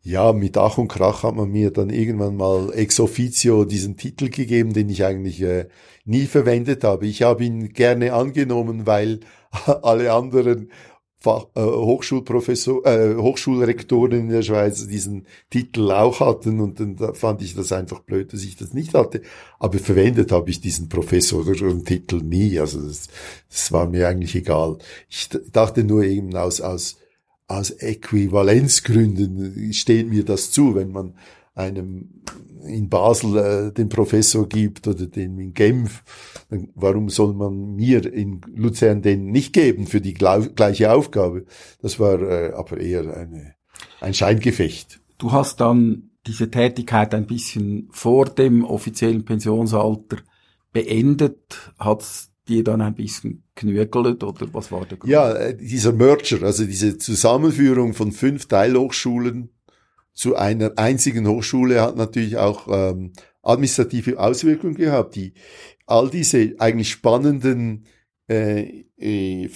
Ja, 0.03 0.35
mit 0.35 0.59
Ach 0.59 0.77
und 0.77 0.89
Krach 0.89 1.23
hat 1.23 1.35
man 1.35 1.51
mir 1.51 1.71
dann 1.71 1.89
irgendwann 1.89 2.37
mal 2.37 2.73
ex 2.75 3.01
officio 3.01 3.65
diesen 3.65 3.97
Titel 3.97 4.29
gegeben, 4.29 4.75
den 4.75 4.91
ich 4.91 5.03
eigentlich 5.05 5.41
äh, 5.41 5.69
nie 6.05 6.27
verwendet 6.27 6.85
habe. 6.85 7.07
Ich 7.07 7.23
habe 7.23 7.45
ihn 7.45 7.73
gerne 7.73 8.13
angenommen, 8.13 8.87
weil 8.87 9.21
alle 9.83 10.13
anderen 10.13 10.71
Fach, 11.25 11.47
äh, 11.55 11.63
Hochschulprofessor, 11.63 12.85
äh, 12.85 13.17
Hochschulrektoren 13.17 14.21
in 14.21 14.29
der 14.29 14.43
Schweiz 14.43 14.87
diesen 14.87 15.27
Titel 15.49 15.91
auch 15.91 16.21
hatten 16.21 16.61
und 16.61 16.81
dann 16.81 16.97
da 16.97 17.15
fand 17.15 17.41
ich 17.41 17.55
das 17.55 17.73
einfach 17.73 18.01
blöd, 18.01 18.35
dass 18.35 18.45
ich 18.45 18.57
das 18.57 18.75
nicht 18.75 18.93
hatte. 18.93 19.23
Aber 19.59 19.79
verwendet 19.79 20.33
habe 20.33 20.51
ich 20.51 20.61
diesen 20.61 20.91
Professor 20.91 21.47
und 21.47 21.87
Titel 21.87 22.17
nie. 22.17 22.61
Also 22.61 22.87
das, 22.87 23.09
das 23.49 23.73
war 23.73 23.89
mir 23.89 24.07
eigentlich 24.07 24.35
egal. 24.35 24.77
Ich 25.09 25.31
dachte 25.51 25.83
nur 25.83 26.05
eben 26.05 26.37
aus 26.37 26.61
aus 26.61 26.99
aus 27.47 27.71
Äquivalenzgründen 27.71 29.73
steht 29.73 30.11
mir 30.11 30.27
das 30.27 30.51
zu, 30.51 30.75
wenn 30.75 30.93
man 30.93 31.15
einem 31.55 32.23
in 32.67 32.89
Basel 32.89 33.37
äh, 33.37 33.73
den 33.73 33.89
Professor 33.89 34.49
gibt 34.49 34.89
oder 34.89 35.07
den 35.07 35.39
in 35.39 35.55
Genf, 35.55 36.03
dann 36.51 36.69
warum 36.75 37.09
soll 37.09 37.35
man 37.35 37.75
mir 37.75 38.11
in 38.13 38.41
Luzern 38.55 39.03
den 39.03 39.27
nicht 39.27 39.53
geben 39.53 39.87
für 39.87 40.01
die 40.01 40.15
gleiche 40.15 40.93
Aufgabe? 40.93 41.45
Das 41.83 42.01
war 42.01 42.21
äh, 42.23 42.53
aber 42.55 42.79
eher 42.79 43.17
eine, 43.17 43.55
ein 44.01 44.15
Scheingefecht. 44.15 45.01
Du 45.19 45.33
hast 45.33 45.61
dann 45.61 46.11
diese 46.27 46.51
Tätigkeit 46.51 47.15
ein 47.15 47.27
bisschen 47.27 47.89
vor 47.91 48.27
dem 48.27 48.65
offiziellen 48.65 49.25
Pensionsalter 49.25 50.19
beendet. 50.73 51.73
Hat's 51.79 52.31
dir 52.49 52.65
dann 52.65 52.81
ein 52.81 52.95
bisschen 52.95 53.45
knögelt 53.55 54.23
oder 54.23 54.47
was 54.53 54.73
war 54.73 54.85
der 54.87 54.99
Grund? 54.99 55.11
Ja, 55.11 55.33
äh, 55.33 55.57
dieser 55.57 55.93
Merger, 55.93 56.43
also 56.43 56.65
diese 56.65 56.99
Zusammenführung 56.99 57.95
von 57.95 58.13
fünf 58.13 58.47
Teilhochschulen 58.47 59.51
zu 60.15 60.37
einer 60.37 60.73
einzigen 60.77 61.29
Hochschule 61.29 61.83
hat 61.83 61.97
natürlich 61.97 62.37
auch 62.37 62.69
ähm, 62.69 63.13
administrative 63.43 64.19
Auswirkungen 64.19 64.75
gehabt, 64.75 65.17
die 65.17 65.35
all 65.87 66.09
diese 66.09 66.55
eigentlich 66.59 66.91
spannenden 66.91 67.87
äh, 68.29 68.85
äh, 68.97 69.51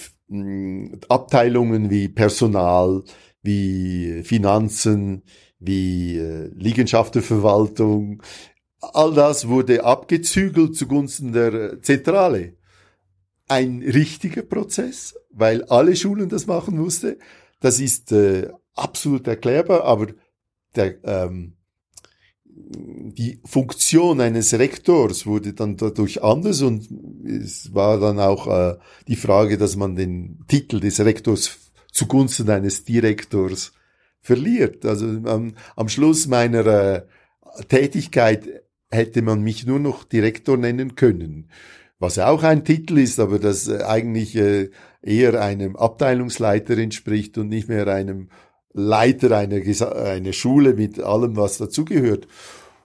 Abteilungen 1.07 1.89
wie 1.89 2.07
Personal, 2.07 3.03
wie 3.41 4.21
Finanzen, 4.23 5.23
wie 5.59 6.17
äh, 6.17 6.51
Liegenschaftenverwaltung, 6.53 8.21
all 8.79 9.13
das 9.13 9.47
wurde 9.47 9.83
abgezügelt 9.83 10.75
zugunsten 10.75 11.33
der 11.33 11.81
Zentrale 11.81 12.53
ein 13.47 13.81
richtiger 13.81 14.43
Prozess, 14.43 15.15
weil 15.31 15.63
alle 15.65 15.95
Schulen 15.95 16.29
das 16.29 16.45
machen 16.45 16.77
musste. 16.77 17.17
Das 17.59 17.79
ist 17.79 18.11
äh, 18.11 18.49
absolut 18.75 19.27
erklärbar, 19.27 19.83
aber 19.83 20.07
der, 20.79 20.95
ähm, 21.03 21.53
die 22.45 23.39
Funktion 23.45 24.21
eines 24.21 24.53
Rektors 24.53 25.25
wurde 25.25 25.53
dann 25.53 25.77
dadurch 25.77 26.23
anders 26.23 26.61
und 26.61 26.89
es 27.25 27.73
war 27.73 27.99
dann 27.99 28.19
auch 28.19 28.47
äh, 28.47 28.77
die 29.07 29.15
Frage, 29.15 29.57
dass 29.57 29.75
man 29.75 29.95
den 29.95 30.45
Titel 30.47 30.79
des 30.79 30.99
Rektors 30.99 31.57
zugunsten 31.91 32.49
eines 32.49 32.83
Direktors 32.83 33.73
verliert. 34.21 34.85
Also 34.85 35.05
am, 35.05 35.53
am 35.75 35.89
Schluss 35.89 36.27
meiner 36.27 36.65
äh, 36.65 37.01
Tätigkeit 37.67 38.47
hätte 38.89 39.21
man 39.21 39.41
mich 39.41 39.65
nur 39.65 39.79
noch 39.79 40.03
Direktor 40.03 40.57
nennen 40.57 40.95
können 40.95 41.49
was 41.99 42.17
auch 42.17 42.43
ein 42.43 42.63
Titel 42.63 42.97
ist, 42.97 43.19
aber 43.19 43.39
das 43.39 43.67
äh, 43.67 43.83
eigentlich 43.83 44.35
äh, 44.35 44.69
eher 45.01 45.41
einem 45.41 45.75
Abteilungsleiter 45.75 46.77
entspricht 46.77 47.37
und 47.37 47.49
nicht 47.49 47.67
mehr 47.67 47.87
einem 47.87 48.29
Leiter 48.79 49.37
einer, 49.37 49.57
einer 49.57 50.33
Schule 50.33 50.73
mit 50.73 50.99
allem, 50.99 51.35
was 51.35 51.57
dazugehört. 51.57 52.27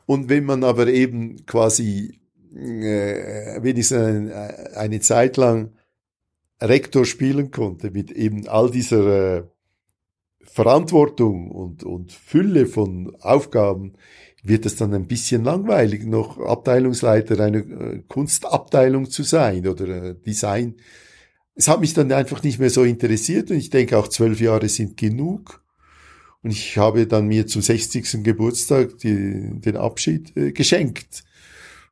Und 0.07 0.29
wenn 0.29 0.45
man 0.45 0.65
aber 0.65 0.89
eben 0.89 1.47
quasi 1.47 2.21
äh, 2.55 3.62
wenigstens 3.62 3.99
eine, 3.99 4.77
eine 4.77 5.01
Zeit 5.01 5.37
lang 5.37 5.73
Rektor 6.61 7.05
spielen 7.05 7.51
konnte 7.51 7.91
mit 7.91 8.11
eben 8.11 8.49
all 8.49 8.71
dieser 8.71 9.39
äh, 9.39 9.43
Verantwortung 10.43 11.51
und, 11.51 11.85
und 11.85 12.12
Fülle 12.12 12.66
von 12.66 13.16
Aufgaben, 13.21 13.95
wird 14.43 14.66
es 14.66 14.77
dann 14.77 14.93
ein 14.93 15.07
bisschen 15.07 15.43
langweilig, 15.43 16.05
noch 16.05 16.39
Abteilungsleiter 16.39 17.41
einer 17.41 17.59
äh, 17.59 18.03
Kunstabteilung 18.07 19.11
zu 19.11 19.23
sein 19.23 19.66
oder 19.66 19.89
äh, 19.89 20.15
Design. 20.15 20.77
Es 21.55 21.69
hat 21.69 21.81
mich 21.81 21.95
dann 21.95 22.12
einfach 22.12 22.43
nicht 22.43 22.59
mehr 22.59 22.71
so 22.71 22.85
interessiert 22.85 23.51
und 23.51 23.57
ich 23.57 23.71
denke 23.71 23.97
auch 23.97 24.09
zwölf 24.09 24.41
Jahre 24.41 24.69
sind 24.69 24.97
genug. 24.97 25.64
Und 26.45 26.51
ich 26.51 26.77
habe 26.77 27.07
dann 27.07 27.27
mir 27.27 27.47
zum 27.47 27.62
60. 27.62 28.23
Geburtstag 28.23 28.99
die, 28.99 29.61
den 29.61 29.79
Abschied 29.79 30.37
äh, 30.37 30.53
geschenkt. 30.53 31.25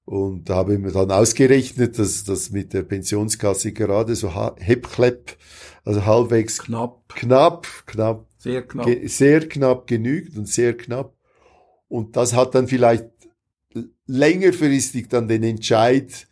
Und 0.04 0.50
da 0.50 0.56
habe 0.56 0.74
ich 0.74 0.78
mir 0.78 0.92
dann 0.92 1.10
ausgerechnet, 1.10 1.98
dass 1.98 2.24
das 2.24 2.50
mit 2.50 2.74
der 2.74 2.82
Pensionskasse 2.82 3.72
gerade 3.72 4.14
so 4.14 4.30
heppklepp, 4.58 5.38
also 5.86 6.04
halbwegs 6.04 6.58
knapp, 6.58 7.02
knapp, 7.08 7.66
knapp, 7.86 8.26
sehr 8.36 8.60
knapp, 8.62 8.88
sehr 9.04 9.48
knapp 9.48 9.86
genügt 9.86 10.36
und 10.36 10.46
sehr 10.46 10.76
knapp. 10.76 11.14
Und 11.88 12.16
das 12.16 12.34
hat 12.34 12.54
dann 12.54 12.68
vielleicht 12.68 13.06
längerfristig 14.06 15.08
dann 15.08 15.28
den 15.28 15.44
Entscheid, 15.44 16.28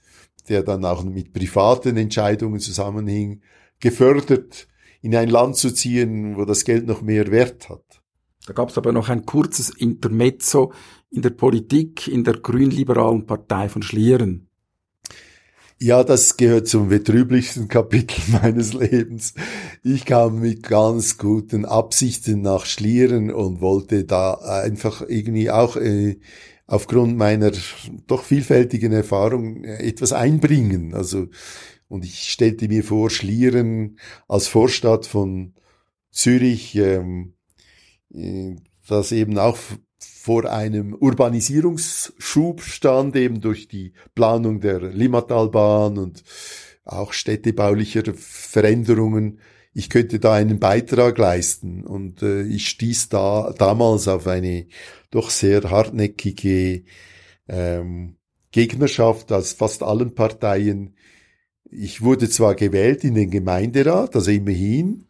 der 0.50 0.62
dann 0.62 0.84
auch 0.84 1.04
mit 1.04 1.32
privaten 1.32 1.96
Entscheidungen 1.96 2.60
zusammenhing, 2.60 3.40
gefördert, 3.78 4.68
in 5.00 5.16
ein 5.16 5.30
Land 5.30 5.56
zu 5.56 5.72
ziehen, 5.72 6.36
wo 6.36 6.44
das 6.44 6.66
Geld 6.66 6.86
noch 6.86 7.00
mehr 7.00 7.30
Wert 7.30 7.70
hat. 7.70 7.99
Da 8.50 8.54
gab 8.54 8.70
es 8.70 8.78
aber 8.78 8.90
noch 8.90 9.08
ein 9.08 9.26
kurzes 9.26 9.70
Intermezzo 9.70 10.72
in 11.08 11.22
der 11.22 11.30
Politik 11.30 12.08
in 12.08 12.24
der 12.24 12.34
grünliberalen 12.34 13.24
Partei 13.24 13.68
von 13.68 13.80
Schlieren. 13.80 14.48
Ja, 15.78 16.02
das 16.02 16.36
gehört 16.36 16.66
zum 16.66 16.88
betrüblichsten 16.88 17.68
Kapitel 17.68 18.20
meines 18.42 18.72
Lebens. 18.72 19.34
Ich 19.84 20.04
kam 20.04 20.40
mit 20.40 20.64
ganz 20.64 21.16
guten 21.16 21.64
Absichten 21.64 22.42
nach 22.42 22.66
Schlieren 22.66 23.30
und 23.30 23.60
wollte 23.60 24.02
da 24.02 24.34
einfach 24.34 25.04
irgendwie 25.06 25.52
auch 25.52 25.76
äh, 25.76 26.18
aufgrund 26.66 27.16
meiner 27.16 27.52
doch 28.08 28.24
vielfältigen 28.24 28.90
Erfahrung 28.90 29.62
etwas 29.62 30.12
einbringen. 30.12 30.92
Also, 30.92 31.28
und 31.86 32.04
ich 32.04 32.32
stellte 32.32 32.66
mir 32.66 32.82
vor, 32.82 33.10
Schlieren 33.10 33.96
als 34.26 34.48
Vorstadt 34.48 35.06
von 35.06 35.54
Zürich, 36.10 36.74
ähm, 36.74 37.34
äh, 37.34 37.39
das 38.88 39.12
eben 39.12 39.38
auch 39.38 39.58
vor 39.98 40.50
einem 40.50 40.94
Urbanisierungsschub 40.94 42.62
stand, 42.62 43.16
eben 43.16 43.40
durch 43.40 43.68
die 43.68 43.92
Planung 44.14 44.60
der 44.60 44.80
Limmatalbahn 44.80 45.98
und 45.98 46.24
auch 46.84 47.12
städtebaulicher 47.12 48.02
Veränderungen. 48.14 49.40
Ich 49.72 49.88
könnte 49.88 50.18
da 50.18 50.34
einen 50.34 50.58
Beitrag 50.58 51.16
leisten 51.18 51.86
und 51.86 52.22
äh, 52.22 52.42
ich 52.42 52.68
stieß 52.68 53.08
da 53.08 53.54
damals 53.56 54.08
auf 54.08 54.26
eine 54.26 54.66
doch 55.10 55.30
sehr 55.30 55.70
hartnäckige 55.70 56.84
ähm, 57.48 58.16
Gegnerschaft 58.50 59.32
aus 59.32 59.52
fast 59.52 59.82
allen 59.82 60.14
Parteien. 60.14 60.96
Ich 61.70 62.02
wurde 62.02 62.28
zwar 62.28 62.56
gewählt 62.56 63.04
in 63.04 63.14
den 63.14 63.30
Gemeinderat, 63.30 64.16
also 64.16 64.30
immerhin, 64.30 65.06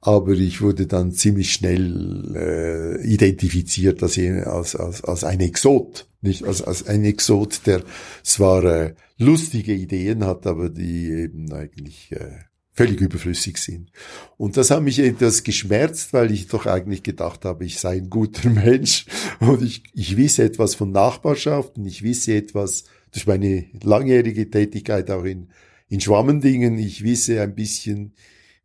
aber 0.00 0.32
ich 0.32 0.60
wurde 0.60 0.86
dann 0.86 1.12
ziemlich 1.12 1.52
schnell 1.52 2.34
äh, 2.34 3.06
identifiziert 3.06 4.02
als, 4.02 4.74
als, 4.76 5.04
als, 5.04 5.24
ein 5.24 5.40
Exot, 5.40 6.06
nicht? 6.20 6.44
Als, 6.44 6.62
als 6.62 6.86
ein 6.86 7.04
Exot, 7.04 7.62
der 7.66 7.82
zwar 8.22 8.64
äh, 8.64 8.94
lustige 9.18 9.74
Ideen 9.74 10.24
hat, 10.24 10.46
aber 10.46 10.70
die 10.70 11.10
eben 11.10 11.52
eigentlich 11.52 12.12
äh, 12.12 12.38
völlig 12.72 13.00
überflüssig 13.00 13.58
sind. 13.58 13.90
Und 14.38 14.56
das 14.56 14.70
hat 14.70 14.82
mich 14.82 14.98
etwas 15.00 15.42
geschmerzt, 15.42 16.12
weil 16.12 16.30
ich 16.30 16.46
doch 16.46 16.66
eigentlich 16.66 17.02
gedacht 17.02 17.44
habe, 17.44 17.64
ich 17.64 17.78
sei 17.78 17.98
ein 17.98 18.10
guter 18.10 18.48
Mensch. 18.50 19.06
Und 19.40 19.62
ich, 19.62 19.82
ich 19.94 20.16
wisse 20.16 20.44
etwas 20.44 20.74
von 20.74 20.90
Nachbarschaft 20.90 21.76
und 21.76 21.86
ich 21.86 22.02
wisse 22.02 22.34
etwas 22.34 22.84
durch 23.12 23.26
meine 23.26 23.66
langjährige 23.82 24.48
Tätigkeit 24.50 25.10
auch 25.10 25.24
in, 25.24 25.48
in 25.88 26.00
Schwammendingen, 26.00 26.78
ich 26.78 27.02
wisse 27.02 27.42
ein 27.42 27.54
bisschen, 27.54 28.14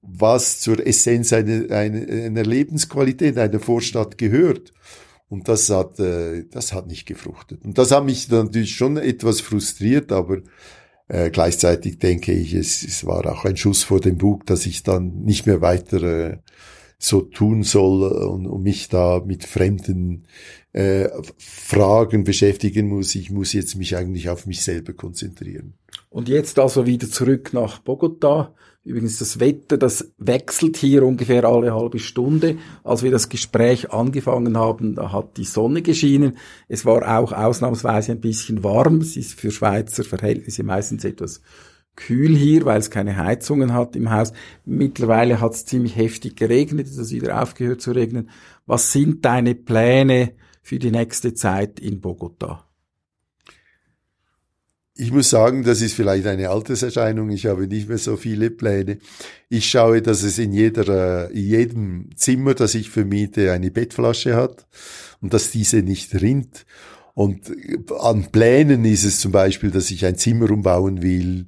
was 0.08 0.60
zur 0.60 0.86
Essenz 0.86 1.34
einer, 1.34 1.72
einer, 1.72 2.44
Lebensqualität 2.44 3.38
einer 3.38 3.60
Vorstadt 3.60 4.18
gehört. 4.18 4.74
Und 5.28 5.48
das 5.48 5.70
hat, 5.70 6.00
äh, 6.00 6.46
das 6.52 6.74
hat 6.74 6.88
nicht 6.88 7.06
gefruchtet. 7.06 7.66
Und 7.66 7.78
das 7.78 7.92
hat 7.92 8.06
mich 8.06 8.30
natürlich 8.30 8.76
schon 8.76 8.98
etwas 8.98 9.42
frustriert, 9.42 10.12
aber 10.12 10.42
äh, 11.08 11.30
gleichzeitig 11.30 12.00
denke 12.00 12.32
ich, 12.32 12.54
es, 12.54 12.84
es 12.84 13.06
war 13.06 13.26
auch 13.26 13.46
ein 13.46 13.58
Schuss 13.58 13.84
vor 13.84 14.00
dem 14.00 14.18
Bug, 14.18 14.46
dass 14.46 14.66
ich 14.66 14.84
dann 14.84 15.24
nicht 15.24 15.46
mehr 15.46 15.62
weiter 15.62 16.04
äh, 16.04 16.38
so 16.98 17.22
tun 17.22 17.64
soll 17.64 18.04
und, 18.04 18.48
und 18.48 18.64
mich 18.64 18.90
da 18.90 19.22
mit 19.24 19.44
fremden 19.44 20.26
äh, 20.74 21.10
Fragen 21.38 22.24
beschäftigen 22.24 22.88
muss. 22.88 23.16
Ich 23.16 23.30
muss 23.32 23.54
jetzt 23.54 23.76
mich 23.76 23.96
eigentlich 23.96 24.30
auf 24.30 24.46
mich 24.46 24.62
selber 24.64 24.94
konzentrieren. 24.94 25.74
Und 26.10 26.30
jetzt 26.30 26.60
also 26.60 26.86
wieder 26.86 27.10
zurück 27.10 27.52
nach 27.54 27.80
Bogota. 27.80 28.54
Übrigens, 28.86 29.18
das 29.18 29.40
Wetter, 29.40 29.78
das 29.78 30.14
wechselt 30.20 30.78
hier 30.78 31.04
ungefähr 31.04 31.44
alle 31.44 31.74
halbe 31.74 31.98
Stunde. 31.98 32.60
Als 32.84 33.02
wir 33.02 33.10
das 33.10 33.30
Gespräch 33.30 33.92
angefangen 33.92 34.58
haben, 34.58 34.94
da 34.94 35.12
hat 35.12 35.38
die 35.38 35.44
Sonne 35.44 35.82
geschienen. 35.82 36.38
Es 36.68 36.86
war 36.86 37.20
auch 37.20 37.32
ausnahmsweise 37.32 38.12
ein 38.12 38.22
bisschen 38.22 38.64
warm. 38.64 38.98
Es 38.98 39.18
ist 39.18 39.40
für 39.40 39.50
Schweizer 39.50 40.04
Verhältnisse 40.04 40.62
meistens 40.62 41.04
etwas 41.04 41.42
kühl 41.96 42.36
hier, 42.36 42.66
weil 42.66 42.80
es 42.80 42.92
keine 42.92 43.18
Heizungen 43.18 43.74
hat 43.74 43.96
im 43.96 44.12
Haus. 44.12 44.34
Mittlerweile 44.66 45.42
hat 45.42 45.54
es 45.54 45.66
ziemlich 45.66 45.96
heftig 45.96 46.36
geregnet, 46.36 46.86
es 46.86 46.98
ist 46.98 47.12
wieder 47.12 47.42
aufgehört 47.42 47.82
zu 47.82 47.92
regnen. 47.92 48.30
Was 48.68 48.92
sind 48.92 49.26
deine 49.26 49.56
Pläne 49.56 50.34
für 50.62 50.78
die 50.78 50.92
nächste 50.92 51.34
Zeit 51.34 51.80
in 51.80 52.02
Bogota? 52.02 52.65
Ich 54.98 55.12
muss 55.12 55.30
sagen, 55.30 55.64
das 55.64 55.82
ist 55.82 55.94
vielleicht 55.94 56.26
eine 56.26 56.50
Alterserscheinung. 56.50 57.30
Ich 57.30 57.48
habe 57.48 57.68
nicht 57.68 57.90
mehr 57.90 57.98
so 57.98 58.16
viele 58.16 58.50
Pläne. 58.50 59.00
Ich 59.50 59.70
schaue, 59.70 60.02
dass 60.02 60.24
es 60.24 60.40
in 60.40 60.54
jeder, 60.54 61.30
in 61.32 61.46
jedem 61.46 62.10
Zimmer, 62.16 62.54
das 62.54 62.76
ich 62.76 62.90
vermiete, 62.90 63.52
eine 63.52 63.72
Bettflasche 63.72 64.36
hat 64.36 64.66
und 65.20 65.34
dass 65.34 65.52
diese 65.52 65.82
nicht 65.82 66.16
rinnt. 66.22 66.66
Und 67.14 67.52
an 68.00 68.32
Plänen 68.32 68.86
ist 68.86 69.04
es 69.04 69.20
zum 69.20 69.34
Beispiel, 69.34 69.72
dass 69.72 69.92
ich 69.92 70.06
ein 70.06 70.18
Zimmer 70.18 70.50
umbauen 70.50 71.02
will, 71.02 71.46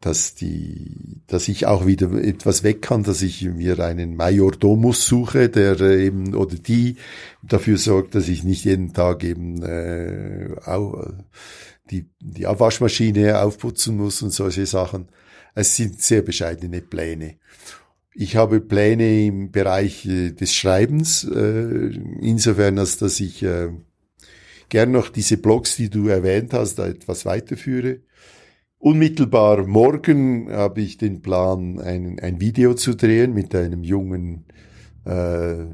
dass 0.00 0.34
die, 0.34 1.22
dass 1.26 1.48
ich 1.48 1.66
auch 1.66 1.86
wieder 1.86 2.12
etwas 2.12 2.62
weg 2.64 2.82
kann, 2.82 3.02
dass 3.02 3.22
ich 3.22 3.42
mir 3.42 3.78
einen 3.80 4.16
Majordomus 4.16 5.06
suche, 5.06 5.48
der 5.48 5.80
eben 5.80 6.34
oder 6.34 6.56
die 6.56 6.96
dafür 7.42 7.78
sorgt, 7.78 8.14
dass 8.14 8.28
ich 8.28 8.44
nicht 8.44 8.66
jeden 8.66 8.92
Tag 8.92 9.24
eben 9.24 9.62
äh, 9.62 10.54
auch 10.66 11.06
die, 11.90 12.08
die 12.20 12.46
Abwaschmaschine 12.46 13.40
aufputzen 13.40 13.96
muss 13.96 14.22
und 14.22 14.30
solche 14.30 14.66
Sachen. 14.66 15.08
Es 15.54 15.76
sind 15.76 16.00
sehr 16.00 16.22
bescheidene 16.22 16.80
Pläne. 16.80 17.36
Ich 18.12 18.36
habe 18.36 18.60
Pläne 18.60 19.26
im 19.26 19.50
Bereich 19.50 20.06
äh, 20.06 20.30
des 20.30 20.54
Schreibens, 20.54 21.24
äh, 21.24 21.90
insofern 22.20 22.78
als 22.78 22.96
dass 22.98 23.20
ich 23.20 23.42
äh, 23.42 23.70
gern 24.68 24.92
noch 24.92 25.08
diese 25.08 25.36
Blogs, 25.36 25.76
die 25.76 25.90
du 25.90 26.08
erwähnt 26.08 26.52
hast, 26.52 26.78
etwas 26.78 27.26
weiterführe. 27.26 28.00
Unmittelbar 28.78 29.66
morgen 29.66 30.50
habe 30.50 30.80
ich 30.82 30.98
den 30.98 31.22
Plan, 31.22 31.80
ein, 31.80 32.20
ein 32.20 32.40
Video 32.40 32.74
zu 32.74 32.94
drehen 32.94 33.32
mit 33.32 33.54
einem 33.54 33.82
jungen 33.82 34.44
äh, 35.04 35.64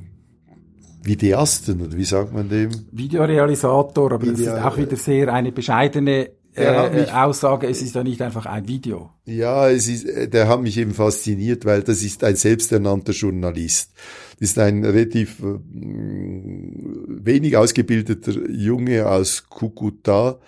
Videasten, 1.02 1.81
oder 1.81 1.97
wie 1.97 2.05
sagt 2.05 2.32
man 2.32 2.48
dem? 2.48 2.70
Videorealisator, 2.93 4.12
aber 4.12 4.22
Video 4.22 4.32
das 4.32 4.40
ist 4.40 4.62
auch 4.64 4.77
wieder 4.77 4.97
sehr 4.97 5.32
eine 5.32 5.52
bescheidene 5.52 6.31
äh, 6.55 7.06
Aussage, 7.12 7.68
es 7.68 7.81
ist 7.81 7.94
ja 7.94 8.02
nicht 8.02 8.20
einfach 8.22 8.47
ein 8.47 8.66
Video. 8.66 9.10
Ja, 9.24 9.68
es 9.68 9.89
ist, 9.89 10.05
äh, 10.05 10.28
der 10.28 10.48
hat 10.48 10.62
mich 10.62 10.77
eben 10.78 10.93
fasziniert, 10.93 11.64
weil 11.64 11.82
das 11.82 12.02
ist 12.02 12.24
ein 12.24 12.36
selbsternannter 12.36 13.12
Journalist. 13.12 13.93
Das 14.39 14.51
ist 14.51 14.59
ein 14.59 14.85
relativ 14.85 15.40
äh, 15.40 15.59
wenig 15.72 17.56
ausgebildeter 17.56 18.32
Junge 18.51 19.09
aus 19.09 19.44
Kukuta, 19.48 20.40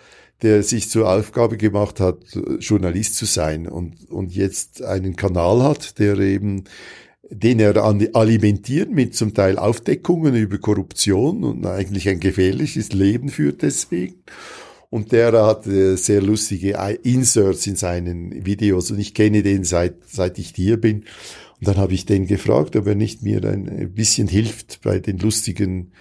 der 0.42 0.64
sich 0.64 0.90
zur 0.90 1.08
Aufgabe 1.08 1.56
gemacht 1.56 2.00
hat, 2.00 2.18
Journalist 2.58 3.16
zu 3.16 3.26
sein 3.26 3.68
und, 3.68 4.10
und 4.10 4.34
jetzt 4.34 4.82
einen 4.82 5.14
Kanal 5.14 5.62
hat, 5.62 6.00
der 6.00 6.18
eben 6.18 6.64
den 7.32 7.60
er 7.60 7.82
alimentiert 7.82 8.90
mit 8.90 9.14
zum 9.14 9.32
Teil 9.32 9.58
Aufdeckungen 9.58 10.34
über 10.34 10.58
Korruption 10.58 11.44
und 11.44 11.64
eigentlich 11.66 12.08
ein 12.08 12.20
gefährliches 12.20 12.92
Leben 12.92 13.30
führt 13.30 13.62
deswegen. 13.62 14.22
Und 14.90 15.12
der 15.12 15.32
hat 15.32 15.66
äh, 15.66 15.96
sehr 15.96 16.20
lustige 16.20 16.76
Inserts 17.02 17.66
in 17.66 17.76
seinen 17.76 18.44
Videos 18.44 18.90
und 18.90 18.98
ich 18.98 19.14
kenne 19.14 19.42
den 19.42 19.64
seit, 19.64 19.94
seit 20.06 20.38
ich 20.38 20.52
hier 20.54 20.78
bin. 20.78 21.04
Und 21.58 21.68
dann 21.68 21.78
habe 21.78 21.94
ich 21.94 22.04
den 22.04 22.26
gefragt, 22.26 22.76
ob 22.76 22.86
er 22.86 22.94
nicht 22.94 23.22
mir 23.22 23.42
ein 23.44 23.94
bisschen 23.94 24.28
hilft 24.28 24.82
bei 24.82 24.98
den 24.98 25.18
lustigen 25.18 25.92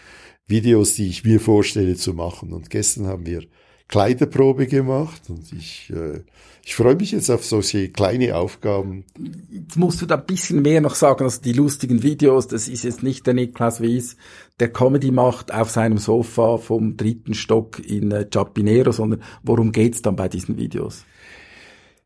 Videos, 0.46 0.96
die 0.96 1.08
ich 1.08 1.24
mir 1.24 1.40
vorstelle 1.40 1.96
zu 1.96 2.14
machen. 2.14 2.52
Und 2.52 2.70
gestern 2.70 3.08
haben 3.08 3.26
wir 3.26 3.44
Kleiderprobe 3.88 4.68
gemacht 4.68 5.22
und 5.30 5.54
ich, 5.54 5.90
äh, 5.92 6.22
ich 6.64 6.76
freue 6.76 6.96
mich 6.96 7.12
jetzt 7.12 7.30
auf 7.32 7.44
solche 7.44 7.90
kleine 7.90 8.36
Aufgaben. 8.36 9.06
Jetzt 9.52 9.78
musst 9.78 10.02
du 10.02 10.06
da 10.06 10.16
ein 10.16 10.26
bisschen 10.26 10.62
mehr 10.62 10.82
noch 10.82 10.96
sagen, 10.96 11.24
also 11.24 11.42
die 11.42 11.54
lustigen 11.54 12.04
Videos, 12.04 12.48
das 12.48 12.68
ist 12.68 12.84
jetzt 12.84 13.02
nicht 13.02 13.26
der 13.26 13.34
Niklas 13.34 13.82
Wies, 13.82 14.16
der 14.60 14.72
Comedy 14.72 15.12
macht 15.12 15.54
auf 15.54 15.72
seinem 15.72 15.98
Sofa 15.98 16.58
vom 16.58 16.98
dritten 16.98 17.34
Stock 17.34 17.80
in 17.80 18.12
äh, 18.12 18.28
Chapinero, 18.32 18.92
sondern 18.92 19.24
worum 19.44 19.72
geht's 19.72 20.02
dann 20.02 20.16
bei 20.16 20.30
diesen 20.30 20.58
Videos? 20.58 21.04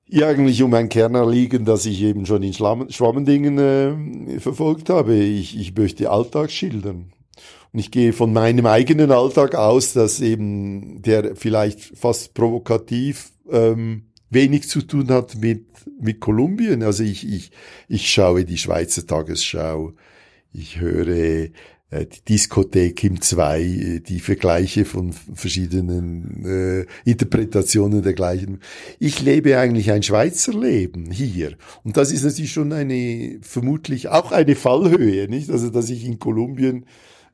Ja, 0.07 0.27
eigentlich 0.27 0.61
um 0.61 0.73
ein 0.73 0.87
Kernerliegen, 0.87 1.65
das 1.65 1.85
ich 1.85 2.01
eben 2.03 2.25
schon 2.25 2.43
in 2.43 2.53
Schwammendingen 2.53 3.57
äh, 3.57 4.39
verfolgt 4.39 4.89
habe. 4.89 5.15
Ich, 5.15 5.59
ich 5.59 5.75
möchte 5.75 6.11
Alltag 6.11 6.51
schildern. 6.51 7.11
Und 7.73 7.79
ich 7.79 7.91
gehe 7.91 8.13
von 8.13 8.31
meinem 8.31 8.67
eigenen 8.67 9.11
Alltag 9.11 9.55
aus, 9.55 9.93
dass 9.93 10.21
eben 10.21 11.01
der 11.01 11.35
vielleicht 11.35 11.81
fast 11.97 12.33
provokativ 12.35 13.31
ähm, 13.51 14.03
wenig 14.35 14.69
zu 14.69 14.83
tun 14.83 15.09
hat 15.09 15.41
mit, 15.41 15.65
mit 15.99 16.19
Kolumbien. 16.19 16.83
Also 16.83 17.03
ich, 17.03 17.27
ich, 17.27 17.51
ich 17.87 18.11
schaue 18.11 18.45
die 18.45 18.59
Schweizer 18.59 19.07
Tagesschau, 19.07 19.93
ich 20.53 20.79
höre 20.79 21.07
äh, 21.07 21.49
die 22.05 22.21
Diskothek 22.27 23.03
im 23.03 23.21
2, 23.21 23.61
äh, 23.61 23.99
die 23.99 24.19
Vergleiche 24.19 24.85
von 24.85 25.13
verschiedenen 25.13 26.45
äh, 26.45 27.09
Interpretationen 27.09 28.01
der 28.01 28.13
gleichen. 28.13 28.59
Ich 28.99 29.21
lebe 29.21 29.57
eigentlich 29.57 29.91
ein 29.91 30.03
Schweizer 30.03 30.53
Leben 30.53 31.11
hier. 31.11 31.57
Und 31.83 31.97
das 31.97 32.11
ist 32.11 32.23
natürlich 32.23 32.53
schon 32.53 32.73
eine, 32.73 33.39
vermutlich 33.41 34.09
auch 34.09 34.31
eine 34.31 34.55
Fallhöhe, 34.55 35.27
nicht? 35.27 35.49
Also, 35.49 35.69
dass 35.69 35.89
ich 35.89 36.05
in 36.05 36.19
Kolumbien 36.19 36.85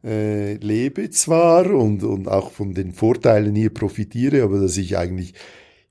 äh, 0.04 0.56
lebe 0.56 1.10
zwar 1.12 1.70
und, 1.72 2.04
und 2.04 2.28
auch 2.28 2.52
von 2.52 2.74
den 2.74 2.94
Vorteilen 2.94 3.56
hier 3.56 3.70
profitiere, 3.70 4.44
aber 4.44 4.60
dass 4.60 4.78
ich 4.78 4.98
eigentlich 4.98 5.34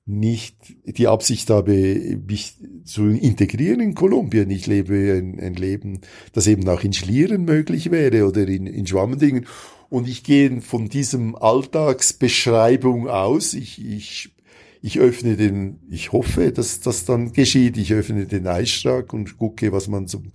nicht 0.05 0.57
die 0.85 1.07
Absicht 1.07 1.49
habe, 1.49 2.19
mich 2.27 2.57
zu 2.85 3.07
integrieren 3.07 3.79
in 3.79 3.95
Kolumbien. 3.95 4.49
Ich 4.49 4.67
lebe 4.67 5.13
ein, 5.13 5.39
ein 5.39 5.53
Leben, 5.53 6.01
das 6.33 6.47
eben 6.47 6.67
auch 6.67 6.83
in 6.83 6.93
Schlieren 6.93 7.45
möglich 7.45 7.91
wäre 7.91 8.27
oder 8.27 8.47
in, 8.47 8.65
in 8.65 8.87
Schwammendingen. 8.87 9.45
Und 9.89 10.07
ich 10.07 10.23
gehe 10.23 10.61
von 10.61 10.89
diesem 10.89 11.35
Alltagsbeschreibung 11.35 13.09
aus. 13.09 13.53
Ich, 13.53 13.83
ich, 13.85 14.33
ich 14.81 14.99
öffne 14.99 15.35
den, 15.35 15.79
ich 15.89 16.11
hoffe, 16.11 16.51
dass 16.51 16.79
das 16.79 17.05
dann 17.05 17.33
geschieht. 17.33 17.77
Ich 17.77 17.93
öffne 17.93 18.25
den 18.25 18.47
Eisschrank 18.47 19.13
und 19.13 19.37
gucke, 19.37 19.71
was 19.71 19.87
man 19.87 20.07
zum, 20.07 20.31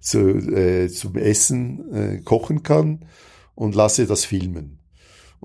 zu, 0.00 0.18
äh, 0.18 0.88
zum 0.88 1.16
Essen 1.16 1.92
äh, 1.92 2.20
kochen 2.22 2.62
kann 2.62 3.04
und 3.54 3.74
lasse 3.74 4.06
das 4.06 4.24
filmen. 4.24 4.75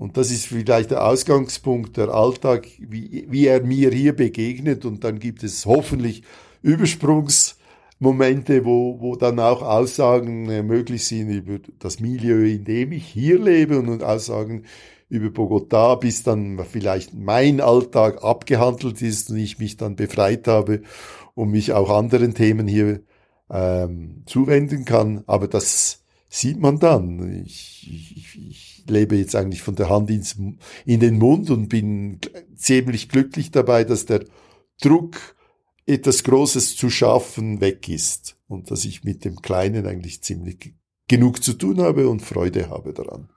Und 0.02 0.16
das 0.16 0.32
ist 0.32 0.46
vielleicht 0.46 0.90
der 0.90 1.06
Ausgangspunkt, 1.06 1.96
der 1.96 2.08
Alltag, 2.08 2.66
wie, 2.80 3.24
wie 3.30 3.46
er 3.46 3.62
mir 3.62 3.92
hier 3.92 4.16
begegnet. 4.16 4.84
Und 4.84 5.04
dann 5.04 5.20
gibt 5.20 5.44
es 5.44 5.64
hoffentlich 5.64 6.24
Übersprungsmomente, 6.60 8.64
wo, 8.64 9.00
wo 9.00 9.14
dann 9.14 9.38
auch 9.38 9.62
Aussagen 9.62 10.50
äh, 10.50 10.64
möglich 10.64 11.06
sind 11.06 11.30
über 11.30 11.60
das 11.78 12.00
Milieu, 12.00 12.44
in 12.44 12.64
dem 12.64 12.90
ich 12.90 13.06
hier 13.06 13.38
lebe 13.38 13.78
und 13.78 14.02
Aussagen 14.02 14.64
über 15.08 15.30
Bogota, 15.30 15.94
bis 15.94 16.24
dann 16.24 16.58
vielleicht 16.68 17.14
mein 17.14 17.60
Alltag 17.60 18.24
abgehandelt 18.24 19.00
ist 19.02 19.30
und 19.30 19.36
ich 19.36 19.60
mich 19.60 19.76
dann 19.76 19.94
befreit 19.94 20.48
habe 20.48 20.82
und 21.34 21.52
mich 21.52 21.74
auch 21.74 21.90
anderen 21.90 22.34
Themen 22.34 22.66
hier 22.66 23.02
ähm, 23.48 24.24
zuwenden 24.26 24.84
kann. 24.84 25.22
Aber 25.28 25.46
das 25.46 26.02
sieht 26.28 26.58
man 26.58 26.80
dann. 26.80 27.44
Ich, 27.44 27.88
ich, 27.88 28.36
ich 28.48 28.71
lebe 28.88 29.16
jetzt 29.16 29.34
eigentlich 29.36 29.62
von 29.62 29.74
der 29.74 29.88
Hand 29.88 30.10
ins, 30.10 30.36
in 30.84 31.00
den 31.00 31.18
Mund 31.18 31.50
und 31.50 31.68
bin 31.68 32.18
ziemlich 32.56 33.08
glücklich 33.08 33.50
dabei, 33.50 33.84
dass 33.84 34.06
der 34.06 34.24
Druck, 34.80 35.16
etwas 35.84 36.22
Großes 36.22 36.76
zu 36.76 36.90
schaffen, 36.90 37.60
weg 37.60 37.88
ist 37.88 38.36
und 38.46 38.70
dass 38.70 38.84
ich 38.84 39.02
mit 39.02 39.24
dem 39.24 39.42
Kleinen 39.42 39.86
eigentlich 39.86 40.22
ziemlich 40.22 40.74
genug 41.08 41.42
zu 41.42 41.54
tun 41.54 41.80
habe 41.80 42.08
und 42.08 42.22
Freude 42.22 42.70
habe 42.70 42.92
daran. 42.92 43.28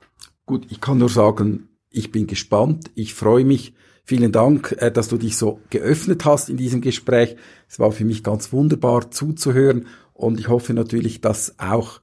Gut, 0.45 0.67
ich 0.69 0.79
kann 0.79 0.99
nur 0.99 1.09
sagen, 1.09 1.69
ich 1.89 2.11
bin 2.11 2.27
gespannt, 2.27 2.91
ich 2.93 3.13
freue 3.13 3.45
mich. 3.45 3.73
Vielen 4.03 4.31
Dank, 4.31 4.75
äh, 4.77 4.91
dass 4.91 5.07
du 5.07 5.17
dich 5.17 5.35
so 5.35 5.59
geöffnet 5.71 6.25
hast 6.25 6.49
in 6.49 6.57
diesem 6.57 6.81
Gespräch. 6.81 7.35
Es 7.67 7.79
war 7.79 7.91
für 7.91 8.05
mich 8.05 8.23
ganz 8.23 8.53
wunderbar 8.53 9.09
zuzuhören 9.09 9.87
und 10.13 10.39
ich 10.39 10.47
hoffe 10.47 10.75
natürlich, 10.75 11.21
dass 11.21 11.57
auch 11.57 12.01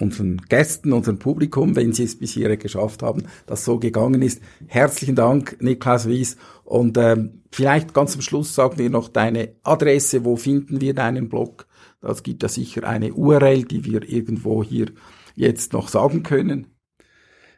unseren 0.00 0.38
Gästen, 0.48 0.92
unserem 0.92 1.18
Publikum, 1.18 1.76
wenn 1.76 1.92
sie 1.92 2.04
es 2.04 2.18
bis 2.18 2.32
hierher 2.32 2.56
geschafft 2.56 3.02
haben, 3.02 3.24
dass 3.46 3.64
so 3.64 3.78
gegangen 3.78 4.22
ist. 4.22 4.40
Herzlichen 4.66 5.14
Dank, 5.14 5.58
Niklas 5.60 6.08
Wies. 6.08 6.36
Und 6.64 6.96
ähm, 6.98 7.42
vielleicht 7.52 7.94
ganz 7.94 8.12
zum 8.12 8.22
Schluss 8.22 8.54
sagen 8.54 8.78
wir 8.78 8.90
noch 8.90 9.08
deine 9.08 9.54
Adresse, 9.62 10.24
wo 10.24 10.36
finden 10.36 10.80
wir 10.80 10.94
deinen 10.94 11.28
Blog? 11.28 11.66
Das 12.00 12.22
gibt 12.22 12.42
ja 12.42 12.48
sicher 12.48 12.88
eine 12.88 13.12
URL, 13.12 13.64
die 13.64 13.84
wir 13.84 14.08
irgendwo 14.08 14.64
hier 14.64 14.86
jetzt 15.34 15.74
noch 15.74 15.88
sagen 15.88 16.22
können. 16.22 16.68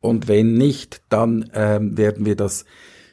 Und 0.00 0.26
wenn 0.26 0.54
nicht, 0.54 1.02
dann 1.08 1.48
ähm, 1.54 1.96
werden 1.96 2.26
wir 2.26 2.34
das 2.34 2.64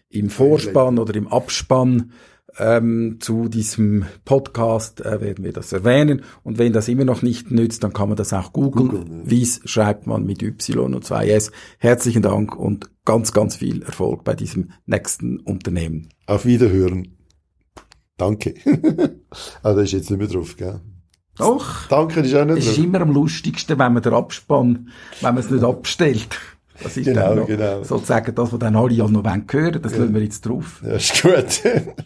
im 0.09 0.31
Vorspann 0.31 0.97
oder 0.97 1.13
im 1.15 1.27
Abspann 1.27 2.13
ähm, 2.59 3.17
zu 3.19 3.47
diesem 3.47 4.05
Podcast 4.25 5.01
äh, 5.05 5.21
werden 5.21 5.43
wir 5.43 5.53
das 5.53 5.73
erwähnen. 5.73 6.23
Und 6.43 6.57
wenn 6.57 6.73
das 6.73 6.87
immer 6.87 7.05
noch 7.05 7.21
nicht 7.21 7.51
nützt, 7.51 7.83
dann 7.83 7.93
kann 7.93 8.09
man 8.09 8.17
das 8.17 8.33
auch 8.33 8.53
googeln. 8.53 8.89
Google, 8.89 9.05
ja. 9.09 9.29
Wies 9.29 9.61
schreibt 9.65 10.05
man 10.05 10.25
mit 10.25 10.43
Y 10.43 10.93
und 10.93 11.05
2S. 11.05 11.51
Herzlichen 11.77 12.21
Dank 12.21 12.55
und 12.55 12.89
ganz, 13.05 13.31
ganz 13.31 13.55
viel 13.55 13.81
Erfolg 13.83 14.23
bei 14.23 14.35
diesem 14.35 14.71
nächsten 14.85 15.39
Unternehmen. 15.39 16.09
Auf 16.27 16.45
Wiederhören. 16.45 17.15
Danke. 18.17 18.53
ah, 19.63 19.73
da 19.73 19.81
ist 19.81 19.93
jetzt 19.93 20.09
nicht 20.11 20.19
mehr 20.19 20.27
drauf, 20.27 20.57
gell? 20.57 20.81
Doch. 21.37 21.87
Danke, 21.87 22.19
ist 22.19 22.35
auch 22.35 22.45
nicht. 22.45 22.57
Es 22.57 22.67
ist 22.67 22.77
immer 22.77 22.99
am 23.01 23.11
lustigsten, 23.11 23.79
wenn 23.79 23.93
man 23.93 24.03
den 24.03 24.13
Abspann, 24.13 24.89
wenn 25.21 25.35
man 25.35 25.43
es 25.43 25.49
nicht 25.49 25.63
abstellt. 25.63 26.37
Das 26.81 26.95
ist 26.95 27.05
genau, 27.05 27.29
dann 27.29 27.37
noch 27.39 27.47
genau. 27.47 27.83
sozusagen 27.83 28.33
das, 28.35 28.53
was 28.53 28.59
dann 28.59 28.75
alle 28.75 29.03
auch 29.03 29.09
noch 29.09 29.23
hören 29.23 29.45
wollen. 29.51 29.81
Das 29.81 29.93
ja. 29.93 29.99
lassen 29.99 30.13
wir 30.13 30.21
jetzt 30.21 30.45
drauf. 30.45 30.81
Ja, 30.85 30.93
ist 30.93 31.21
gut. 31.21 31.61